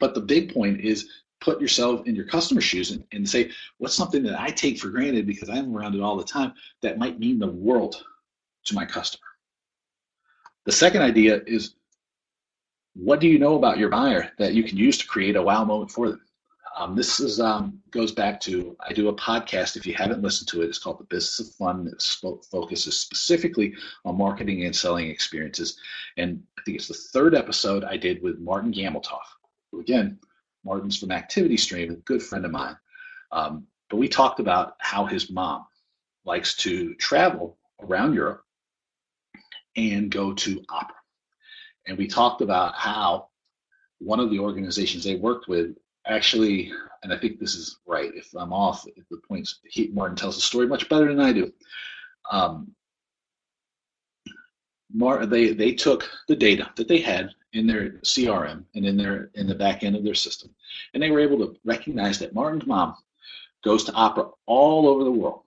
But 0.00 0.14
the 0.14 0.20
big 0.20 0.52
point 0.52 0.80
is 0.80 1.08
put 1.40 1.60
yourself 1.60 2.06
in 2.06 2.14
your 2.14 2.24
customer 2.24 2.60
shoes 2.60 2.90
and, 2.90 3.04
and 3.12 3.28
say, 3.28 3.50
what's 3.78 3.94
something 3.94 4.22
that 4.22 4.40
I 4.40 4.50
take 4.50 4.78
for 4.78 4.88
granted 4.88 5.26
because 5.26 5.48
I'm 5.48 5.76
around 5.76 5.94
it 5.94 6.00
all 6.00 6.16
the 6.16 6.24
time 6.24 6.52
that 6.82 6.98
might 6.98 7.18
mean 7.18 7.38
the 7.38 7.46
world 7.46 8.02
to 8.64 8.74
my 8.74 8.84
customer? 8.84 9.26
The 10.64 10.72
second 10.72 11.02
idea 11.02 11.42
is 11.46 11.76
what 12.94 13.20
do 13.20 13.28
you 13.28 13.38
know 13.38 13.56
about 13.56 13.78
your 13.78 13.90
buyer 13.90 14.32
that 14.38 14.54
you 14.54 14.64
can 14.64 14.78
use 14.78 14.98
to 14.98 15.06
create 15.06 15.36
a 15.36 15.42
wow 15.42 15.64
moment 15.64 15.90
for 15.90 16.08
them? 16.08 16.20
Um, 16.78 16.94
this 16.94 17.20
is 17.20 17.40
um, 17.40 17.80
goes 17.90 18.12
back 18.12 18.38
to 18.42 18.76
I 18.86 18.92
do 18.92 19.08
a 19.08 19.14
podcast. 19.14 19.76
If 19.76 19.86
you 19.86 19.94
haven't 19.94 20.22
listened 20.22 20.48
to 20.48 20.60
it, 20.60 20.66
it's 20.66 20.78
called 20.78 21.00
The 21.00 21.04
Business 21.04 21.48
of 21.48 21.54
Fun. 21.54 21.84
That 21.86 22.02
focuses 22.50 22.98
specifically 22.98 23.74
on 24.04 24.18
marketing 24.18 24.66
and 24.66 24.76
selling 24.76 25.08
experiences. 25.08 25.78
And 26.18 26.42
I 26.58 26.62
think 26.64 26.76
it's 26.76 26.88
the 26.88 26.94
third 26.94 27.34
episode 27.34 27.82
I 27.84 27.96
did 27.96 28.22
with 28.22 28.38
Martin 28.40 28.72
Gameltoff. 28.72 29.24
Again, 29.78 30.18
Martin's 30.64 30.98
from 30.98 31.12
Activity 31.12 31.56
Stream, 31.56 31.92
a 31.92 31.96
good 31.96 32.22
friend 32.22 32.44
of 32.44 32.50
mine. 32.50 32.76
Um, 33.32 33.66
but 33.88 33.96
we 33.96 34.08
talked 34.08 34.40
about 34.40 34.74
how 34.78 35.06
his 35.06 35.30
mom 35.30 35.64
likes 36.26 36.56
to 36.56 36.94
travel 36.96 37.56
around 37.80 38.12
Europe 38.12 38.42
and 39.76 40.10
go 40.10 40.34
to 40.34 40.62
opera. 40.68 40.96
And 41.86 41.96
we 41.96 42.06
talked 42.06 42.42
about 42.42 42.74
how 42.74 43.28
one 43.98 44.20
of 44.20 44.30
the 44.30 44.40
organizations 44.40 45.04
they 45.04 45.14
worked 45.14 45.48
with 45.48 45.74
actually, 46.06 46.72
and 47.02 47.12
I 47.12 47.18
think 47.18 47.38
this 47.38 47.54
is 47.54 47.78
right. 47.86 48.10
If 48.14 48.28
I'm 48.36 48.52
off, 48.52 48.86
if 48.96 49.08
the 49.08 49.20
points, 49.28 49.60
he, 49.64 49.88
Martin 49.88 50.16
tells 50.16 50.36
the 50.36 50.42
story 50.42 50.66
much 50.66 50.88
better 50.88 51.08
than 51.08 51.20
I 51.20 51.32
do. 51.32 51.52
Um, 52.30 52.74
Mar, 54.92 55.26
they 55.26 55.52
they 55.52 55.72
took 55.72 56.08
the 56.28 56.36
data 56.36 56.70
that 56.76 56.88
they 56.88 56.98
had 56.98 57.30
in 57.52 57.66
their 57.66 57.90
CRM 58.02 58.64
and 58.74 58.86
in 58.86 58.96
their 58.96 59.30
in 59.34 59.46
the 59.46 59.54
back 59.54 59.82
end 59.82 59.96
of 59.96 60.04
their 60.04 60.14
system, 60.14 60.54
and 60.94 61.02
they 61.02 61.10
were 61.10 61.20
able 61.20 61.38
to 61.38 61.56
recognize 61.64 62.18
that 62.18 62.34
Martin's 62.34 62.66
mom 62.66 62.96
goes 63.64 63.84
to 63.84 63.92
opera 63.92 64.28
all 64.46 64.88
over 64.88 65.04
the 65.04 65.10
world, 65.10 65.42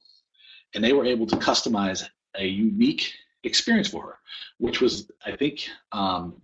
and 0.75 0.83
they 0.83 0.93
were 0.93 1.05
able 1.05 1.25
to 1.25 1.37
customize 1.37 2.07
a 2.35 2.45
unique 2.45 3.13
experience 3.43 3.87
for 3.87 4.03
her, 4.03 4.17
which 4.57 4.81
was 4.81 5.09
I 5.25 5.35
think 5.35 5.67
um, 5.93 6.41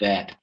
that 0.00 0.36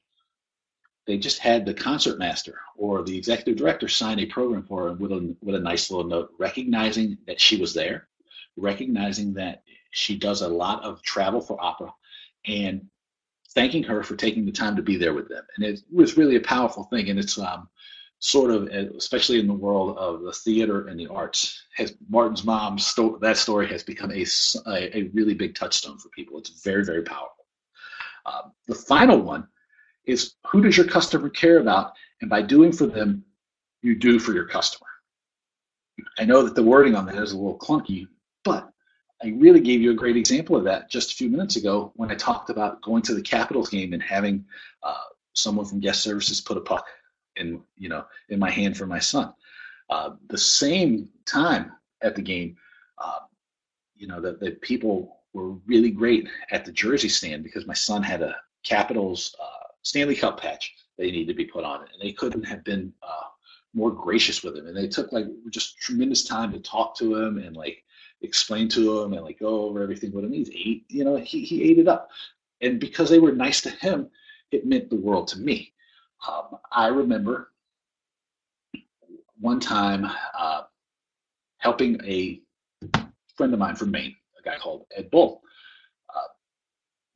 they 1.06 1.18
just 1.18 1.40
had 1.40 1.66
the 1.66 1.74
concert 1.74 2.18
master 2.18 2.60
or 2.78 3.04
the 3.04 3.18
executive 3.18 3.58
director 3.58 3.88
sign 3.88 4.20
a 4.20 4.26
program 4.26 4.64
for 4.64 4.84
her 4.84 4.94
with 4.94 5.12
a 5.12 5.36
with 5.42 5.56
a 5.56 5.60
nice 5.60 5.92
little 5.92 6.08
note, 6.08 6.32
recognizing 6.40 7.18
that 7.28 7.40
she 7.40 7.60
was 7.60 7.74
there, 7.74 8.08
recognizing 8.56 9.34
that 9.34 9.64
she 9.92 10.18
does 10.18 10.42
a 10.42 10.48
lot 10.48 10.84
of 10.84 11.02
travel 11.04 11.42
for 11.42 11.62
opera, 11.62 11.94
and 12.46 12.88
thanking 13.54 13.84
her 13.84 14.04
for 14.04 14.16
taking 14.16 14.46
the 14.46 14.52
time 14.52 14.76
to 14.76 14.82
be 14.82 14.98
there 14.98 15.14
with 15.14 15.30
them. 15.30 15.44
And 15.56 15.66
it 15.66 15.82
was 15.92 16.18
really 16.18 16.36
a 16.36 16.42
powerful 16.42 16.86
thing. 16.86 17.10
And 17.10 17.20
it's 17.20 17.38
um, 17.38 17.70
sort 18.20 18.52
of, 18.52 18.68
especially 18.68 19.40
in 19.40 19.48
the 19.48 19.54
world 19.54 19.98
of 19.98 20.24
the 20.24 20.32
theater 20.32 20.88
and 20.88 21.00
the 21.00 21.08
arts, 21.08 21.62
has 21.76 21.96
Martin's 22.10 22.44
mom's 22.44 22.86
sto- 22.86 23.18
that 23.20 23.38
story 23.38 23.68
has 23.68 23.84
become 23.84 24.12
a, 24.12 24.26
a, 24.68 24.98
a, 24.98 25.10
really 25.14 25.34
big 25.34 25.56
touchstone 25.56 25.98
for 25.98 26.10
people. 26.10 26.38
It's 26.40 26.64
very, 26.64 26.84
very 26.84 27.04
powerful. 27.04 27.46
Um, 28.26 28.54
the 28.68 28.76
final 28.76 29.20
one 29.20 29.48
is 30.06 30.36
who 30.48 30.62
does 30.62 30.78
your 30.78 30.88
customer 30.88 31.30
care 31.30 31.60
about? 31.60 31.94
And 32.22 32.30
by 32.30 32.42
doing 32.42 32.72
for 32.72 32.86
them, 32.86 33.24
you 33.82 33.96
do 33.96 34.20
for 34.20 34.34
your 34.34 34.48
customer. 34.48 34.88
I 36.18 36.26
know 36.26 36.44
that 36.44 36.56
the 36.56 36.64
wording 36.64 36.96
on 36.96 37.06
that 37.08 37.16
is 37.16 37.32
a 37.32 37.38
little 37.38 37.58
clunky, 37.58 38.08
but 38.44 38.70
I 39.24 39.28
really 39.38 39.62
gave 39.62 39.82
you 39.82 39.92
a 39.92 39.96
great 39.96 40.18
example 40.18 40.56
of 40.56 40.64
that 40.66 40.90
just 40.90 41.12
a 41.12 41.16
few 41.16 41.30
minutes 41.30 41.56
ago 41.56 41.92
when 41.96 42.12
I 42.12 42.16
talked 42.16 42.50
about 42.50 42.82
going 42.82 43.02
to 43.04 43.14
the 43.14 43.22
Capitals 43.22 43.70
game 43.70 43.94
and 43.94 44.02
having 44.02 44.46
uh, 44.82 45.04
someone 45.34 45.66
from 45.66 45.80
guest 45.80 46.02
services 46.02 46.42
put 46.42 46.58
a 46.58 46.62
puck 46.62 46.86
in, 47.36 47.62
you 47.78 47.90
know, 47.90 48.06
in 48.30 48.40
my 48.40 48.50
hand 48.50 48.76
for 48.76 48.86
my 48.86 49.00
son. 49.00 49.34
Uh, 49.90 50.12
the 50.28 50.38
same 50.38 51.10
time 51.26 51.72
at 52.02 52.16
the 52.16 52.22
game, 52.22 52.58
uh, 52.98 53.20
you 53.96 54.08
know, 54.08 54.20
the, 54.20 54.34
the 54.34 54.52
people 54.62 55.20
were 55.34 55.52
really 55.66 55.92
great 55.92 56.28
at 56.52 56.66
the 56.66 56.72
jersey 56.72 57.10
stand 57.10 57.44
because 57.44 57.66
my 57.66 57.74
son 57.74 58.04
had 58.04 58.22
a 58.22 58.36
Capitals 58.64 59.36
uh, 59.42 59.63
Stanley 59.84 60.16
Cup 60.16 60.40
patch 60.40 60.74
they 60.98 61.12
needed 61.12 61.28
to 61.28 61.34
be 61.34 61.46
put 61.46 61.64
on 61.64 61.84
it, 61.84 61.90
and 61.94 62.02
they 62.02 62.12
couldn't 62.12 62.44
have 62.44 62.64
been 62.64 62.94
uh, 63.02 63.28
more 63.74 63.92
gracious 63.92 64.44
with 64.44 64.56
him. 64.56 64.68
And 64.68 64.78
they 64.78 64.88
took 64.88 65.12
like 65.12 65.26
just 65.50 65.78
tremendous 65.80 66.24
time 66.24 66.52
to 66.52 66.60
talk 66.60 66.96
to 66.98 67.16
him 67.16 67.38
and 67.38 67.56
like 67.56 67.84
explain 68.22 68.70
to 68.70 69.02
him 69.02 69.14
and 69.14 69.24
like 69.24 69.40
go 69.40 69.66
over 69.66 69.82
everything 69.82 70.12
with 70.12 70.26
him. 70.26 70.34
He's 70.34 70.52
eight, 70.52 70.86
you 70.88 71.04
know, 71.04 71.18
he 71.18 71.44
he 71.44 71.64
ate 71.64 71.80
it 71.80 71.88
up, 71.88 72.10
and 72.62 72.80
because 72.80 73.10
they 73.10 73.20
were 73.20 73.32
nice 73.32 73.62
to 73.62 73.70
him, 73.70 74.10
it 74.52 74.66
meant 74.66 74.90
the 74.90 74.96
world 74.96 75.28
to 75.30 75.40
me. 75.40 75.74
Um, 76.28 76.58
I 76.72 76.88
remember 76.88 77.52
one 79.40 79.60
time 79.60 80.10
uh, 80.38 80.64
helping 81.58 82.00
a 82.06 82.40
friend 83.36 83.52
of 83.52 83.60
mine 83.60 83.76
from 83.76 83.92
Maine, 83.92 84.16
a 84.40 84.44
guy 84.44 84.58
called 84.58 84.86
Ed 84.96 85.10
Bull, 85.10 85.42
uh, 86.16 86.28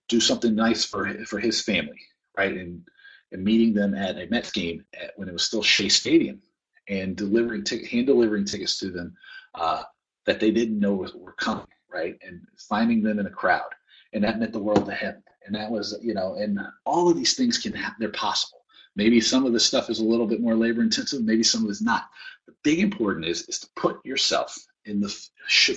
do 0.09 0.19
something 0.19 0.55
nice 0.55 0.83
for 0.83 1.23
for 1.25 1.39
his 1.39 1.61
family 1.61 2.01
right? 2.37 2.55
And, 2.55 2.87
and 3.31 3.43
meeting 3.43 3.73
them 3.73 3.93
at 3.93 4.17
a 4.17 4.27
Mets 4.29 4.51
game 4.51 4.85
at, 4.93 5.11
when 5.17 5.27
it 5.27 5.33
was 5.33 5.43
still 5.43 5.63
Shea 5.63 5.89
Stadium 5.89 6.41
and 6.87 7.15
delivering 7.15 7.63
t- 7.63 7.85
hand 7.85 8.07
delivering 8.07 8.45
tickets 8.45 8.79
to 8.79 8.91
them 8.91 9.15
uh, 9.55 9.83
that 10.25 10.39
they 10.39 10.51
didn't 10.51 10.79
know 10.79 10.93
were 10.93 11.33
coming, 11.33 11.67
right? 11.91 12.17
And 12.25 12.41
finding 12.69 13.01
them 13.01 13.19
in 13.19 13.27
a 13.27 13.31
crowd, 13.31 13.69
and 14.13 14.23
that 14.23 14.39
meant 14.39 14.53
the 14.53 14.59
world 14.59 14.85
to 14.85 14.93
him. 14.93 15.21
And 15.45 15.55
that 15.55 15.71
was, 15.71 15.97
you 16.01 16.13
know, 16.13 16.35
and 16.35 16.59
all 16.85 17.09
of 17.09 17.15
these 17.15 17.35
things 17.35 17.57
can 17.57 17.73
happen. 17.73 17.95
They're 17.99 18.09
possible. 18.09 18.59
Maybe 18.95 19.21
some 19.21 19.45
of 19.45 19.53
the 19.53 19.59
stuff 19.59 19.89
is 19.89 19.99
a 19.99 20.05
little 20.05 20.27
bit 20.27 20.41
more 20.41 20.55
labor 20.55 20.81
intensive. 20.81 21.23
Maybe 21.23 21.43
some 21.43 21.63
of 21.63 21.69
it's 21.69 21.81
not. 21.81 22.09
The 22.47 22.53
big 22.63 22.79
important 22.79 23.25
is 23.25 23.43
is 23.43 23.59
to 23.59 23.67
put 23.75 24.03
yourself 24.05 24.57
in 24.85 24.99
the 24.99 25.09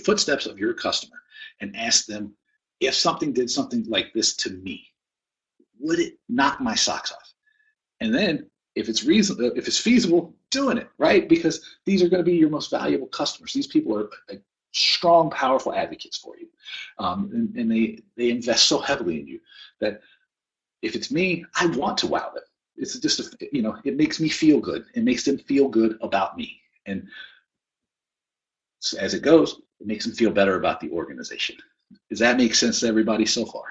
footsteps 0.04 0.46
of 0.46 0.58
your 0.58 0.74
customer 0.74 1.16
and 1.60 1.76
ask 1.76 2.06
them 2.06 2.34
if 2.80 2.94
something 2.94 3.32
did 3.32 3.50
something 3.50 3.84
like 3.88 4.12
this 4.14 4.34
to 4.36 4.50
me 4.50 4.89
would 5.80 5.98
it 5.98 6.14
knock 6.28 6.60
my 6.60 6.74
socks 6.74 7.12
off? 7.12 7.34
And 8.00 8.14
then 8.14 8.48
if 8.76 8.88
it's 8.88 9.04
reasonable, 9.04 9.52
if 9.56 9.66
it's 9.66 9.78
feasible, 9.78 10.34
doing 10.50 10.78
it, 10.78 10.88
right? 10.98 11.28
Because 11.28 11.64
these 11.84 12.02
are 12.02 12.08
going 12.08 12.24
to 12.24 12.30
be 12.30 12.36
your 12.36 12.50
most 12.50 12.70
valuable 12.70 13.08
customers. 13.08 13.52
These 13.52 13.66
people 13.66 13.96
are 13.98 14.08
like, 14.28 14.42
strong, 14.72 15.30
powerful 15.30 15.74
advocates 15.74 16.16
for 16.16 16.36
you. 16.38 16.46
Um, 16.98 17.30
and, 17.34 17.56
and 17.56 17.70
they, 17.70 17.98
they 18.16 18.30
invest 18.30 18.66
so 18.66 18.78
heavily 18.78 19.20
in 19.20 19.26
you 19.26 19.40
that 19.80 20.00
if 20.82 20.94
it's 20.94 21.10
me, 21.10 21.44
I 21.56 21.66
want 21.66 21.98
to 21.98 22.06
wow 22.06 22.30
them. 22.32 22.44
It's 22.76 22.98
just, 22.98 23.20
a, 23.20 23.48
you 23.52 23.62
know, 23.62 23.76
it 23.84 23.96
makes 23.96 24.20
me 24.20 24.28
feel 24.28 24.60
good. 24.60 24.84
It 24.94 25.02
makes 25.02 25.24
them 25.24 25.38
feel 25.38 25.68
good 25.68 25.98
about 26.00 26.36
me. 26.36 26.60
And 26.86 27.06
as 28.98 29.12
it 29.12 29.22
goes, 29.22 29.60
it 29.80 29.86
makes 29.86 30.04
them 30.04 30.14
feel 30.14 30.30
better 30.30 30.56
about 30.56 30.80
the 30.80 30.90
organization. 30.90 31.56
Does 32.08 32.20
that 32.20 32.36
make 32.36 32.54
sense 32.54 32.80
to 32.80 32.86
everybody 32.86 33.26
so 33.26 33.44
far? 33.44 33.64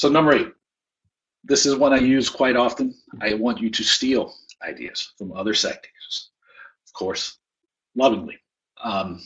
So 0.00 0.08
number 0.08 0.32
eight, 0.32 0.54
this 1.44 1.66
is 1.66 1.76
one 1.76 1.92
I 1.92 1.98
use 1.98 2.30
quite 2.30 2.56
often. 2.56 2.94
I 3.20 3.34
want 3.34 3.60
you 3.60 3.68
to 3.68 3.84
steal 3.84 4.34
ideas 4.62 5.12
from 5.18 5.30
other 5.32 5.52
sectors, 5.52 6.30
of 6.86 6.92
course, 6.94 7.36
lovingly. 7.94 8.38
Um, 8.82 9.20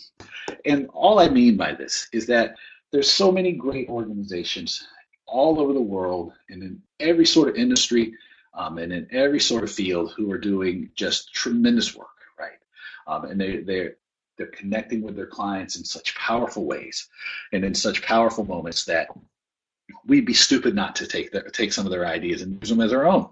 and 0.64 0.88
all 0.92 1.20
I 1.20 1.28
mean 1.28 1.56
by 1.56 1.74
this 1.74 2.08
is 2.12 2.26
that 2.26 2.56
there's 2.90 3.08
so 3.08 3.30
many 3.30 3.52
great 3.52 3.88
organizations 3.88 4.84
all 5.26 5.60
over 5.60 5.72
the 5.72 5.80
world 5.80 6.32
and 6.50 6.60
in 6.64 6.82
every 6.98 7.24
sort 7.24 7.48
of 7.48 7.54
industry 7.54 8.12
um, 8.54 8.78
and 8.78 8.92
in 8.92 9.06
every 9.12 9.38
sort 9.38 9.62
of 9.62 9.70
field 9.70 10.12
who 10.16 10.28
are 10.32 10.38
doing 10.38 10.90
just 10.96 11.32
tremendous 11.32 11.94
work, 11.94 12.18
right? 12.36 12.58
Um, 13.06 13.26
and 13.26 13.40
they, 13.40 13.58
they're 13.58 13.94
they're 14.36 14.48
connecting 14.48 15.02
with 15.02 15.14
their 15.14 15.28
clients 15.28 15.76
in 15.76 15.84
such 15.84 16.16
powerful 16.16 16.66
ways 16.66 17.08
and 17.52 17.64
in 17.64 17.76
such 17.76 18.02
powerful 18.02 18.44
moments 18.44 18.84
that 18.86 19.06
we'd 20.06 20.26
be 20.26 20.34
stupid 20.34 20.74
not 20.74 20.96
to 20.96 21.06
take 21.06 21.30
take 21.52 21.72
some 21.72 21.86
of 21.86 21.90
their 21.90 22.06
ideas 22.06 22.42
and 22.42 22.60
use 22.60 22.70
them 22.70 22.80
as 22.80 22.92
our 22.92 23.06
own. 23.06 23.28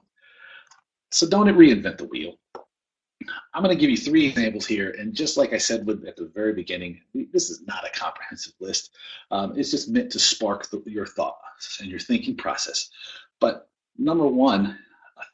So 1.10 1.28
don't 1.28 1.46
reinvent 1.46 1.98
the 1.98 2.06
wheel. 2.06 2.38
I'm 3.54 3.62
going 3.62 3.74
to 3.74 3.80
give 3.80 3.90
you 3.90 3.96
three 3.96 4.26
examples 4.26 4.66
here, 4.66 4.96
and 4.98 5.14
just 5.14 5.36
like 5.36 5.52
I 5.52 5.58
said 5.58 5.86
with, 5.86 6.04
at 6.06 6.16
the 6.16 6.30
very 6.34 6.52
beginning, 6.52 7.00
this 7.14 7.50
is 7.50 7.62
not 7.66 7.86
a 7.86 7.98
comprehensive 7.98 8.54
list. 8.60 8.90
Um, 9.30 9.56
it's 9.56 9.70
just 9.70 9.88
meant 9.88 10.10
to 10.12 10.18
spark 10.18 10.68
the, 10.70 10.82
your 10.86 11.06
thoughts 11.06 11.78
and 11.80 11.88
your 11.88 12.00
thinking 12.00 12.36
process. 12.36 12.90
But 13.40 13.68
number 13.96 14.26
one, 14.26 14.78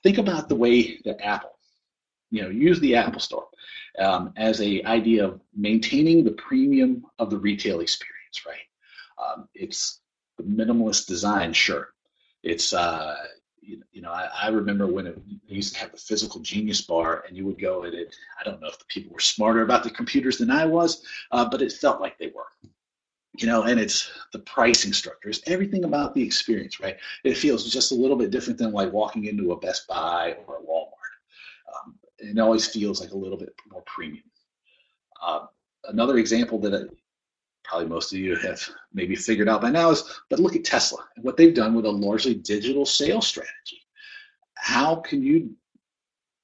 think 0.02 0.18
about 0.18 0.48
the 0.48 0.56
way 0.56 1.00
that 1.04 1.24
Apple, 1.24 1.58
you 2.30 2.42
know, 2.42 2.50
use 2.50 2.78
the 2.80 2.94
Apple 2.94 3.20
Store 3.20 3.46
um, 3.98 4.32
as 4.36 4.60
a 4.60 4.82
idea 4.84 5.24
of 5.24 5.40
maintaining 5.56 6.24
the 6.24 6.32
premium 6.32 7.06
of 7.18 7.30
the 7.30 7.38
retail 7.38 7.80
experience. 7.80 8.44
Right? 8.46 8.58
Um, 9.24 9.48
it's 9.54 10.00
minimalist 10.42 11.06
design, 11.06 11.52
sure. 11.52 11.92
It's 12.42 12.72
uh, 12.72 13.16
you, 13.92 14.02
know, 14.02 14.10
I, 14.10 14.28
I 14.42 14.48
remember 14.48 14.86
when 14.86 15.06
it 15.06 15.18
used 15.46 15.74
to 15.74 15.80
have 15.80 15.92
the 15.92 15.98
physical 15.98 16.40
genius 16.40 16.80
bar, 16.80 17.24
and 17.26 17.36
you 17.36 17.44
would 17.46 17.60
go 17.60 17.84
at 17.84 17.94
it. 17.94 18.14
I 18.40 18.44
don't 18.44 18.60
know 18.60 18.68
if 18.68 18.78
the 18.78 18.84
people 18.86 19.12
were 19.12 19.20
smarter 19.20 19.62
about 19.62 19.84
the 19.84 19.90
computers 19.90 20.38
than 20.38 20.50
I 20.50 20.64
was, 20.64 21.04
uh, 21.32 21.48
but 21.48 21.62
it 21.62 21.72
felt 21.72 22.00
like 22.00 22.18
they 22.18 22.28
were. 22.34 22.46
You 23.36 23.46
know, 23.46 23.64
and 23.64 23.78
it's 23.78 24.10
the 24.32 24.40
pricing 24.40 24.92
structure. 24.92 25.32
structures, 25.32 25.52
everything 25.52 25.84
about 25.84 26.14
the 26.14 26.22
experience, 26.22 26.80
right? 26.80 26.96
It 27.24 27.36
feels 27.36 27.70
just 27.70 27.92
a 27.92 27.94
little 27.94 28.16
bit 28.16 28.30
different 28.30 28.58
than 28.58 28.72
like 28.72 28.92
walking 28.92 29.26
into 29.26 29.52
a 29.52 29.60
Best 29.60 29.86
Buy 29.86 30.36
or 30.46 30.56
a 30.56 30.60
Walmart. 30.60 31.84
Um, 31.86 31.98
it 32.18 32.38
always 32.38 32.66
feels 32.66 33.00
like 33.00 33.12
a 33.12 33.16
little 33.16 33.38
bit 33.38 33.54
more 33.70 33.82
premium. 33.82 34.24
Uh, 35.22 35.46
another 35.84 36.16
example 36.16 36.58
that 36.60 36.88
probably 37.68 37.86
most 37.86 38.12
of 38.12 38.18
you 38.18 38.34
have 38.36 38.66
maybe 38.94 39.14
figured 39.14 39.48
out 39.48 39.60
by 39.60 39.70
now 39.70 39.90
is 39.90 40.20
but 40.30 40.40
look 40.40 40.56
at 40.56 40.64
Tesla 40.64 41.04
and 41.14 41.24
what 41.24 41.36
they've 41.36 41.54
done 41.54 41.74
with 41.74 41.84
a 41.84 41.90
largely 41.90 42.34
digital 42.34 42.86
sales 42.86 43.26
strategy. 43.26 43.82
How 44.54 44.96
can 44.96 45.22
you 45.22 45.54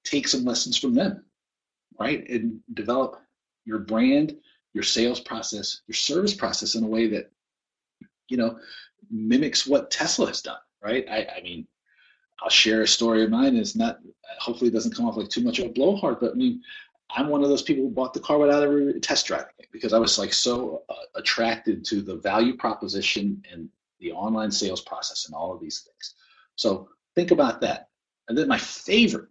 take 0.04 0.28
some 0.28 0.44
lessons 0.44 0.76
from 0.76 0.94
them, 0.94 1.24
right? 1.98 2.28
And 2.28 2.60
develop 2.74 3.16
your 3.64 3.78
brand, 3.78 4.36
your 4.74 4.84
sales 4.84 5.18
process, 5.18 5.80
your 5.86 5.94
service 5.94 6.34
process 6.34 6.74
in 6.74 6.84
a 6.84 6.88
way 6.88 7.08
that, 7.08 7.30
you 8.28 8.36
know, 8.36 8.58
mimics 9.10 9.66
what 9.66 9.90
Tesla 9.90 10.26
has 10.26 10.42
done, 10.42 10.58
right? 10.82 11.06
I, 11.10 11.26
I 11.38 11.42
mean, 11.42 11.66
I'll 12.42 12.50
share 12.50 12.82
a 12.82 12.86
story 12.86 13.24
of 13.24 13.30
mine. 13.30 13.56
It's 13.56 13.76
not, 13.76 13.98
hopefully, 14.38 14.68
it 14.68 14.74
doesn't 14.74 14.94
come 14.94 15.06
off 15.06 15.16
like 15.16 15.30
too 15.30 15.42
much 15.42 15.58
of 15.58 15.66
a 15.66 15.72
blowhard, 15.72 16.18
but 16.20 16.32
I 16.32 16.34
mean, 16.34 16.60
I'm 17.14 17.28
one 17.28 17.42
of 17.42 17.48
those 17.48 17.62
people 17.62 17.84
who 17.84 17.90
bought 17.90 18.14
the 18.14 18.20
car 18.20 18.38
without 18.38 18.62
ever 18.62 18.92
test 18.94 19.26
driving 19.26 19.54
it 19.58 19.68
because 19.72 19.92
I 19.92 19.98
was 19.98 20.18
like 20.18 20.32
so 20.32 20.82
uh, 20.88 20.94
attracted 21.14 21.84
to 21.86 22.02
the 22.02 22.16
value 22.16 22.56
proposition 22.56 23.42
and 23.50 23.68
the 24.00 24.12
online 24.12 24.50
sales 24.50 24.80
process 24.80 25.26
and 25.26 25.34
all 25.34 25.52
of 25.52 25.60
these 25.60 25.80
things. 25.80 26.14
So 26.56 26.88
think 27.14 27.30
about 27.30 27.60
that. 27.60 27.88
And 28.28 28.36
then 28.36 28.48
my 28.48 28.58
favorite 28.58 29.28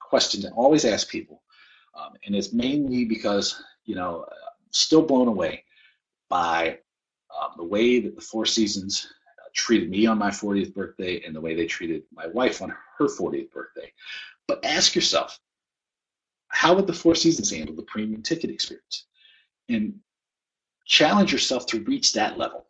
question 0.00 0.40
to 0.42 0.50
always 0.50 0.84
ask 0.84 1.08
people, 1.08 1.42
um, 1.94 2.12
and 2.24 2.34
it's 2.34 2.52
mainly 2.52 3.04
because 3.04 3.62
you 3.90 3.96
know, 3.96 4.24
still 4.70 5.02
blown 5.02 5.26
away 5.26 5.64
by 6.28 6.78
um, 7.36 7.50
the 7.56 7.64
way 7.64 7.98
that 7.98 8.14
the 8.14 8.20
Four 8.20 8.46
Seasons 8.46 9.08
uh, 9.38 9.48
treated 9.52 9.90
me 9.90 10.06
on 10.06 10.16
my 10.16 10.30
40th 10.30 10.72
birthday 10.74 11.20
and 11.24 11.34
the 11.34 11.40
way 11.40 11.56
they 11.56 11.66
treated 11.66 12.04
my 12.14 12.28
wife 12.28 12.62
on 12.62 12.70
her 12.70 13.06
40th 13.06 13.50
birthday. 13.50 13.92
But 14.46 14.64
ask 14.64 14.94
yourself, 14.94 15.40
how 16.50 16.74
would 16.74 16.86
the 16.86 16.92
Four 16.92 17.14
Seasons 17.14 17.50
handle 17.50 17.74
the 17.74 17.82
premium 17.82 18.22
ticket 18.22 18.50
experience? 18.50 19.06
And 19.68 19.94
challenge 20.84 21.32
yourself 21.32 21.64
to 21.66 21.84
reach 21.84 22.12
that 22.12 22.38
level. 22.38 22.66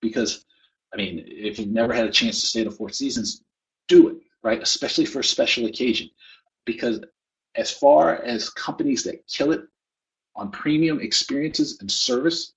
Because, 0.00 0.44
I 0.92 0.96
mean, 0.96 1.22
if 1.26 1.58
you've 1.58 1.68
never 1.68 1.92
had 1.92 2.06
a 2.06 2.10
chance 2.10 2.40
to 2.40 2.46
stay 2.46 2.62
at 2.62 2.70
the 2.70 2.74
Four 2.74 2.90
Seasons, 2.90 3.42
do 3.86 4.08
it, 4.08 4.16
right? 4.42 4.62
Especially 4.62 5.04
for 5.04 5.20
a 5.20 5.24
special 5.24 5.66
occasion. 5.66 6.10
Because 6.64 7.00
as 7.54 7.70
far 7.70 8.22
as 8.22 8.50
companies 8.50 9.04
that 9.04 9.26
kill 9.28 9.52
it 9.52 9.62
on 10.34 10.50
premium 10.50 11.00
experiences 11.00 11.78
and 11.80 11.90
service, 11.90 12.54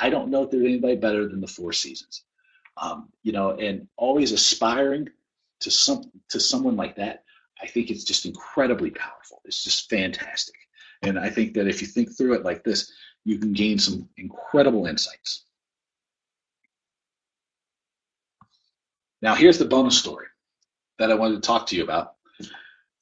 I 0.00 0.10
don't 0.10 0.30
know 0.30 0.42
if 0.42 0.50
there's 0.50 0.64
anybody 0.64 0.96
better 0.96 1.28
than 1.28 1.40
the 1.40 1.46
Four 1.46 1.72
Seasons. 1.72 2.24
Um, 2.76 3.10
you 3.22 3.32
know, 3.32 3.52
and 3.52 3.86
always 3.96 4.32
aspiring 4.32 5.08
to 5.60 5.70
some 5.70 6.10
to 6.30 6.40
someone 6.40 6.76
like 6.76 6.96
that, 6.96 7.24
I 7.62 7.66
think 7.66 7.90
it's 7.90 8.04
just 8.04 8.26
incredibly 8.26 8.90
powerful. 8.90 9.40
It's 9.44 9.62
just 9.62 9.88
fantastic. 9.90 10.54
And 11.02 11.18
I 11.18 11.30
think 11.30 11.54
that 11.54 11.66
if 11.66 11.80
you 11.80 11.86
think 11.86 12.16
through 12.16 12.34
it 12.34 12.44
like 12.44 12.64
this, 12.64 12.92
you 13.24 13.38
can 13.38 13.52
gain 13.52 13.78
some 13.78 14.08
incredible 14.16 14.86
insights. 14.86 15.44
Now, 19.22 19.34
here's 19.34 19.58
the 19.58 19.66
bonus 19.66 19.98
story 19.98 20.26
that 20.98 21.10
I 21.10 21.14
wanted 21.14 21.36
to 21.36 21.46
talk 21.46 21.66
to 21.66 21.76
you 21.76 21.84
about 21.84 22.14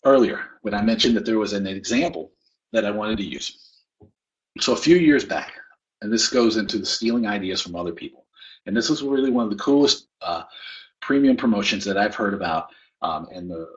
earlier 0.05 0.41
when 0.63 0.75
I 0.75 0.83
mentioned 0.83 1.17
that 1.17 1.25
there 1.25 1.39
was 1.39 1.53
an 1.53 1.67
example 1.67 2.33
that 2.73 2.85
I 2.85 2.91
wanted 2.91 3.19
to 3.19 3.25
use. 3.25 3.59
So 4.61 4.73
a 4.73 4.77
few 4.77 4.97
years 4.97 5.25
back, 5.25 5.53
and 6.03 6.13
this 6.13 6.29
goes 6.29 6.57
into 6.57 6.79
the 6.79 6.87
stealing 6.87 7.27
ideas 7.27 7.61
from 7.61 7.77
other 7.77 7.93
people. 7.93 8.27
And 8.67 8.77
this 8.77 8.91
is 8.91 9.03
really 9.03 9.31
one 9.31 9.45
of 9.45 9.51
the 9.51 9.63
coolest 9.63 10.09
uh, 10.21 10.43
premium 11.01 11.37
promotions 11.37 11.85
that 11.85 11.97
I've 11.97 12.15
heard 12.15 12.35
about, 12.35 12.69
um, 13.03 13.29
and 13.33 13.51
the 13.51 13.69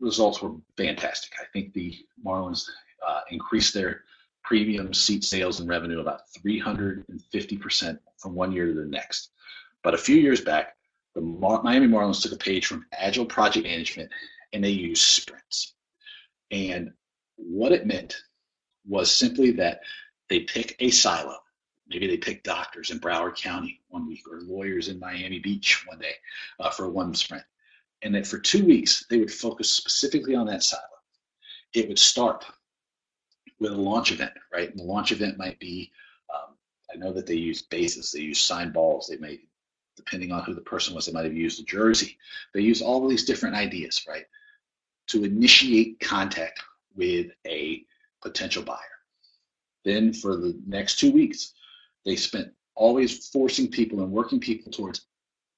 results 0.00 0.42
were 0.42 0.52
fantastic. 0.76 1.32
I 1.40 1.44
think 1.52 1.72
the 1.72 1.96
Marlins 2.24 2.68
uh, 3.06 3.20
increased 3.30 3.74
their 3.74 4.04
premium 4.42 4.94
seat 4.94 5.24
sales 5.24 5.60
and 5.60 5.68
revenue 5.68 6.00
about 6.00 6.20
350% 6.44 7.98
from 8.18 8.34
one 8.34 8.52
year 8.52 8.66
to 8.66 8.74
the 8.74 8.86
next. 8.86 9.30
But 9.82 9.94
a 9.94 9.98
few 9.98 10.16
years 10.16 10.40
back, 10.40 10.76
the 11.14 11.20
Miami 11.20 11.88
Marlins 11.88 12.22
took 12.22 12.32
a 12.32 12.36
page 12.36 12.66
from 12.66 12.86
Agile 12.92 13.26
Project 13.26 13.66
Management 13.66 14.10
and 14.52 14.62
they 14.62 14.70
used 14.70 15.02
sprints. 15.02 15.74
And 16.50 16.92
what 17.36 17.72
it 17.72 17.86
meant 17.86 18.16
was 18.86 19.10
simply 19.10 19.50
that 19.52 19.80
they 20.28 20.40
pick 20.40 20.76
a 20.78 20.90
silo. 20.90 21.36
Maybe 21.88 22.06
they 22.06 22.16
pick 22.16 22.42
doctors 22.42 22.90
in 22.90 23.00
Broward 23.00 23.36
County 23.36 23.80
one 23.88 24.06
week 24.06 24.24
or 24.30 24.40
lawyers 24.40 24.88
in 24.88 24.98
Miami 24.98 25.38
Beach 25.38 25.84
one 25.86 25.98
day 25.98 26.14
uh, 26.60 26.70
for 26.70 26.90
one 26.90 27.14
sprint. 27.14 27.44
And 28.06 28.14
that 28.14 28.24
for 28.24 28.38
two 28.38 28.64
weeks, 28.64 29.04
they 29.10 29.18
would 29.18 29.32
focus 29.32 29.68
specifically 29.68 30.36
on 30.36 30.46
that 30.46 30.62
silo. 30.62 30.80
It 31.74 31.88
would 31.88 31.98
start 31.98 32.44
with 33.58 33.72
a 33.72 33.76
launch 33.76 34.12
event, 34.12 34.30
right? 34.52 34.70
And 34.70 34.78
the 34.78 34.84
launch 34.84 35.10
event 35.10 35.38
might 35.38 35.58
be, 35.58 35.90
um, 36.32 36.54
I 36.94 36.96
know 36.98 37.12
that 37.12 37.26
they 37.26 37.34
use 37.34 37.62
bases, 37.62 38.12
they 38.12 38.20
use 38.20 38.40
sign 38.40 38.70
balls, 38.70 39.08
they 39.08 39.16
may, 39.16 39.40
depending 39.96 40.30
on 40.30 40.44
who 40.44 40.54
the 40.54 40.60
person 40.60 40.94
was, 40.94 41.06
they 41.06 41.12
might 41.12 41.24
have 41.24 41.34
used 41.34 41.60
a 41.60 41.64
jersey. 41.64 42.16
They 42.54 42.60
use 42.60 42.80
all 42.80 43.08
these 43.08 43.24
different 43.24 43.56
ideas, 43.56 44.04
right? 44.08 44.26
To 45.08 45.24
initiate 45.24 45.98
contact 45.98 46.60
with 46.94 47.32
a 47.44 47.84
potential 48.22 48.62
buyer. 48.62 48.78
Then 49.84 50.12
for 50.12 50.36
the 50.36 50.56
next 50.64 51.00
two 51.00 51.10
weeks, 51.10 51.54
they 52.04 52.14
spent 52.14 52.52
always 52.76 53.30
forcing 53.30 53.68
people 53.68 54.04
and 54.04 54.12
working 54.12 54.38
people 54.38 54.70
towards 54.70 55.06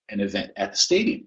an 0.09 0.21
event 0.21 0.53
at 0.57 0.71
the 0.71 0.79
stadium, 0.79 1.27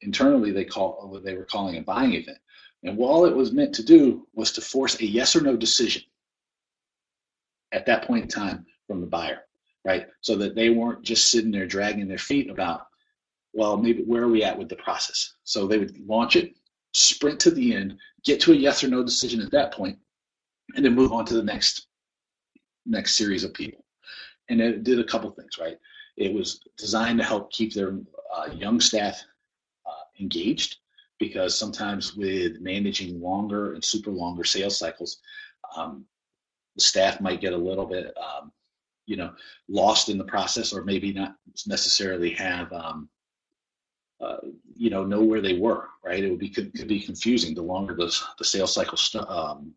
internally 0.00 0.50
they 0.50 0.64
call 0.64 1.20
they 1.24 1.36
were 1.36 1.44
calling 1.44 1.76
a 1.76 1.82
buying 1.82 2.14
event. 2.14 2.38
And 2.82 2.98
all 2.98 3.26
it 3.26 3.34
was 3.34 3.52
meant 3.52 3.74
to 3.76 3.84
do 3.84 4.26
was 4.34 4.50
to 4.52 4.60
force 4.60 5.00
a 5.00 5.06
yes 5.06 5.36
or 5.36 5.40
no 5.40 5.56
decision 5.56 6.02
at 7.70 7.86
that 7.86 8.06
point 8.06 8.24
in 8.24 8.28
time 8.28 8.66
from 8.86 9.00
the 9.00 9.06
buyer, 9.06 9.42
right? 9.84 10.06
So 10.20 10.36
that 10.36 10.54
they 10.54 10.70
weren't 10.70 11.02
just 11.02 11.30
sitting 11.30 11.50
there 11.50 11.66
dragging 11.66 12.08
their 12.08 12.18
feet 12.18 12.50
about, 12.50 12.86
well, 13.52 13.76
maybe 13.76 14.02
where 14.02 14.22
are 14.22 14.28
we 14.28 14.42
at 14.42 14.58
with 14.58 14.68
the 14.68 14.76
process? 14.76 15.34
So 15.44 15.66
they 15.66 15.78
would 15.78 15.96
launch 16.06 16.36
it, 16.36 16.54
sprint 16.92 17.38
to 17.40 17.50
the 17.50 17.74
end, 17.74 17.96
get 18.24 18.40
to 18.40 18.52
a 18.52 18.56
yes 18.56 18.82
or 18.82 18.88
no 18.88 19.02
decision 19.04 19.40
at 19.40 19.52
that 19.52 19.72
point, 19.72 19.98
and 20.74 20.84
then 20.84 20.94
move 20.94 21.12
on 21.12 21.24
to 21.26 21.34
the 21.34 21.42
next 21.42 21.86
next 22.84 23.14
series 23.14 23.44
of 23.44 23.54
people. 23.54 23.84
And 24.48 24.60
it 24.60 24.82
did 24.82 24.98
a 24.98 25.04
couple 25.04 25.30
things, 25.30 25.56
right? 25.58 25.78
It 26.16 26.34
was 26.34 26.60
designed 26.76 27.18
to 27.20 27.24
help 27.24 27.52
keep 27.52 27.72
their 27.72 27.98
uh, 28.34 28.48
young 28.52 28.80
staff 28.80 29.22
engaged 30.20 30.76
because 31.18 31.56
sometimes 31.56 32.16
with 32.16 32.60
managing 32.60 33.20
longer 33.20 33.74
and 33.74 33.84
super 33.84 34.10
longer 34.10 34.44
sales 34.44 34.78
cycles, 34.78 35.18
um, 35.76 36.04
the 36.74 36.82
staff 36.82 37.20
might 37.20 37.40
get 37.40 37.52
a 37.52 37.56
little 37.56 37.86
bit, 37.86 38.12
um, 38.16 38.50
you 39.06 39.16
know, 39.16 39.32
lost 39.68 40.08
in 40.08 40.18
the 40.18 40.24
process 40.24 40.72
or 40.72 40.84
maybe 40.84 41.12
not 41.12 41.36
necessarily 41.66 42.30
have, 42.30 42.72
um, 42.72 43.08
uh, 44.20 44.38
you 44.74 44.90
know, 44.90 45.04
know 45.04 45.22
where 45.22 45.40
they 45.40 45.58
were, 45.58 45.88
right? 46.04 46.22
It 46.24 46.30
would 46.30 46.38
be 46.38 46.48
could, 46.48 46.72
could 46.74 46.88
be 46.88 47.00
confusing 47.00 47.54
the 47.54 47.62
longer 47.62 47.94
the, 47.94 48.16
the 48.38 48.44
sales 48.44 48.74
cycle 48.74 48.98
um, 49.28 49.72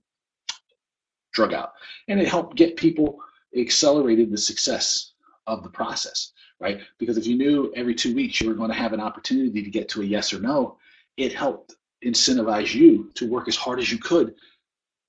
drug 1.34 1.54
out. 1.54 1.74
And 2.08 2.20
it 2.20 2.28
helped 2.28 2.56
get 2.56 2.76
people 2.76 3.20
accelerated 3.56 4.32
the 4.32 4.38
success 4.38 5.14
of 5.48 5.64
the 5.64 5.70
process, 5.70 6.32
right? 6.60 6.80
Because 6.98 7.18
if 7.18 7.26
you 7.28 7.38
knew 7.38 7.72
every 7.76 7.96
two 7.96 8.16
weeks 8.16 8.40
you 8.40 8.48
were 8.48 8.56
going 8.56 8.70
to 8.70 8.76
have 8.76 8.94
an 8.94 9.02
opportunity 9.02 9.62
to 9.64 9.70
get 9.70 9.90
to 9.90 10.02
a 10.02 10.06
yes 10.06 10.34
or 10.34 10.40
no, 10.40 10.78
it 11.18 11.34
helped 11.34 11.76
incentivize 12.04 12.74
you 12.74 13.12
to 13.16 13.30
work 13.30 13.48
as 13.48 13.56
hard 13.56 13.80
as 13.80 13.92
you 13.92 13.98
could 13.98 14.36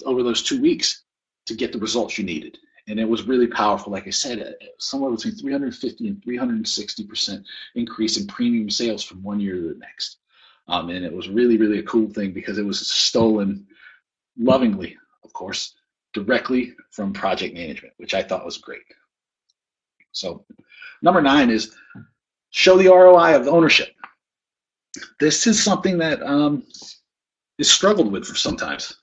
over 0.04 0.22
those 0.22 0.42
two 0.42 0.60
weeks 0.60 1.04
to 1.46 1.54
get 1.54 1.72
the 1.72 1.78
results 1.78 2.18
you 2.18 2.24
needed. 2.24 2.58
And 2.88 3.00
it 3.00 3.08
was 3.08 3.26
really 3.26 3.48
powerful. 3.48 3.92
Like 3.92 4.06
I 4.06 4.10
said, 4.10 4.40
uh, 4.40 4.66
somewhere 4.78 5.10
between 5.10 5.34
350 5.34 6.08
and 6.08 6.22
360% 6.22 7.44
increase 7.74 8.16
in 8.16 8.26
premium 8.26 8.70
sales 8.70 9.02
from 9.02 9.22
one 9.22 9.40
year 9.40 9.56
to 9.56 9.68
the 9.74 9.78
next. 9.78 10.18
Um, 10.68 10.90
and 10.90 11.04
it 11.04 11.12
was 11.12 11.28
really, 11.28 11.56
really 11.56 11.78
a 11.78 11.84
cool 11.84 12.08
thing 12.08 12.32
because 12.32 12.58
it 12.58 12.64
was 12.64 12.86
stolen 12.86 13.66
lovingly, 14.38 14.96
of 15.24 15.32
course, 15.32 15.74
directly 16.12 16.74
from 16.90 17.12
project 17.12 17.54
management, 17.54 17.94
which 17.96 18.14
I 18.14 18.22
thought 18.22 18.44
was 18.44 18.58
great. 18.58 18.82
So, 20.12 20.44
number 21.02 21.20
nine 21.22 21.50
is 21.50 21.74
show 22.50 22.76
the 22.76 22.88
ROI 22.88 23.36
of 23.36 23.48
ownership. 23.48 23.88
This 25.20 25.46
is 25.46 25.62
something 25.62 25.98
that 25.98 26.22
um, 26.22 26.64
is 27.58 27.70
struggled 27.70 28.10
with 28.12 28.26
sometimes. 28.36 28.96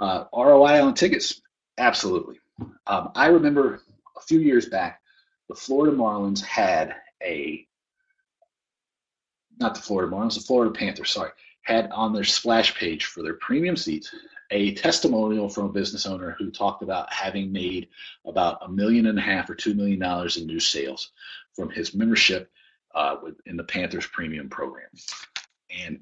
Uh, 0.00 0.24
ROI 0.34 0.84
on 0.84 0.94
tickets, 0.94 1.40
absolutely. 1.78 2.40
Um, 2.86 3.12
I 3.14 3.26
remember 3.26 3.82
a 4.16 4.20
few 4.22 4.40
years 4.40 4.66
back, 4.66 5.00
the 5.48 5.54
Florida 5.54 5.96
Marlins 5.96 6.42
had 6.42 6.96
a, 7.22 7.66
not 9.58 9.74
the 9.74 9.80
Florida 9.80 10.12
Marlins, 10.12 10.34
the 10.34 10.40
Florida 10.40 10.72
Panthers, 10.72 11.10
sorry, 11.10 11.30
had 11.62 11.90
on 11.90 12.12
their 12.12 12.24
splash 12.24 12.74
page 12.74 13.04
for 13.04 13.22
their 13.22 13.34
premium 13.34 13.76
seats 13.76 14.12
a 14.50 14.74
testimonial 14.74 15.48
from 15.48 15.66
a 15.66 15.72
business 15.72 16.06
owner 16.06 16.34
who 16.38 16.50
talked 16.50 16.82
about 16.82 17.12
having 17.12 17.52
made 17.52 17.88
about 18.24 18.58
a 18.62 18.68
million 18.68 19.06
and 19.06 19.18
a 19.18 19.22
half 19.22 19.50
or 19.50 19.54
two 19.54 19.74
million 19.74 19.98
dollars 19.98 20.36
in 20.36 20.46
new 20.46 20.60
sales 20.60 21.12
from 21.54 21.70
his 21.70 21.94
membership 21.94 22.50
uh, 22.94 23.16
in 23.46 23.56
the 23.56 23.64
Panthers 23.64 24.06
premium 24.06 24.48
program. 24.48 24.88
And 25.84 26.00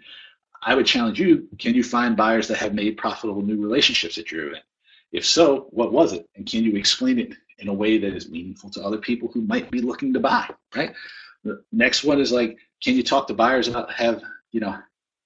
I 0.63 0.75
would 0.75 0.87
challenge 0.87 1.21
you 1.21 1.49
can 1.59 1.75
you 1.75 1.83
find 1.83 2.17
buyers 2.17 2.49
that 2.49 2.59
have 2.59 2.75
made 2.75 2.97
profitable 2.97 3.43
new 3.43 3.61
relationships 3.61 4.19
at 4.19 4.31
your 4.31 4.49
event? 4.49 4.65
If 5.13 5.25
so, 5.25 5.69
what 5.71 5.93
was 5.93 6.13
it? 6.13 6.29
And 6.37 6.47
can 6.47 6.65
you 6.65 6.77
explain 6.77 7.19
it 7.19 7.33
in 7.59 7.69
a 7.69 7.75
way 7.75 7.99
that 7.99 8.15
is 8.15 8.29
meaningful 8.29 8.71
to 8.71 8.83
other 8.83 8.99
people 8.99 9.29
who 9.33 9.43
might 9.43 9.71
be 9.71 9.81
looking 9.81 10.13
to 10.13 10.21
buy, 10.21 10.49
right? 10.75 10.93
The 11.45 11.63
next 11.73 12.05
one 12.05 12.21
is 12.21 12.33
like, 12.33 12.59
can 12.83 12.95
you 12.95 13.03
talk 13.03 13.27
to 13.29 13.35
buyers 13.35 13.69
about 13.69 13.91
have, 13.93 14.23
you 14.53 14.61
know, 14.61 14.77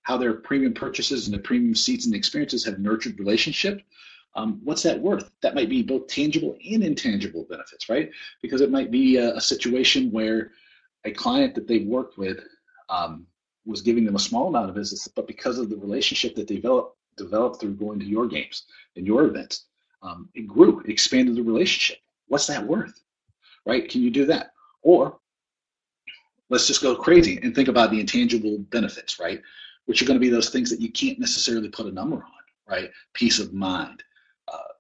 how 0.02 0.16
their 0.16 0.34
premium 0.34 0.72
purchases 0.72 1.26
and 1.26 1.34
the 1.34 1.42
premium 1.42 1.74
seats 1.74 2.06
and 2.06 2.14
experiences 2.14 2.64
have 2.64 2.78
nurtured 2.78 3.18
relationship, 3.18 3.82
um, 4.34 4.60
what's 4.64 4.82
that 4.82 5.00
worth? 5.00 5.30
That 5.42 5.54
might 5.54 5.68
be 5.68 5.82
both 5.82 6.06
tangible 6.06 6.56
and 6.70 6.82
intangible 6.82 7.46
benefits, 7.50 7.88
right? 7.88 8.10
Because 8.42 8.60
it 8.60 8.70
might 8.70 8.90
be 8.90 9.16
a, 9.16 9.34
a 9.34 9.40
situation 9.40 10.10
where 10.10 10.52
a 11.04 11.10
client 11.10 11.54
that 11.54 11.66
they've 11.66 11.86
worked 11.86 12.16
with 12.16 12.38
um, 12.88 13.26
was 13.66 13.82
giving 13.82 14.04
them 14.04 14.16
a 14.16 14.20
small 14.20 14.48
amount 14.48 14.68
of 14.68 14.74
business, 14.74 15.08
but 15.08 15.26
because 15.26 15.58
of 15.58 15.68
the 15.68 15.76
relationship 15.76 16.34
that 16.36 16.46
they 16.46 16.56
developed 16.56 16.96
developed 17.16 17.60
through 17.60 17.74
going 17.74 17.98
to 17.98 18.06
your 18.06 18.26
games 18.26 18.64
and 18.96 19.06
your 19.06 19.24
events, 19.24 19.66
um, 20.02 20.28
it 20.34 20.46
grew, 20.46 20.80
it 20.80 20.88
expanded 20.88 21.36
the 21.36 21.42
relationship. 21.42 21.98
What's 22.28 22.46
that 22.46 22.66
worth, 22.66 23.02
right? 23.66 23.88
Can 23.88 24.00
you 24.00 24.10
do 24.10 24.24
that? 24.26 24.52
Or 24.82 25.18
let's 26.48 26.66
just 26.66 26.82
go 26.82 26.96
crazy 26.96 27.38
and 27.42 27.54
think 27.54 27.68
about 27.68 27.90
the 27.90 28.00
intangible 28.00 28.58
benefits, 28.70 29.18
right? 29.18 29.42
Which 29.90 30.02
are 30.02 30.04
going 30.04 30.20
to 30.20 30.24
be 30.24 30.28
those 30.28 30.50
things 30.50 30.70
that 30.70 30.80
you 30.80 30.92
can't 30.92 31.18
necessarily 31.18 31.68
put 31.68 31.86
a 31.86 31.90
number 31.90 32.14
on, 32.14 32.22
right? 32.68 32.92
Peace 33.12 33.40
of 33.40 33.52
mind, 33.52 34.04
uh, 34.46 34.72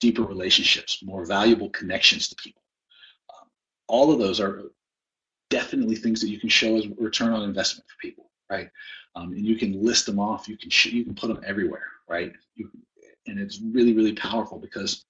deeper 0.00 0.22
relationships, 0.22 1.02
more 1.02 1.24
valuable 1.24 1.70
connections 1.70 2.28
to 2.28 2.34
people. 2.34 2.60
Um, 3.32 3.48
all 3.88 4.12
of 4.12 4.18
those 4.18 4.38
are 4.38 4.64
definitely 5.48 5.96
things 5.96 6.20
that 6.20 6.28
you 6.28 6.38
can 6.38 6.50
show 6.50 6.76
as 6.76 6.86
return 6.98 7.32
on 7.32 7.42
investment 7.42 7.88
for 7.88 7.96
people, 8.06 8.30
right? 8.50 8.68
Um, 9.16 9.32
and 9.32 9.46
you 9.46 9.56
can 9.56 9.82
list 9.82 10.04
them 10.04 10.18
off. 10.20 10.46
You 10.46 10.58
can 10.58 10.68
sh- 10.68 10.92
you 10.92 11.04
can 11.04 11.14
put 11.14 11.28
them 11.28 11.42
everywhere, 11.42 11.86
right? 12.06 12.34
You, 12.54 12.70
and 13.28 13.40
it's 13.40 13.62
really 13.62 13.94
really 13.94 14.12
powerful 14.12 14.58
because 14.58 15.06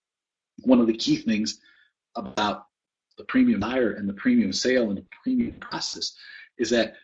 one 0.63 0.79
of 0.79 0.87
the 0.87 0.97
key 0.97 1.17
things 1.17 1.59
about 2.15 2.67
the 3.19 3.25
premium 3.25 3.59
buyer 3.59 3.95
and 3.95 4.09
the 4.09 4.15
premium 4.15 4.53
sale 4.53 4.91
and 4.91 4.97
the 4.99 5.07
premium 5.25 5.57
process 5.59 6.15
is 6.57 6.71
that 6.71 6.95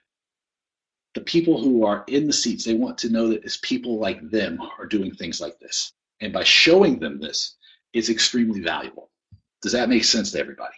the 1.16 1.20
people 1.22 1.60
who 1.60 1.84
are 1.84 2.04
in 2.06 2.28
the 2.28 2.32
seats 2.32 2.64
they 2.64 2.74
want 2.74 2.96
to 2.98 3.10
know 3.10 3.28
that 3.28 3.42
it's 3.42 3.58
people 3.58 3.98
like 3.98 4.30
them 4.30 4.60
are 4.78 4.86
doing 4.86 5.12
things 5.12 5.40
like 5.40 5.58
this 5.58 5.92
and 6.20 6.32
by 6.32 6.44
showing 6.44 6.98
them 7.00 7.18
this 7.18 7.56
is 7.92 8.08
extremely 8.08 8.60
valuable 8.60 9.10
does 9.62 9.72
that 9.72 9.88
make 9.88 10.04
sense 10.04 10.30
to 10.30 10.38
everybody 10.38 10.76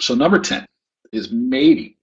So 0.00 0.14
number 0.14 0.38
10 0.38 0.66
is 1.12 1.30
maybe 1.30 1.98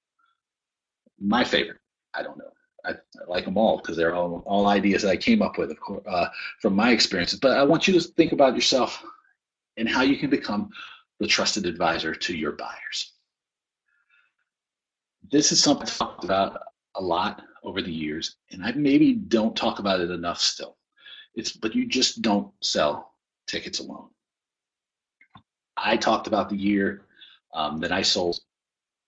my 1.19 1.43
favorite. 1.43 1.79
I 2.13 2.23
don't 2.23 2.37
know. 2.37 2.51
I, 2.83 2.91
I 2.91 2.95
like 3.27 3.45
them 3.45 3.57
all 3.57 3.77
because 3.77 3.95
they're 3.95 4.15
all, 4.15 4.43
all 4.45 4.67
ideas 4.67 5.03
that 5.03 5.11
I 5.11 5.17
came 5.17 5.41
up 5.41 5.57
with, 5.57 5.69
of 5.69 5.79
course, 5.79 6.03
uh, 6.07 6.27
from 6.61 6.75
my 6.75 6.91
experiences. 6.91 7.39
But 7.39 7.57
I 7.57 7.63
want 7.63 7.87
you 7.87 7.93
to 7.93 8.01
think 8.01 8.31
about 8.31 8.55
yourself 8.55 9.03
and 9.77 9.87
how 9.87 10.01
you 10.01 10.17
can 10.17 10.29
become 10.29 10.69
the 11.19 11.27
trusted 11.27 11.65
advisor 11.65 12.15
to 12.15 12.35
your 12.35 12.53
buyers. 12.53 13.13
This 15.32 15.53
is 15.53 15.63
something 15.63 15.88
I've 15.88 15.97
talked 15.97 16.23
about 16.25 16.61
a 16.95 17.01
lot 17.01 17.41
over 17.63 17.82
the 17.82 17.91
years, 17.91 18.36
and 18.51 18.65
I 18.65 18.73
maybe 18.73 19.13
don't 19.13 19.55
talk 19.55 19.79
about 19.79 20.01
it 20.01 20.11
enough 20.11 20.41
still. 20.41 20.75
It's 21.36 21.53
but 21.53 21.73
you 21.73 21.88
just 21.88 22.21
don't 22.21 22.51
sell 22.61 23.13
tickets 23.47 23.79
alone. 23.79 24.09
I 25.77 25.95
talked 25.95 26.27
about 26.27 26.49
the 26.49 26.57
year 26.57 27.05
um, 27.53 27.77
that 27.79 27.93
I 27.93 28.01
sold 28.01 28.39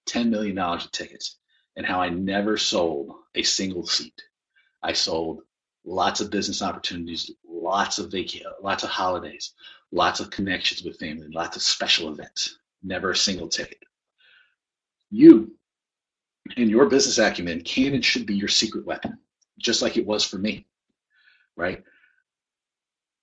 $10 0.09 0.29
million 0.29 0.57
of 0.57 0.91
tickets 0.91 1.37
and 1.75 1.85
how 1.85 1.99
I 1.99 2.07
never 2.07 2.55
sold 2.57 3.13
a 3.35 3.43
single 3.43 3.85
seat. 3.85 4.21
I 4.81 4.93
sold 4.93 5.41
lots 5.83 6.21
of 6.21 6.29
business 6.29 6.61
opportunities, 6.61 7.31
lots 7.45 7.99
of 7.99 8.11
vac- 8.11 8.43
lots 8.61 8.83
of 8.83 8.89
holidays, 8.89 9.53
lots 9.91 10.21
of 10.21 10.29
connections 10.29 10.83
with 10.83 10.99
family, 10.99 11.27
lots 11.33 11.57
of 11.57 11.61
special 11.61 12.11
events, 12.11 12.59
never 12.81 13.11
a 13.11 13.15
single 13.15 13.49
ticket. 13.49 13.83
You 15.11 15.51
and 16.57 16.69
your 16.69 16.87
business 16.87 17.17
acumen 17.17 17.61
can 17.61 17.93
and 17.93 18.03
should 18.03 18.25
be 18.25 18.35
your 18.35 18.47
secret 18.47 18.85
weapon, 18.85 19.17
just 19.57 19.81
like 19.81 19.97
it 19.97 20.05
was 20.05 20.23
for 20.23 20.37
me, 20.37 20.65
right? 21.55 21.83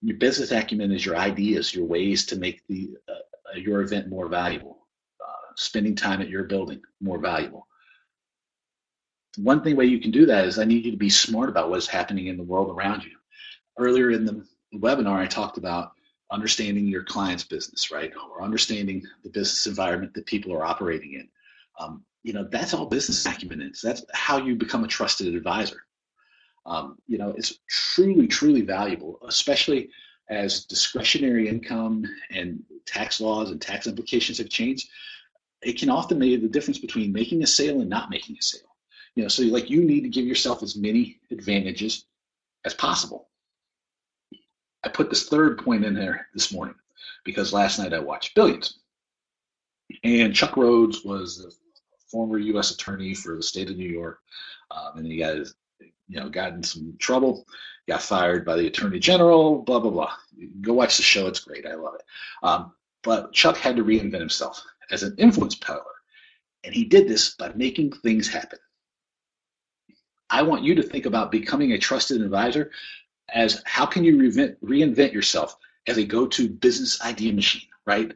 Your 0.03 0.17
business 0.17 0.51
acumen 0.51 0.93
is 0.93 1.05
your 1.05 1.17
ideas, 1.17 1.75
your 1.75 1.85
ways 1.85 2.27
to 2.27 2.37
make 2.37 2.67
the 2.69 2.91
uh, 3.09 3.57
your 3.57 3.83
event 3.83 4.09
more 4.09 4.29
valuable 4.29 4.81
spending 5.61 5.95
time 5.95 6.23
at 6.23 6.29
your 6.29 6.45
building 6.45 6.81
more 7.01 7.19
valuable. 7.19 7.67
One 9.37 9.63
thing 9.63 9.77
way 9.77 9.85
you 9.85 10.01
can 10.01 10.11
do 10.11 10.27
that 10.27 10.47
is 10.47 10.59
I 10.59 10.65
need 10.65 10.85
you 10.85 10.91
to 10.91 10.97
be 10.97 11.11
smart 11.11 11.49
about 11.49 11.71
what's 11.71 11.87
happening 11.87 12.27
in 12.27 12.37
the 12.37 12.43
world 12.43 12.71
around 12.71 13.05
you. 13.05 13.17
Earlier 13.79 14.11
in 14.11 14.25
the 14.25 14.45
webinar, 14.75 15.17
I 15.17 15.27
talked 15.27 15.59
about 15.59 15.93
understanding 16.33 16.87
your 16.87 17.05
client's 17.05 17.45
business, 17.45 17.91
right? 17.91 18.13
Or 18.31 18.43
understanding 18.43 19.03
the 19.23 19.31
business 19.31 19.67
environment 19.67 20.15
that 20.15 20.27
people 20.27 20.53
are 20.53 20.65
operating 20.65 21.15
in. 21.15 21.29
Um, 21.81 22.05
you 22.23 22.33
know, 22.33 22.47
that's 22.51 22.75
all 22.75 22.87
business 22.87 23.25
acumen 23.25 23.63
is. 23.63 23.81
That's 23.81 24.05
how 24.13 24.37
you 24.39 24.55
become 24.55 24.85
a 24.85 24.89
trusted 24.89 25.35
advisor. 25.35 25.83
Um, 26.67 26.99
you 27.07 27.17
know, 27.17 27.35
it's 27.37 27.59
truly, 27.69 28.27
truly 28.27 28.61
valuable, 28.61 29.19
especially 29.27 29.91
as 30.29 30.67
discretionary 30.67 31.49
income 31.49 32.05
and 32.31 32.63
tax 32.87 33.21
laws 33.21 33.51
and 33.51 33.61
tax 33.61 33.87
implications 33.87 34.39
have 34.39 34.51
changed 34.51 34.89
it 35.63 35.79
can 35.79 35.91
often 35.91 36.19
make 36.19 36.41
the 36.41 36.49
difference 36.49 36.79
between 36.79 37.13
making 37.13 37.43
a 37.43 37.47
sale 37.47 37.81
and 37.81 37.91
not 37.91 38.11
making 38.11 38.37
a 38.39 38.43
sale. 38.43 38.63
You 39.15 39.25
know, 39.25 39.29
so 39.29 39.43
like 39.45 39.69
you 39.69 39.85
need 39.85 40.03
to 40.03 40.09
give 40.09 40.27
yourself 40.27 40.63
as 40.63 40.77
many 40.77 41.21
advantages 41.31 42.07
as 42.65 42.75
possible. 42.75 43.29
I 44.85 44.89
put 44.89 45.11
this 45.11 45.29
third 45.29 45.59
point 45.59 45.85
in 45.85 45.95
there 45.95 46.29
this 46.33 46.53
morning 46.53 46.77
because 47.25 47.53
last 47.53 47.79
night 47.79 47.93
I 47.93 47.99
watched 47.99 48.35
Billions. 48.35 48.79
And 50.05 50.35
Chuck 50.35 50.53
Rhoades 50.53 51.05
was 51.05 51.39
the 51.39 51.53
former 52.11 52.39
U.S. 52.39 52.73
attorney 52.73 53.15
for 53.15 53.37
the 53.37 53.43
state 53.43 53.71
of 53.71 53.77
New 53.77 53.89
York, 53.89 54.21
um, 54.71 54.99
and 54.99 55.07
he 55.07 55.19
got 55.19 55.37
you 56.09 56.21
know 56.21 56.29
got 56.29 56.53
in 56.53 56.63
some 56.63 56.95
trouble, 56.99 57.47
got 57.89 58.03
fired 58.03 58.45
by 58.45 58.57
the 58.57 58.67
attorney 58.67 58.99
general. 58.99 59.63
Blah 59.63 59.81
blah 59.81 59.91
blah. 59.91 60.13
Go 60.61 60.75
watch 60.75 60.97
the 60.97 61.03
show; 61.03 61.27
it's 61.27 61.41
great. 61.41 61.67
I 61.67 61.75
love 61.75 61.95
it. 61.95 62.03
Um, 62.43 62.73
but 63.03 63.33
Chuck 63.33 63.57
had 63.57 63.77
to 63.77 63.85
reinvent 63.85 64.21
himself 64.21 64.63
as 64.91 65.03
an 65.03 65.15
influence 65.19 65.55
peddler. 65.55 65.85
And 66.65 66.75
he 66.75 66.85
did 66.85 67.09
this 67.09 67.35
by 67.35 67.53
making 67.55 67.93
things 67.93 68.29
happen. 68.29 68.59
I 70.29 70.43
want 70.43 70.63
you 70.63 70.75
to 70.75 70.83
think 70.83 71.07
about 71.07 71.33
becoming 71.33 71.73
a 71.73 71.79
trusted 71.79 72.21
advisor 72.21 72.71
as 73.33 73.63
how 73.65 73.87
can 73.87 74.05
you 74.05 74.17
reinvent, 74.17 74.57
reinvent 74.63 75.13
yourself 75.13 75.57
as 75.87 75.97
a 75.97 76.05
go-to 76.05 76.49
business 76.49 77.01
idea 77.03 77.33
machine, 77.33 77.69
right? 77.87 78.13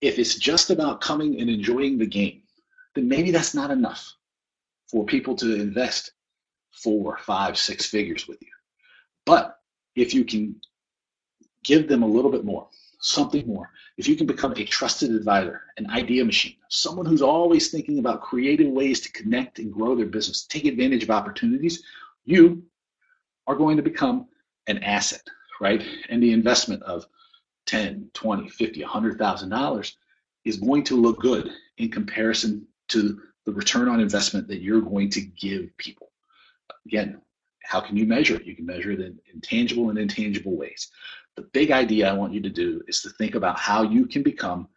If 0.00 0.18
it's 0.18 0.36
just 0.36 0.70
about 0.70 1.00
coming 1.00 1.40
and 1.40 1.48
enjoying 1.50 1.98
the 1.98 2.06
game, 2.06 2.41
then 2.94 3.08
maybe 3.08 3.30
that's 3.30 3.54
not 3.54 3.70
enough 3.70 4.14
for 4.90 5.04
people 5.04 5.34
to 5.36 5.60
invest 5.60 6.12
four, 6.70 7.18
five, 7.18 7.56
six 7.56 7.86
figures 7.86 8.28
with 8.28 8.40
you. 8.42 8.48
But 9.24 9.58
if 9.94 10.14
you 10.14 10.24
can 10.24 10.60
give 11.62 11.88
them 11.88 12.02
a 12.02 12.06
little 12.06 12.30
bit 12.30 12.44
more, 12.44 12.68
something 13.00 13.46
more. 13.46 13.70
If 13.98 14.08
you 14.08 14.16
can 14.16 14.26
become 14.26 14.52
a 14.52 14.64
trusted 14.64 15.10
advisor, 15.10 15.62
an 15.76 15.90
idea 15.90 16.24
machine, 16.24 16.56
someone 16.68 17.04
who's 17.04 17.22
always 17.22 17.70
thinking 17.70 17.98
about 17.98 18.22
creative 18.22 18.68
ways 18.68 19.00
to 19.00 19.12
connect 19.12 19.58
and 19.58 19.72
grow 19.72 19.94
their 19.94 20.06
business, 20.06 20.44
take 20.46 20.64
advantage 20.64 21.02
of 21.02 21.10
opportunities, 21.10 21.82
you 22.24 22.62
are 23.46 23.56
going 23.56 23.76
to 23.76 23.82
become 23.82 24.26
an 24.68 24.78
asset, 24.84 25.22
right? 25.60 25.84
And 26.08 26.22
the 26.22 26.32
investment 26.32 26.82
of 26.84 27.06
10, 27.66 28.10
20, 28.14 28.48
50, 28.48 28.82
$100,000 28.82 29.94
is 30.44 30.56
going 30.56 30.84
to 30.84 31.00
look 31.00 31.20
good 31.20 31.50
in 31.78 31.90
comparison 31.90 32.66
to 32.92 33.20
the 33.44 33.52
return 33.52 33.88
on 33.88 34.00
investment 34.00 34.48
that 34.48 34.62
you're 34.62 34.80
going 34.80 35.10
to 35.10 35.20
give 35.20 35.76
people. 35.76 36.10
Again, 36.86 37.20
how 37.64 37.80
can 37.80 37.96
you 37.96 38.06
measure 38.06 38.36
it? 38.36 38.44
You 38.44 38.56
can 38.56 38.66
measure 38.66 38.90
it 38.90 39.00
in, 39.00 39.18
in 39.32 39.40
tangible 39.40 39.90
and 39.90 39.98
intangible 39.98 40.56
ways. 40.56 40.90
The 41.36 41.42
big 41.52 41.70
idea 41.70 42.10
I 42.10 42.12
want 42.12 42.32
you 42.32 42.40
to 42.42 42.50
do 42.50 42.82
is 42.88 43.00
to 43.02 43.10
think 43.10 43.34
about 43.34 43.58
how 43.58 43.82
you 43.82 44.06
can 44.06 44.22
become 44.22 44.68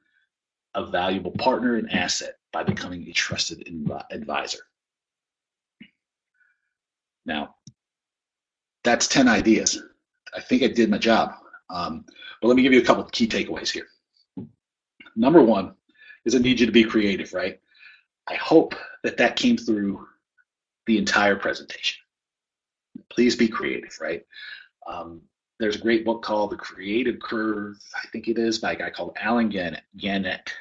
a 0.75 0.85
valuable 0.85 1.31
partner 1.31 1.75
and 1.75 1.91
asset 1.91 2.35
by 2.51 2.63
becoming 2.63 3.07
a 3.07 3.11
trusted 3.11 3.67
advisor. 4.11 4.59
Now, 7.25 7.55
that's 8.83 9.07
10 9.07 9.27
ideas. 9.27 9.81
I 10.35 10.41
think 10.41 10.63
I 10.63 10.67
did 10.67 10.89
my 10.89 10.97
job. 10.97 11.33
Um, 11.69 12.05
but 12.41 12.47
let 12.47 12.55
me 12.55 12.63
give 12.63 12.73
you 12.73 12.81
a 12.81 12.85
couple 12.85 13.03
key 13.05 13.27
takeaways 13.27 13.71
here. 13.71 13.87
Number 15.15 15.41
one 15.41 15.73
is 16.25 16.35
I 16.35 16.39
need 16.39 16.59
you 16.59 16.65
to 16.65 16.71
be 16.71 16.83
creative, 16.83 17.33
right? 17.33 17.59
I 18.27 18.35
hope 18.35 18.75
that 19.03 19.17
that 19.17 19.35
came 19.35 19.57
through 19.57 20.07
the 20.87 20.97
entire 20.97 21.35
presentation. 21.35 22.01
Please 23.09 23.35
be 23.35 23.47
creative, 23.47 23.97
right? 24.01 24.25
Um, 24.87 25.21
there's 25.59 25.75
a 25.75 25.79
great 25.79 26.05
book 26.05 26.21
called 26.21 26.51
The 26.51 26.57
Creative 26.57 27.19
Curve, 27.19 27.77
I 27.95 28.07
think 28.07 28.27
it 28.27 28.37
is, 28.37 28.59
by 28.59 28.73
a 28.73 28.75
guy 28.75 28.89
called 28.89 29.15
Allen 29.21 29.49
Gannett. 29.49 30.53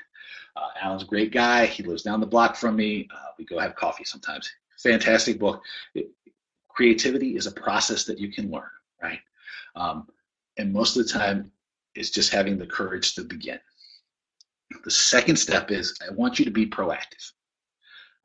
Uh, 0.56 0.68
Allen's 0.80 1.02
a 1.02 1.06
great 1.06 1.32
guy. 1.32 1.66
He 1.66 1.82
lives 1.82 2.02
down 2.02 2.20
the 2.20 2.26
block 2.26 2.54
from 2.54 2.76
me. 2.76 3.08
Uh, 3.12 3.30
we 3.38 3.44
go 3.44 3.58
have 3.58 3.74
coffee 3.74 4.04
sometimes. 4.04 4.50
Fantastic 4.78 5.38
book. 5.38 5.62
It, 5.94 6.10
creativity 6.68 7.36
is 7.36 7.46
a 7.46 7.52
process 7.52 8.04
that 8.04 8.18
you 8.18 8.30
can 8.30 8.50
learn, 8.50 8.70
right? 9.02 9.20
Um, 9.74 10.08
and 10.58 10.72
most 10.72 10.96
of 10.96 11.06
the 11.06 11.12
time, 11.12 11.50
it's 11.94 12.10
just 12.10 12.32
having 12.32 12.58
the 12.58 12.66
courage 12.66 13.14
to 13.14 13.22
begin. 13.22 13.58
The 14.84 14.90
second 14.90 15.36
step 15.36 15.70
is 15.70 15.98
I 16.06 16.12
want 16.12 16.38
you 16.38 16.44
to 16.44 16.50
be 16.50 16.66
proactive. 16.66 17.32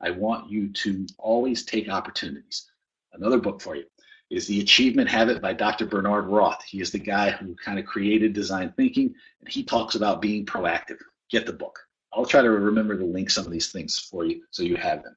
I 0.00 0.10
want 0.10 0.50
you 0.50 0.68
to 0.72 1.06
always 1.18 1.64
take 1.64 1.88
opportunities. 1.88 2.70
Another 3.12 3.38
book 3.38 3.60
for 3.60 3.76
you 3.76 3.84
is 4.30 4.46
The 4.46 4.60
Achievement 4.60 5.08
Habit 5.08 5.42
by 5.42 5.52
Dr. 5.52 5.86
Bernard 5.86 6.26
Roth. 6.26 6.62
He 6.64 6.80
is 6.80 6.90
the 6.90 6.98
guy 6.98 7.30
who 7.30 7.54
kind 7.56 7.78
of 7.78 7.84
created 7.84 8.32
design 8.32 8.72
thinking, 8.76 9.12
and 9.40 9.48
he 9.48 9.62
talks 9.64 9.96
about 9.96 10.22
being 10.22 10.46
proactive. 10.46 10.98
Get 11.30 11.46
the 11.46 11.52
book. 11.52 11.78
I'll 12.12 12.24
try 12.24 12.42
to 12.42 12.50
remember 12.50 12.96
to 12.96 13.04
link 13.04 13.30
some 13.30 13.44
of 13.44 13.52
these 13.52 13.72
things 13.72 13.98
for 13.98 14.24
you 14.24 14.42
so 14.50 14.62
you 14.62 14.76
have 14.76 15.02
them. 15.02 15.16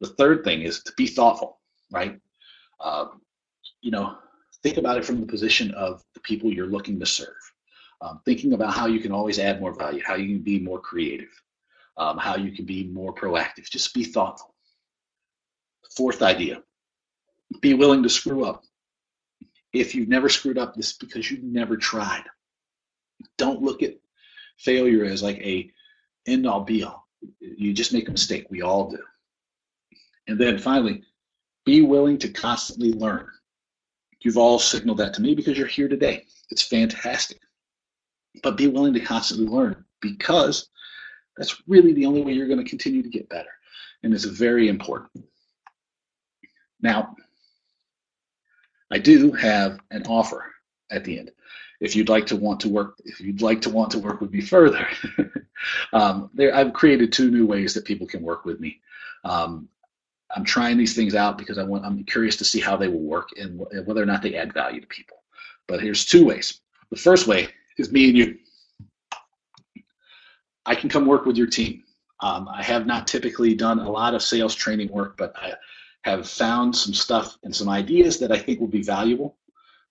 The 0.00 0.08
third 0.08 0.44
thing 0.44 0.62
is 0.62 0.82
to 0.84 0.92
be 0.96 1.06
thoughtful, 1.06 1.60
right? 1.90 2.18
Um, 2.80 3.20
you 3.80 3.90
know, 3.90 4.16
think 4.62 4.76
about 4.76 4.98
it 4.98 5.04
from 5.04 5.20
the 5.20 5.26
position 5.26 5.72
of 5.72 6.02
the 6.14 6.20
people 6.20 6.52
you're 6.52 6.66
looking 6.66 6.98
to 7.00 7.06
serve. 7.06 7.34
Um, 8.00 8.20
thinking 8.24 8.52
about 8.52 8.74
how 8.74 8.86
you 8.86 9.00
can 9.00 9.12
always 9.12 9.38
add 9.38 9.60
more 9.60 9.74
value, 9.74 10.02
how 10.04 10.16
you 10.16 10.26
can 10.34 10.42
be 10.42 10.58
more 10.58 10.80
creative, 10.80 11.28
um, 11.96 12.18
how 12.18 12.36
you 12.36 12.52
can 12.52 12.64
be 12.64 12.84
more 12.84 13.14
proactive. 13.14 13.70
Just 13.70 13.94
be 13.94 14.04
thoughtful. 14.04 14.54
Fourth 15.96 16.22
idea 16.22 16.62
be 17.60 17.74
willing 17.74 18.02
to 18.02 18.08
screw 18.08 18.44
up. 18.44 18.64
If 19.72 19.94
you've 19.94 20.08
never 20.08 20.28
screwed 20.28 20.58
up, 20.58 20.74
this 20.74 20.90
is 20.90 20.96
because 20.96 21.30
you've 21.30 21.42
never 21.42 21.76
tried. 21.76 22.24
Don't 23.38 23.62
look 23.62 23.82
at 23.82 23.96
failure 24.58 25.04
as 25.04 25.22
like 25.22 25.38
a 25.38 25.70
end 26.26 26.46
all 26.46 26.60
be 26.60 26.84
all. 26.84 27.08
You 27.40 27.72
just 27.72 27.92
make 27.92 28.08
a 28.08 28.12
mistake. 28.12 28.46
We 28.50 28.62
all 28.62 28.90
do. 28.90 28.98
And 30.28 30.38
then 30.38 30.58
finally, 30.58 31.02
be 31.64 31.82
willing 31.82 32.18
to 32.18 32.28
constantly 32.28 32.92
learn. 32.92 33.26
You've 34.20 34.38
all 34.38 34.58
signaled 34.58 34.98
that 34.98 35.14
to 35.14 35.22
me 35.22 35.34
because 35.34 35.58
you're 35.58 35.66
here 35.66 35.88
today. 35.88 36.26
It's 36.50 36.62
fantastic. 36.62 37.38
But 38.42 38.56
be 38.56 38.68
willing 38.68 38.94
to 38.94 39.00
constantly 39.00 39.46
learn 39.46 39.84
because 40.00 40.68
that's 41.36 41.62
really 41.66 41.92
the 41.92 42.06
only 42.06 42.22
way 42.22 42.32
you're 42.32 42.48
going 42.48 42.62
to 42.62 42.68
continue 42.68 43.02
to 43.02 43.08
get 43.08 43.28
better. 43.28 43.50
And 44.02 44.12
it's 44.12 44.24
very 44.24 44.68
important. 44.68 45.24
Now, 46.80 47.14
I 48.90 48.98
do 48.98 49.32
have 49.32 49.80
an 49.90 50.02
offer 50.06 50.44
at 50.90 51.04
the 51.04 51.18
end. 51.18 51.30
If 51.80 51.96
you'd 51.96 52.08
like 52.08 52.26
to 52.26 52.36
want 52.36 52.60
to 52.60 52.68
work, 52.68 53.00
if 53.04 53.20
you'd 53.20 53.42
like 53.42 53.60
to 53.62 53.70
want 53.70 53.90
to 53.92 53.98
work 53.98 54.20
with 54.20 54.32
me 54.32 54.40
further, 54.40 54.86
um, 55.92 56.30
there 56.34 56.54
I've 56.54 56.72
created 56.72 57.12
two 57.12 57.30
new 57.30 57.46
ways 57.46 57.74
that 57.74 57.84
people 57.84 58.06
can 58.06 58.22
work 58.22 58.44
with 58.44 58.60
me. 58.60 58.80
Um, 59.24 59.68
I'm 60.34 60.44
trying 60.44 60.76
these 60.76 60.94
things 60.94 61.14
out 61.14 61.38
because 61.38 61.58
I 61.58 61.64
want 61.64 61.84
I'm 61.84 62.04
curious 62.04 62.36
to 62.36 62.44
see 62.44 62.60
how 62.60 62.76
they 62.76 62.88
will 62.88 63.00
work 63.00 63.30
and 63.36 63.64
whether 63.84 64.02
or 64.02 64.06
not 64.06 64.22
they 64.22 64.36
add 64.36 64.52
value 64.52 64.80
to 64.80 64.86
people. 64.86 65.18
But 65.66 65.80
here's 65.80 66.04
two 66.04 66.24
ways. 66.24 66.60
The 66.90 66.96
first 66.96 67.26
way 67.26 67.48
is 67.78 67.90
me 67.90 68.08
and 68.08 68.16
you. 68.16 68.38
I 70.66 70.74
can 70.74 70.88
come 70.88 71.06
work 71.06 71.26
with 71.26 71.36
your 71.36 71.46
team. 71.46 71.82
Um, 72.20 72.48
I 72.48 72.62
have 72.62 72.86
not 72.86 73.06
typically 73.06 73.54
done 73.54 73.80
a 73.80 73.90
lot 73.90 74.14
of 74.14 74.22
sales 74.22 74.54
training 74.54 74.88
work, 74.88 75.16
but 75.16 75.34
I, 75.36 75.54
have 76.04 76.28
found 76.28 76.74
some 76.74 76.92
stuff 76.92 77.38
and 77.44 77.54
some 77.54 77.68
ideas 77.68 78.18
that 78.18 78.32
I 78.32 78.38
think 78.38 78.58
will 78.58 78.66
be 78.66 78.82
valuable 78.82 79.36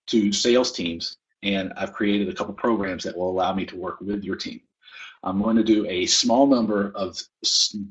to 0.08 0.30
sales 0.30 0.70
teams. 0.70 1.16
And 1.42 1.72
I've 1.76 1.94
created 1.94 2.28
a 2.28 2.34
couple 2.34 2.52
programs 2.52 3.02
that 3.04 3.16
will 3.16 3.30
allow 3.30 3.54
me 3.54 3.64
to 3.66 3.76
work 3.76 3.98
with 4.00 4.22
your 4.22 4.36
team. 4.36 4.60
I'm 5.22 5.40
going 5.40 5.56
to 5.56 5.64
do 5.64 5.86
a 5.86 6.04
small 6.06 6.46
number 6.46 6.92
of 6.94 7.18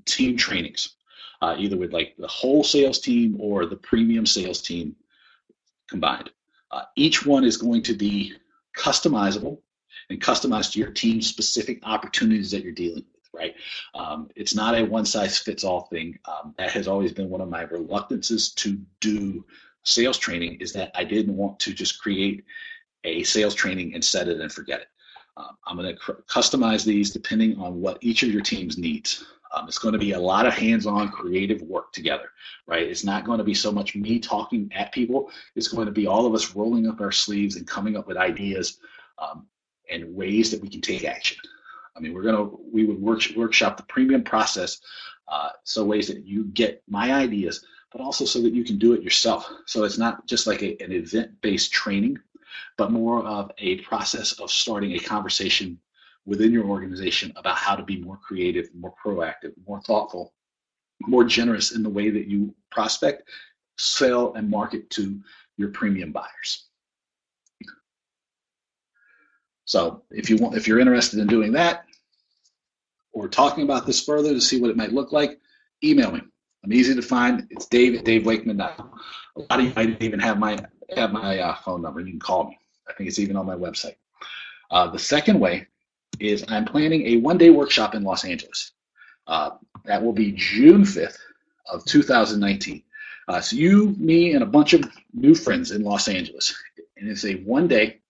team 0.05 0.37
trainings, 0.37 0.95
uh, 1.41 1.55
either 1.57 1.77
with 1.77 1.93
like 1.93 2.15
the 2.17 2.27
whole 2.27 2.63
sales 2.63 2.99
team 2.99 3.37
or 3.39 3.65
the 3.65 3.77
premium 3.77 4.25
sales 4.25 4.61
team 4.61 4.95
combined. 5.89 6.29
Uh, 6.69 6.83
each 6.95 7.25
one 7.25 7.43
is 7.43 7.57
going 7.57 7.81
to 7.83 7.93
be 7.93 8.33
customizable 8.77 9.57
and 10.11 10.21
customized 10.21 10.73
to 10.73 10.79
your 10.79 10.91
team 10.91 11.21
specific 11.21 11.79
opportunities 11.83 12.51
that 12.51 12.63
you're 12.63 12.71
dealing 12.71 13.03
with 13.11 13.21
right? 13.33 13.55
Um, 13.93 14.29
it's 14.35 14.53
not 14.53 14.77
a 14.77 14.83
one 14.83 15.05
size 15.05 15.37
fits 15.37 15.63
all 15.63 15.81
thing. 15.81 16.19
Um, 16.25 16.53
that 16.57 16.71
has 16.71 16.87
always 16.87 17.11
been 17.13 17.29
one 17.29 17.41
of 17.41 17.49
my 17.49 17.61
reluctances 17.61 18.51
to 18.55 18.77
do 18.99 19.45
sales 19.83 20.17
training 20.17 20.57
is 20.59 20.73
that 20.73 20.91
I 20.95 21.03
didn't 21.03 21.35
want 21.35 21.59
to 21.61 21.73
just 21.73 22.01
create 22.01 22.43
a 23.03 23.23
sales 23.23 23.55
training 23.55 23.93
and 23.93 24.03
set 24.03 24.27
it 24.27 24.39
and 24.39 24.51
forget 24.51 24.81
it. 24.81 24.87
Um, 25.37 25.57
I'm 25.65 25.77
going 25.77 25.87
to 25.87 25.95
cr- 25.95 26.21
customize 26.27 26.85
these 26.85 27.11
depending 27.11 27.57
on 27.57 27.79
what 27.79 27.97
each 28.01 28.23
of 28.23 28.29
your 28.29 28.41
teams 28.41 28.77
needs. 28.77 29.25
Um, 29.53 29.67
it's 29.67 29.79
going 29.79 29.93
to 29.93 29.99
be 29.99 30.11
a 30.11 30.19
lot 30.19 30.45
of 30.45 30.53
hands-on 30.53 31.09
creative 31.09 31.61
work 31.61 31.91
together, 31.91 32.29
right? 32.67 32.83
It's 32.83 33.03
not 33.03 33.25
going 33.25 33.37
to 33.37 33.43
be 33.43 33.53
so 33.53 33.71
much 33.71 33.95
me 33.95 34.19
talking 34.19 34.71
at 34.73 34.93
people. 34.93 35.29
It's 35.55 35.67
going 35.67 35.87
to 35.87 35.91
be 35.91 36.07
all 36.07 36.25
of 36.25 36.33
us 36.33 36.55
rolling 36.55 36.87
up 36.87 37.01
our 37.01 37.11
sleeves 37.11 37.55
and 37.55 37.67
coming 37.67 37.97
up 37.97 38.07
with 38.07 38.17
ideas 38.17 38.77
um, 39.17 39.47
and 39.91 40.15
ways 40.15 40.51
that 40.51 40.61
we 40.61 40.69
can 40.69 40.81
take 40.81 41.03
action. 41.03 41.37
I 41.95 41.99
mean, 41.99 42.13
we're 42.13 42.23
gonna 42.23 42.49
we 42.71 42.85
would 42.85 43.01
work, 43.01 43.21
workshop 43.35 43.77
the 43.77 43.83
premium 43.83 44.23
process, 44.23 44.79
uh, 45.27 45.49
so 45.63 45.83
ways 45.83 46.07
that 46.07 46.25
you 46.25 46.45
get 46.45 46.81
my 46.87 47.13
ideas, 47.13 47.65
but 47.91 48.01
also 48.01 48.25
so 48.25 48.41
that 48.41 48.53
you 48.53 48.63
can 48.63 48.77
do 48.77 48.93
it 48.93 49.03
yourself. 49.03 49.49
So 49.65 49.83
it's 49.83 49.97
not 49.97 50.25
just 50.27 50.47
like 50.47 50.61
a, 50.61 50.81
an 50.83 50.91
event-based 50.91 51.71
training, 51.71 52.17
but 52.77 52.91
more 52.91 53.23
of 53.25 53.51
a 53.57 53.77
process 53.81 54.33
of 54.39 54.49
starting 54.49 54.93
a 54.93 54.99
conversation 54.99 55.79
within 56.25 56.51
your 56.51 56.65
organization 56.65 57.33
about 57.35 57.57
how 57.57 57.75
to 57.75 57.83
be 57.83 57.97
more 57.99 58.17
creative, 58.17 58.69
more 58.75 58.93
proactive, 59.03 59.53
more 59.67 59.81
thoughtful, 59.81 60.33
more 61.07 61.23
generous 61.23 61.71
in 61.71 61.83
the 61.83 61.89
way 61.89 62.09
that 62.09 62.27
you 62.27 62.53
prospect, 62.69 63.29
sell, 63.77 64.33
and 64.33 64.49
market 64.49 64.89
to 64.91 65.19
your 65.57 65.69
premium 65.69 66.11
buyers. 66.11 66.67
So 69.71 70.03
if 70.11 70.29
you 70.29 70.35
want, 70.35 70.57
if 70.57 70.67
you're 70.67 70.81
interested 70.81 71.19
in 71.19 71.27
doing 71.27 71.53
that 71.53 71.85
or 73.13 73.29
talking 73.29 73.63
about 73.63 73.85
this 73.85 74.03
further 74.03 74.33
to 74.33 74.41
see 74.41 74.59
what 74.59 74.69
it 74.69 74.75
might 74.75 74.91
look 74.91 75.13
like, 75.13 75.39
email 75.81 76.11
me. 76.11 76.19
I'm 76.65 76.73
easy 76.73 76.93
to 76.93 77.01
find. 77.01 77.47
It's 77.49 77.67
Dave 77.67 77.95
at 77.97 78.03
DaveWakeman.com. 78.03 78.91
A 79.37 79.39
lot 79.39 79.59
of 79.61 79.65
you 79.65 79.71
might 79.73 80.03
even 80.03 80.19
have 80.19 80.37
my 80.39 80.59
have 80.97 81.13
my 81.13 81.39
uh, 81.39 81.55
phone 81.55 81.81
number. 81.81 82.01
You 82.01 82.11
can 82.11 82.19
call 82.19 82.49
me. 82.49 82.59
I 82.89 82.91
think 82.91 83.07
it's 83.07 83.17
even 83.17 83.37
on 83.37 83.45
my 83.45 83.55
website. 83.55 83.95
Uh, 84.71 84.87
the 84.87 84.99
second 84.99 85.39
way 85.39 85.67
is 86.19 86.43
I'm 86.49 86.65
planning 86.65 87.07
a 87.07 87.15
one-day 87.21 87.49
workshop 87.49 87.95
in 87.95 88.03
Los 88.03 88.25
Angeles. 88.25 88.73
Uh, 89.25 89.51
that 89.85 90.03
will 90.03 90.11
be 90.11 90.33
June 90.33 90.81
5th 90.81 91.17
of 91.71 91.85
2019. 91.85 92.83
Uh, 93.29 93.39
so 93.39 93.55
you, 93.55 93.95
me, 93.97 94.33
and 94.33 94.43
a 94.43 94.47
bunch 94.47 94.73
of 94.73 94.83
new 95.13 95.33
friends 95.33 95.71
in 95.71 95.81
Los 95.81 96.09
Angeles. 96.09 96.53
And 96.97 97.09
it's 97.09 97.23
a 97.23 97.35
one-day 97.35 98.00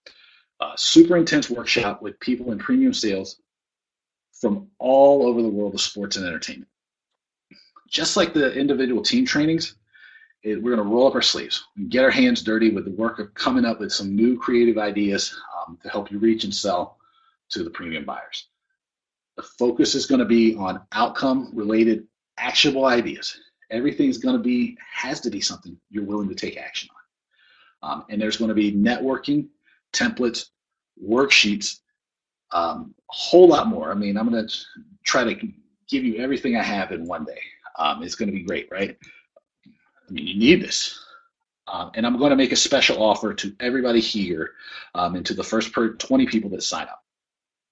uh, 0.62 0.76
super 0.76 1.16
intense 1.16 1.50
workshop 1.50 2.02
with 2.02 2.18
people 2.20 2.52
in 2.52 2.58
premium 2.58 2.94
sales 2.94 3.40
from 4.40 4.68
all 4.78 5.26
over 5.26 5.42
the 5.42 5.48
world 5.48 5.74
of 5.74 5.80
sports 5.80 6.16
and 6.16 6.26
entertainment. 6.26 6.70
Just 7.88 8.16
like 8.16 8.32
the 8.32 8.52
individual 8.52 9.02
team 9.02 9.26
trainings, 9.26 9.74
it, 10.42 10.62
we're 10.62 10.74
going 10.74 10.88
to 10.88 10.94
roll 10.94 11.06
up 11.06 11.14
our 11.14 11.22
sleeves 11.22 11.64
and 11.76 11.90
get 11.90 12.04
our 12.04 12.10
hands 12.10 12.42
dirty 12.42 12.70
with 12.70 12.84
the 12.84 12.92
work 12.92 13.18
of 13.18 13.34
coming 13.34 13.64
up 13.64 13.80
with 13.80 13.92
some 13.92 14.14
new 14.14 14.38
creative 14.38 14.78
ideas 14.78 15.34
um, 15.58 15.78
to 15.82 15.88
help 15.88 16.10
you 16.10 16.18
reach 16.18 16.44
and 16.44 16.54
sell 16.54 16.98
to 17.50 17.64
the 17.64 17.70
premium 17.70 18.04
buyers. 18.04 18.48
The 19.36 19.42
focus 19.42 19.94
is 19.94 20.06
going 20.06 20.20
to 20.20 20.24
be 20.24 20.54
on 20.54 20.80
outcome 20.92 21.50
related 21.54 22.06
actionable 22.38 22.86
ideas. 22.86 23.36
Everything's 23.70 24.18
going 24.18 24.36
to 24.36 24.42
be, 24.42 24.76
has 24.92 25.20
to 25.20 25.30
be 25.30 25.40
something 25.40 25.76
you're 25.90 26.04
willing 26.04 26.28
to 26.28 26.34
take 26.34 26.56
action 26.56 26.88
on. 27.82 27.90
Um, 27.90 28.04
and 28.10 28.20
there's 28.20 28.36
going 28.36 28.48
to 28.50 28.54
be 28.54 28.72
networking, 28.72 29.48
templates, 29.92 30.46
worksheets, 31.02 31.80
um, 32.52 32.94
a 33.10 33.14
whole 33.14 33.48
lot 33.48 33.66
more. 33.66 33.90
I 33.90 33.94
mean, 33.94 34.16
I'm 34.16 34.28
going 34.28 34.46
to 34.46 34.54
try 35.04 35.24
to 35.24 35.34
give 35.88 36.04
you 36.04 36.16
everything 36.16 36.56
I 36.56 36.62
have 36.62 36.92
in 36.92 37.06
one 37.06 37.24
day. 37.24 37.40
Um, 37.78 38.02
it's 38.02 38.14
going 38.14 38.28
to 38.28 38.34
be 38.34 38.42
great, 38.44 38.68
right? 38.70 38.96
I 39.66 40.12
mean, 40.12 40.26
you 40.26 40.38
need 40.38 40.62
this. 40.62 40.98
Um, 41.68 41.90
and 41.94 42.06
I'm 42.06 42.18
going 42.18 42.30
to 42.30 42.36
make 42.36 42.52
a 42.52 42.56
special 42.56 43.02
offer 43.02 43.32
to 43.34 43.54
everybody 43.60 44.00
here 44.00 44.52
um, 44.94 45.14
and 45.14 45.24
to 45.26 45.34
the 45.34 45.44
first 45.44 45.72
per 45.72 45.94
20 45.94 46.26
people 46.26 46.50
that 46.50 46.62
sign 46.62 46.84
up. 46.84 47.02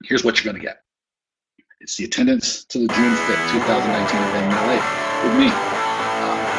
Here's 0.04 0.24
what 0.24 0.36
you're 0.42 0.50
going 0.50 0.62
to 0.62 0.66
get. 0.66 0.82
It's 1.80 1.96
the 1.96 2.04
attendance 2.04 2.64
to 2.66 2.78
the 2.78 2.88
June 2.88 3.14
5th, 3.14 3.46
2019 3.46 4.22
event 4.22 4.46
in 4.46 4.52
LA 4.54 4.78
with 5.20 5.32
me. 5.34 5.66
Um, 6.18 6.52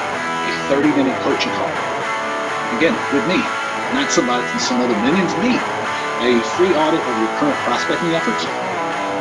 a 0.44 0.52
30 0.52 0.94
minute 0.94 1.20
coaching 1.20 1.52
call. 1.52 1.86
Again, 2.72 3.06
with 3.10 3.26
me, 3.26 3.61
not 3.92 4.12
somebody, 4.12 4.58
some 4.60 4.82
other 4.82 4.96
minions, 4.96 5.38
me 5.38 5.72
a 6.20 6.44
free 6.44 6.74
audit 6.74 7.06
of 7.08 7.18
your 7.18 7.30
current 7.30 7.62
prospecting 7.62 8.14
efforts, 8.14 8.56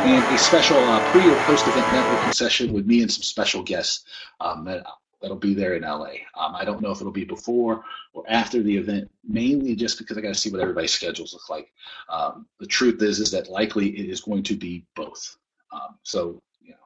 and 0.02 0.26
a 0.26 0.36
special 0.36 0.88
uh, 0.88 1.00
pre 1.00 1.28
or 1.28 1.38
post 1.38 1.66
event 1.66 1.90
networking 1.90 2.32
session 2.32 2.72
with 2.72 2.86
me 2.86 3.02
and 3.02 3.12
some 3.12 3.22
special 3.22 3.62
guests 3.62 4.04
um, 4.40 4.64
that, 4.64 4.84
that'll 5.20 5.36
be 5.36 5.54
there 5.54 5.74
in 5.74 5.82
LA. 5.82 6.12
Um, 6.34 6.54
I 6.54 6.64
don't 6.64 6.80
know 6.80 6.90
if 6.90 7.00
it'll 7.00 7.12
be 7.12 7.24
before 7.24 7.84
or 8.12 8.24
after 8.28 8.62
the 8.62 8.76
event, 8.76 9.10
mainly 9.26 9.74
just 9.74 9.98
because 9.98 10.16
I 10.16 10.20
got 10.20 10.28
to 10.28 10.40
see 10.40 10.50
what 10.50 10.60
everybody's 10.60 10.92
schedules 10.92 11.32
look 11.32 11.48
like. 11.48 11.72
Um, 12.08 12.46
the 12.58 12.66
truth 12.66 13.02
is, 13.02 13.20
is 13.20 13.30
that 13.32 13.50
likely 13.50 13.88
it 13.98 14.08
is 14.08 14.20
going 14.20 14.42
to 14.44 14.56
be 14.56 14.84
both. 14.94 15.36
Um, 15.72 15.98
so, 16.02 16.40
you 16.60 16.70
know, 16.70 16.76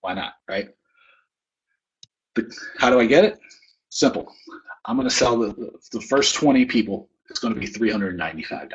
why 0.00 0.14
not, 0.14 0.34
right? 0.48 0.70
How 2.78 2.88
do 2.88 2.98
I 2.98 3.06
get 3.06 3.24
it? 3.24 3.38
Simple. 3.90 4.32
I'm 4.84 4.96
going 4.96 5.08
to 5.08 5.14
sell 5.14 5.38
the, 5.38 5.72
the 5.92 6.00
first 6.00 6.34
20 6.34 6.64
people. 6.66 7.08
It's 7.30 7.38
going 7.38 7.54
to 7.54 7.60
be 7.60 7.68
$395 7.68 8.70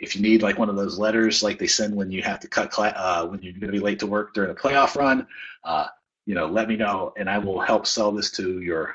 if 0.00 0.14
you 0.14 0.22
need 0.22 0.42
like 0.42 0.58
one 0.58 0.68
of 0.68 0.76
those 0.76 0.98
letters 0.98 1.42
like 1.42 1.58
they 1.58 1.66
send 1.66 1.94
when 1.94 2.10
you 2.10 2.22
have 2.22 2.40
to 2.40 2.48
cut 2.48 2.70
cla- 2.70 2.94
uh, 2.96 3.26
when 3.26 3.42
you're 3.42 3.52
going 3.52 3.72
to 3.72 3.78
be 3.78 3.80
late 3.80 3.98
to 3.98 4.06
work 4.06 4.34
during 4.34 4.50
a 4.50 4.54
playoff 4.54 4.96
run, 4.96 5.26
uh, 5.64 5.86
you 6.26 6.34
know, 6.34 6.46
let 6.46 6.68
me 6.68 6.76
know 6.76 7.12
and 7.16 7.28
I 7.28 7.38
will 7.38 7.60
help 7.60 7.86
sell 7.86 8.12
this 8.12 8.30
to 8.32 8.60
your 8.60 8.94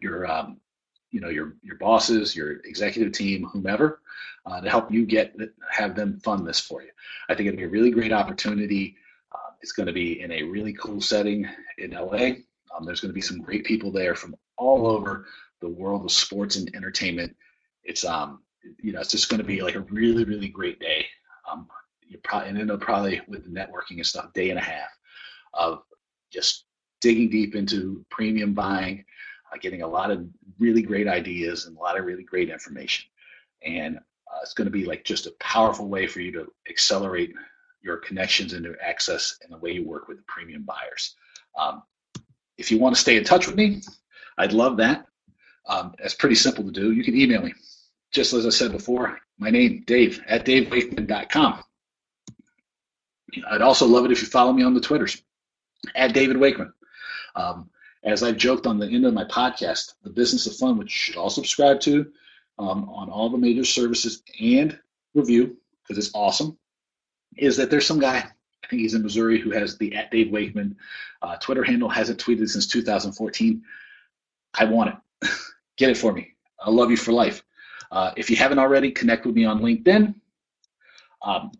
your 0.00 0.30
um, 0.30 0.60
you 1.10 1.20
know 1.20 1.28
your 1.28 1.56
your 1.62 1.76
bosses, 1.76 2.34
your 2.36 2.52
executive 2.64 3.12
team, 3.12 3.44
whomever, 3.44 4.00
uh, 4.46 4.60
to 4.60 4.70
help 4.70 4.90
you 4.90 5.04
get 5.04 5.34
have 5.70 5.94
them 5.96 6.20
fund 6.20 6.46
this 6.46 6.60
for 6.60 6.82
you. 6.82 6.90
I 7.28 7.34
think 7.34 7.48
it'll 7.48 7.58
be 7.58 7.64
a 7.64 7.68
really 7.68 7.90
great 7.90 8.12
opportunity. 8.12 8.96
Uh, 9.32 9.50
it's 9.60 9.72
going 9.72 9.88
to 9.88 9.92
be 9.92 10.20
in 10.20 10.30
a 10.30 10.44
really 10.44 10.72
cool 10.72 11.00
setting 11.00 11.48
in 11.78 11.90
LA. 11.90 12.36
Um, 12.74 12.84
there's 12.84 13.00
going 13.00 13.10
to 13.10 13.14
be 13.14 13.20
some 13.20 13.40
great 13.40 13.64
people 13.64 13.90
there 13.90 14.14
from 14.14 14.34
all 14.56 14.86
over 14.86 15.26
the 15.60 15.68
world 15.68 16.04
of 16.04 16.12
sports 16.12 16.56
and 16.56 16.74
entertainment. 16.74 17.34
It's 17.84 18.04
um 18.04 18.40
you 18.82 18.92
know 18.92 19.00
it's 19.00 19.10
just 19.10 19.28
going 19.28 19.40
to 19.40 19.46
be 19.46 19.62
like 19.62 19.74
a 19.74 19.80
really 19.80 20.24
really 20.24 20.48
great 20.48 20.80
day. 20.80 21.06
Um, 21.50 21.66
you 22.02 22.18
probably 22.22 22.50
and 22.50 22.58
it'll 22.58 22.78
probably 22.78 23.20
with 23.28 23.44
the 23.44 23.50
networking 23.50 23.96
and 23.96 24.06
stuff 24.06 24.32
day 24.32 24.50
and 24.50 24.58
a 24.58 24.62
half 24.62 24.90
of 25.54 25.82
just 26.30 26.64
digging 27.00 27.30
deep 27.30 27.54
into 27.54 28.04
premium 28.10 28.54
buying 28.54 29.04
uh, 29.52 29.58
getting 29.60 29.82
a 29.82 29.86
lot 29.86 30.10
of 30.10 30.26
really 30.58 30.82
great 30.82 31.08
ideas 31.08 31.66
and 31.66 31.76
a 31.76 31.80
lot 31.80 31.98
of 31.98 32.04
really 32.04 32.22
great 32.22 32.50
information. 32.50 33.06
And 33.62 33.96
uh, 33.96 34.38
it's 34.42 34.54
going 34.54 34.66
to 34.66 34.70
be 34.70 34.84
like 34.84 35.04
just 35.04 35.26
a 35.26 35.34
powerful 35.40 35.88
way 35.88 36.06
for 36.06 36.20
you 36.20 36.32
to 36.32 36.52
accelerate 36.68 37.34
your 37.82 37.96
connections 37.96 38.52
into 38.52 38.74
access 38.82 39.38
and 39.42 39.52
the 39.52 39.58
way 39.58 39.72
you 39.72 39.86
work 39.86 40.08
with 40.08 40.18
the 40.18 40.24
premium 40.28 40.62
buyers. 40.62 41.16
Um, 41.58 41.82
if 42.60 42.70
you 42.70 42.78
want 42.78 42.94
to 42.94 43.00
stay 43.00 43.16
in 43.16 43.24
touch 43.24 43.46
with 43.46 43.56
me, 43.56 43.80
I'd 44.38 44.52
love 44.52 44.76
that. 44.76 45.06
Um, 45.66 45.94
it's 45.98 46.14
pretty 46.14 46.34
simple 46.34 46.62
to 46.64 46.70
do. 46.70 46.92
You 46.92 47.02
can 47.02 47.18
email 47.18 47.42
me. 47.42 47.54
Just 48.12 48.32
as 48.34 48.46
I 48.46 48.50
said 48.50 48.72
before, 48.72 49.18
my 49.38 49.50
name, 49.50 49.82
Dave, 49.86 50.22
at 50.28 50.44
davewakeman.com. 50.44 51.62
I'd 53.50 53.62
also 53.62 53.86
love 53.86 54.04
it 54.04 54.12
if 54.12 54.20
you 54.20 54.28
follow 54.28 54.52
me 54.52 54.62
on 54.62 54.74
the 54.74 54.80
Twitters, 54.80 55.22
at 55.94 56.12
David 56.12 56.36
Wakeman. 56.36 56.72
Um, 57.34 57.70
as 58.02 58.22
I've 58.22 58.36
joked 58.36 58.66
on 58.66 58.78
the 58.78 58.88
end 58.88 59.06
of 59.06 59.14
my 59.14 59.24
podcast, 59.24 59.94
The 60.02 60.10
Business 60.10 60.46
of 60.46 60.56
Fun, 60.56 60.76
which 60.76 60.92
you 60.92 61.12
should 61.12 61.16
all 61.16 61.30
subscribe 61.30 61.80
to 61.80 62.10
um, 62.58 62.88
on 62.88 63.08
all 63.08 63.30
the 63.30 63.38
major 63.38 63.64
services 63.64 64.22
and 64.40 64.78
review, 65.14 65.56
because 65.82 66.04
it's 66.04 66.14
awesome, 66.14 66.58
is 67.36 67.56
that 67.56 67.70
there's 67.70 67.86
some 67.86 68.00
guy, 68.00 68.28
think 68.70 68.82
he's 68.82 68.94
in 68.94 69.02
Missouri, 69.02 69.38
who 69.38 69.50
has 69.50 69.76
the 69.76 69.94
at 69.94 70.10
Dave 70.10 70.30
Wakeman 70.30 70.76
uh, 71.22 71.36
Twitter 71.36 71.64
handle, 71.64 71.88
hasn't 71.88 72.18
tweeted 72.18 72.48
since 72.48 72.66
2014. 72.66 73.62
I 74.54 74.64
want 74.64 74.94
it. 75.22 75.30
Get 75.76 75.90
it 75.90 75.96
for 75.96 76.12
me. 76.12 76.32
I 76.60 76.70
love 76.70 76.90
you 76.90 76.96
for 76.96 77.12
life. 77.12 77.42
Uh, 77.90 78.12
if 78.16 78.30
you 78.30 78.36
haven't 78.36 78.58
already, 78.58 78.90
connect 78.90 79.26
with 79.26 79.34
me 79.34 79.44
on 79.44 79.60
LinkedIn. 79.60 80.14
Um, 81.22 81.50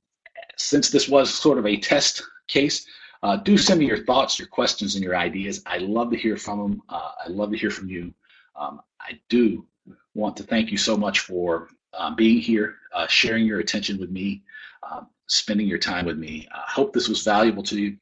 since 0.57 0.91
this 0.91 1.09
was 1.09 1.33
sort 1.33 1.59
of 1.59 1.67
a 1.67 1.77
test 1.77 2.23
case, 2.47 2.87
uh, 3.23 3.37
do 3.37 3.59
send 3.59 3.81
me 3.81 3.87
your 3.87 4.05
thoughts, 4.05 4.39
your 4.39 4.49
questions, 4.49 4.95
and 4.95 5.05
your 5.05 5.17
ideas. 5.17 5.63
I 5.67 5.79
love 5.79 6.11
to 6.11 6.17
hear 6.17 6.37
from 6.37 6.59
them. 6.59 6.83
Uh, 6.89 7.11
I 7.27 7.29
love 7.29 7.51
to 7.51 7.59
hear 7.59 7.71
from 7.71 7.89
you. 7.89 8.15
Um, 8.57 8.81
I 9.01 9.19
do 9.29 9.67
want 10.15 10.37
to 10.37 10.43
thank 10.43 10.71
you 10.71 10.79
so 10.79 10.97
much 10.97 11.21
for 11.21 11.69
uh, 11.95 12.15
being 12.15 12.41
here, 12.41 12.77
uh, 12.95 13.07
sharing 13.07 13.45
your 13.47 13.61
attention 13.61 13.99
with 13.99 14.11
me, 14.11 14.43
um, 14.89 15.09
spending 15.31 15.67
your 15.67 15.79
time 15.79 16.07
with 16.07 16.19
me. 16.19 16.49
I 16.53 16.71
hope 16.71 16.93
this 16.93 17.09
was 17.09 17.23
valuable 17.23 17.63
to 17.65 17.81
you. 17.81 17.97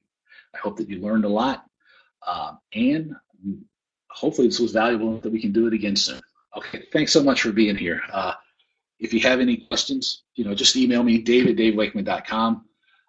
I 0.54 0.58
hope 0.58 0.76
that 0.78 0.88
you 0.88 1.00
learned 1.00 1.24
a 1.24 1.28
lot. 1.28 1.64
Um, 2.26 2.58
and 2.72 3.14
hopefully 4.08 4.48
this 4.48 4.60
was 4.60 4.72
valuable 4.72 5.20
that 5.20 5.30
we 5.30 5.40
can 5.40 5.52
do 5.52 5.66
it 5.66 5.74
again 5.74 5.96
soon. 5.96 6.20
Okay, 6.56 6.84
thanks 6.92 7.12
so 7.12 7.22
much 7.22 7.42
for 7.42 7.52
being 7.52 7.76
here. 7.76 8.00
Uh, 8.12 8.32
if 8.98 9.12
you 9.12 9.20
have 9.20 9.40
any 9.40 9.58
questions, 9.58 10.22
you 10.34 10.44
know, 10.44 10.54
just 10.54 10.74
email 10.74 11.02
me, 11.02 11.18
dave 11.18 11.46
at 11.46 11.56
davewakeman.com. 11.56 12.64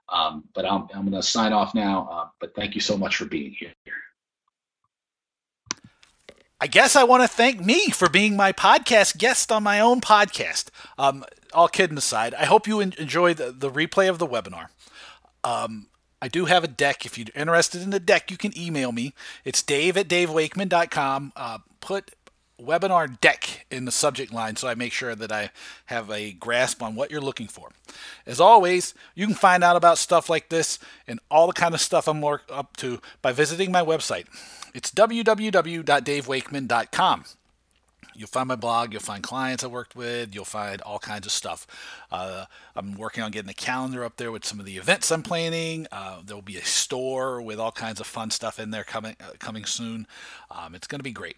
Um, 0.10 0.44
but 0.54 0.66
I'm, 0.66 0.88
I'm 0.94 1.02
going 1.02 1.14
to 1.14 1.24
sign 1.24 1.54
off 1.54 1.74
now. 1.74 2.10
Uh, 2.12 2.28
but 2.40 2.54
thank 2.56 2.76
you 2.76 2.82
so 2.82 2.98
much 2.98 3.16
for 3.16 3.26
being 3.26 3.56
here. 3.58 3.72
I 6.62 6.68
guess 6.68 6.98
I 6.98 7.06
want 7.06 7.24
to 7.24 7.28
thank 7.28 7.62
me 7.62 7.90
for 7.90 8.10
being 8.10 8.36
my 8.36 8.52
podcast 8.52 9.18
guest 9.18 9.50
on 9.50 9.64
my 9.64 9.80
own 9.80 10.02
podcast. 10.02 10.70
Um, 10.98 11.24
all 11.54 11.68
kidding 11.68 11.98
aside, 11.98 12.34
I 12.34 12.46
hope 12.46 12.68
you 12.68 12.80
enjoy 12.80 13.34
the, 13.34 13.52
the 13.52 13.70
replay 13.70 14.10
of 14.10 14.20
the 14.20 14.28
webinar. 14.28 14.68
Um, 15.44 15.88
I 16.22 16.28
do 16.28 16.46
have 16.46 16.64
a 16.64 16.68
deck. 16.68 17.06
If 17.06 17.18
you're 17.18 17.28
interested 17.36 17.82
in 17.82 17.92
the 17.92 18.00
deck, 18.00 18.30
you 18.30 18.38
can 18.38 18.58
email 18.58 18.92
me. 18.92 19.14
It's 19.46 19.64
dave 19.64 19.98
at 19.98 20.08
davewakeman.com. 20.08 21.34
Uh, 21.36 21.60
put 21.80 22.12
webinar 22.62 23.20
deck 23.22 23.66
in 23.72 23.86
the 23.86 23.92
subject 23.92 24.34
line 24.34 24.58
so 24.58 24.68
I 24.68 24.76
make 24.76 24.92
sure 24.92 25.16
that 25.16 25.32
I 25.32 25.50
have 25.86 26.12
a 26.12 26.34
grasp 26.34 26.84
on 26.84 26.96
what 26.96 27.10
you're 27.10 27.22
looking 27.22 27.48
for. 27.48 27.70
As 28.26 28.42
always, 28.42 28.94
you 29.16 29.26
can 29.26 29.36
find 29.36 29.64
out 29.64 29.78
about 29.78 29.98
stuff 29.98 30.30
like 30.30 30.50
this 30.50 30.78
and 31.08 31.20
all 31.32 31.48
the 31.48 31.54
kind 31.54 31.74
of 31.74 31.82
stuff 31.82 32.08
I'm 32.08 32.20
more 32.20 32.42
up 32.50 32.78
to 32.78 33.02
by 33.22 33.32
visiting 33.32 33.72
my 33.72 33.82
website. 33.82 34.26
It's 34.74 34.92
www.davewakeman.com. 34.92 37.26
You'll 38.20 38.28
find 38.28 38.50
my 38.50 38.58
blog. 38.58 38.92
You'll 38.92 39.02
find 39.02 39.24
clients 39.24 39.64
I 39.64 39.68
worked 39.68 39.96
with. 39.96 40.36
You'll 40.36 40.44
find 40.44 40.82
all 40.82 41.00
kinds 41.00 41.26
of 41.26 41.32
stuff. 41.32 41.66
Uh, 42.12 42.48
I'm 42.76 42.98
working 42.98 43.24
on 43.24 43.32
getting 43.32 43.50
a 43.50 43.54
calendar 43.54 44.04
up 44.04 44.18
there 44.18 44.30
with 44.30 44.44
some 44.44 44.60
of 44.60 44.66
the 44.66 44.76
events 44.76 45.10
I'm 45.10 45.24
planning. 45.24 45.88
Uh, 45.90 46.20
there'll 46.26 46.42
be 46.42 46.58
a 46.58 46.66
store 46.66 47.42
with 47.42 47.62
all 47.62 47.72
kinds 47.72 48.02
of 48.02 48.08
fun 48.08 48.30
stuff 48.30 48.60
in 48.60 48.72
there 48.72 48.84
coming 48.84 49.16
uh, 49.22 49.30
coming 49.40 49.64
soon. 49.64 50.06
Um, 50.52 50.76
it's 50.76 50.86
going 50.86 51.00
to 51.00 51.04
be 51.04 51.14
great. 51.14 51.38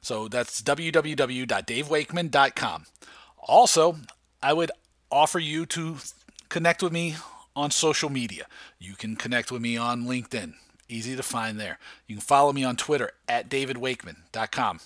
So 0.00 0.26
that's 0.26 0.62
www.davewakeman.com. 0.62 2.86
Also, 3.40 3.96
I 4.42 4.54
would 4.54 4.70
offer 5.10 5.38
you 5.38 5.66
to 5.66 5.96
connect 6.48 6.82
with 6.82 6.94
me 6.94 7.16
on 7.54 7.70
social 7.70 8.08
media. 8.08 8.46
You 8.78 8.94
can 8.94 9.16
connect 9.16 9.52
with 9.52 9.60
me 9.60 9.76
on 9.76 10.06
LinkedIn. 10.06 10.54
Easy 10.88 11.14
to 11.14 11.22
find 11.22 11.60
there. 11.60 11.78
You 12.06 12.16
can 12.16 12.22
follow 12.22 12.54
me 12.54 12.64
on 12.64 12.76
Twitter 12.76 13.10
at 13.28 13.50
davidwakeman.com 13.50 14.80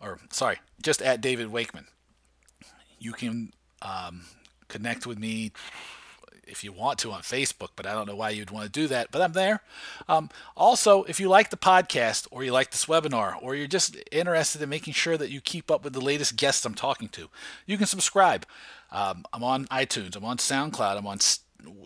or 0.00 0.18
sorry, 0.30 0.60
just 0.82 1.02
at 1.02 1.20
David 1.20 1.48
Wakeman. 1.48 1.86
You 2.98 3.12
can 3.12 3.52
um, 3.82 4.22
connect 4.68 5.06
with 5.06 5.18
me 5.18 5.52
if 6.46 6.64
you 6.64 6.72
want 6.72 6.98
to 7.00 7.12
on 7.12 7.22
Facebook, 7.22 7.70
but 7.76 7.86
I 7.86 7.92
don't 7.92 8.06
know 8.06 8.16
why 8.16 8.30
you'd 8.30 8.50
want 8.50 8.66
to 8.66 8.70
do 8.70 8.86
that, 8.88 9.10
but 9.10 9.22
I'm 9.22 9.32
there. 9.32 9.60
Um, 10.08 10.30
also, 10.56 11.04
if 11.04 11.18
you 11.20 11.28
like 11.28 11.50
the 11.50 11.56
podcast 11.56 12.26
or 12.30 12.44
you 12.44 12.52
like 12.52 12.70
this 12.70 12.86
webinar 12.86 13.36
or 13.42 13.54
you're 13.54 13.66
just 13.66 13.96
interested 14.12 14.60
in 14.62 14.68
making 14.68 14.94
sure 14.94 15.16
that 15.16 15.30
you 15.30 15.40
keep 15.40 15.70
up 15.70 15.84
with 15.84 15.92
the 15.92 16.00
latest 16.00 16.36
guests 16.36 16.64
I'm 16.64 16.74
talking 16.74 17.08
to, 17.10 17.28
you 17.66 17.78
can 17.78 17.86
subscribe. 17.86 18.46
Um, 18.90 19.24
I'm 19.32 19.42
on 19.42 19.66
iTunes, 19.66 20.16
I'm 20.16 20.24
on 20.24 20.38
SoundCloud, 20.38 20.96
I'm 20.96 21.06
on 21.06 21.18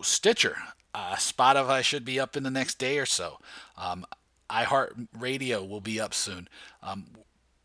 Stitcher. 0.03 0.57
Uh, 0.93 1.15
Spotify 1.15 1.83
should 1.83 2.03
be 2.03 2.19
up 2.19 2.35
in 2.35 2.43
the 2.43 2.51
next 2.51 2.77
day 2.79 2.97
or 2.99 3.05
so. 3.05 3.39
Um, 3.77 4.05
iHeartRadio 4.49 5.67
will 5.67 5.81
be 5.81 5.99
up 5.99 6.13
soon. 6.13 6.47
Um, 6.81 7.07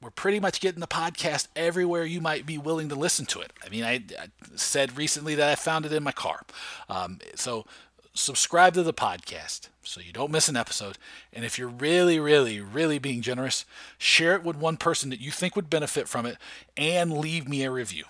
we're 0.05 0.11
pretty 0.11 0.38
much 0.38 0.61
getting 0.61 0.80
the 0.80 0.86
podcast 0.86 1.48
everywhere 1.57 2.05
you 2.05 2.20
might 2.20 2.44
be 2.44 2.59
willing 2.59 2.90
to 2.90 2.94
listen 2.94 3.24
to 3.24 3.40
it. 3.40 3.55
I 3.64 3.70
mean, 3.70 3.84
I, 3.84 4.02
I 4.20 4.26
said 4.55 4.98
recently 4.98 5.34
that 5.34 5.48
I 5.48 5.55
found 5.55 5.86
it 5.86 5.94
in 5.94 6.02
my 6.02 6.12
car. 6.12 6.42
Um, 6.90 7.20
so 7.34 7.64
subscribe 8.12 8.74
to 8.74 8.82
the 8.82 8.92
podcast 8.92 9.68
so 9.82 10.02
you 10.02 10.12
don't 10.12 10.30
miss 10.30 10.46
an 10.46 10.59
episode. 10.59 10.98
And 11.32 11.42
if 11.42 11.59
you're 11.59 11.68
really, 11.68 12.20
really, 12.20 12.61
really 12.61 12.98
being 12.98 13.22
generous, 13.22 13.64
share 13.96 14.34
it 14.34 14.44
with 14.44 14.57
one 14.57 14.76
person 14.76 15.09
that 15.09 15.20
you 15.20 15.30
think 15.30 15.57
would 15.57 15.70
benefit 15.70 16.07
from 16.07 16.26
it 16.26 16.36
and 16.76 17.16
leave 17.16 17.48
me 17.48 17.64
a 17.64 17.70
review. 17.70 18.05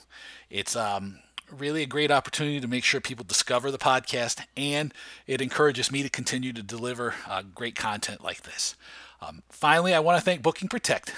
It's 0.51 0.75
um, 0.75 1.21
really 1.49 1.85
a 1.85 1.87
great 1.87 2.11
opportunity 2.11 2.61
to 2.61 2.67
make 2.67 2.83
sure 2.83 3.01
people 3.01 3.25
discover 3.25 3.71
the 3.71 3.79
podcast 3.79 4.45
and 4.57 4.93
it 5.29 5.41
encourages 5.41 5.93
me 5.93 6.03
to 6.03 6.11
continue 6.11 6.53
to 6.55 6.63
deliver 6.63 7.15
uh, 7.29 7.43
great 7.55 7.77
content 7.77 8.25
like 8.25 8.43
this. 8.43 8.75
Um, 9.23 9.45
finally, 9.49 9.95
I 9.95 10.01
want 10.01 10.19
to 10.19 10.25
thank 10.25 10.43
Booking 10.43 10.69
Protect 10.69 11.15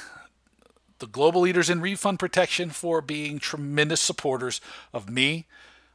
the 0.98 1.06
global 1.06 1.42
leaders 1.42 1.70
in 1.70 1.80
refund 1.80 2.18
protection 2.18 2.70
for 2.70 3.00
being 3.00 3.38
tremendous 3.38 4.00
supporters 4.00 4.60
of 4.92 5.08
me, 5.10 5.46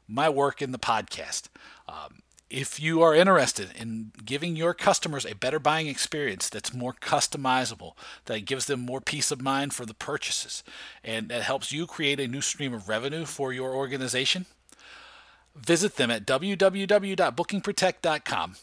my 0.08 0.30
work 0.30 0.62
in 0.62 0.72
the 0.72 0.80
podcast. 0.80 1.49
Um, 1.88 2.20
if 2.49 2.80
you 2.82 3.02
are 3.02 3.16
interested 3.16 3.70
in 3.80 4.12
giving 4.26 4.58
your 4.58 4.74
customers 4.74 5.26
a 5.26 5.36
better 5.36 5.60
buying 5.60 5.88
experience 5.88 6.49
that's 6.49 6.74
more 6.74 6.93
customizable, 6.93 7.93
that 8.26 8.45
gives 8.45 8.66
them 8.66 8.82
more 8.82 8.99
peace 8.99 9.32
of 9.32 9.41
mind 9.41 9.74
for 9.74 9.86
the 9.86 9.93
purchases, 9.93 10.62
and 11.04 11.30
that 11.30 11.43
helps 11.43 11.72
you 11.72 11.88
create 11.88 12.20
a 12.20 12.28
new 12.28 12.41
stream 12.41 12.74
of 12.74 12.89
revenue 12.89 13.24
for 13.26 13.54
your 13.54 13.74
organization, 13.74 14.47
visit 15.56 15.95
them 15.95 16.12
at 16.12 16.26
www.bookingprotect.com 16.26 18.56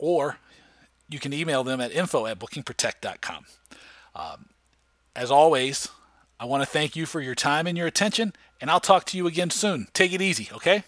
or 0.00 0.38
you 1.08 1.18
can 1.18 1.32
email 1.32 1.62
them 1.62 1.80
at 1.80 1.92
info 1.92 2.26
at 2.26 2.38
bookingprotect.com. 2.38 3.44
Um, 4.14 4.46
as 5.14 5.30
always, 5.30 5.88
I 6.38 6.44
want 6.44 6.62
to 6.62 6.68
thank 6.68 6.96
you 6.96 7.06
for 7.06 7.20
your 7.20 7.34
time 7.34 7.66
and 7.66 7.76
your 7.76 7.86
attention, 7.86 8.32
and 8.60 8.70
I'll 8.70 8.80
talk 8.80 9.04
to 9.06 9.16
you 9.16 9.26
again 9.26 9.50
soon. 9.50 9.88
Take 9.92 10.12
it 10.12 10.22
easy, 10.22 10.48
okay? 10.52 10.84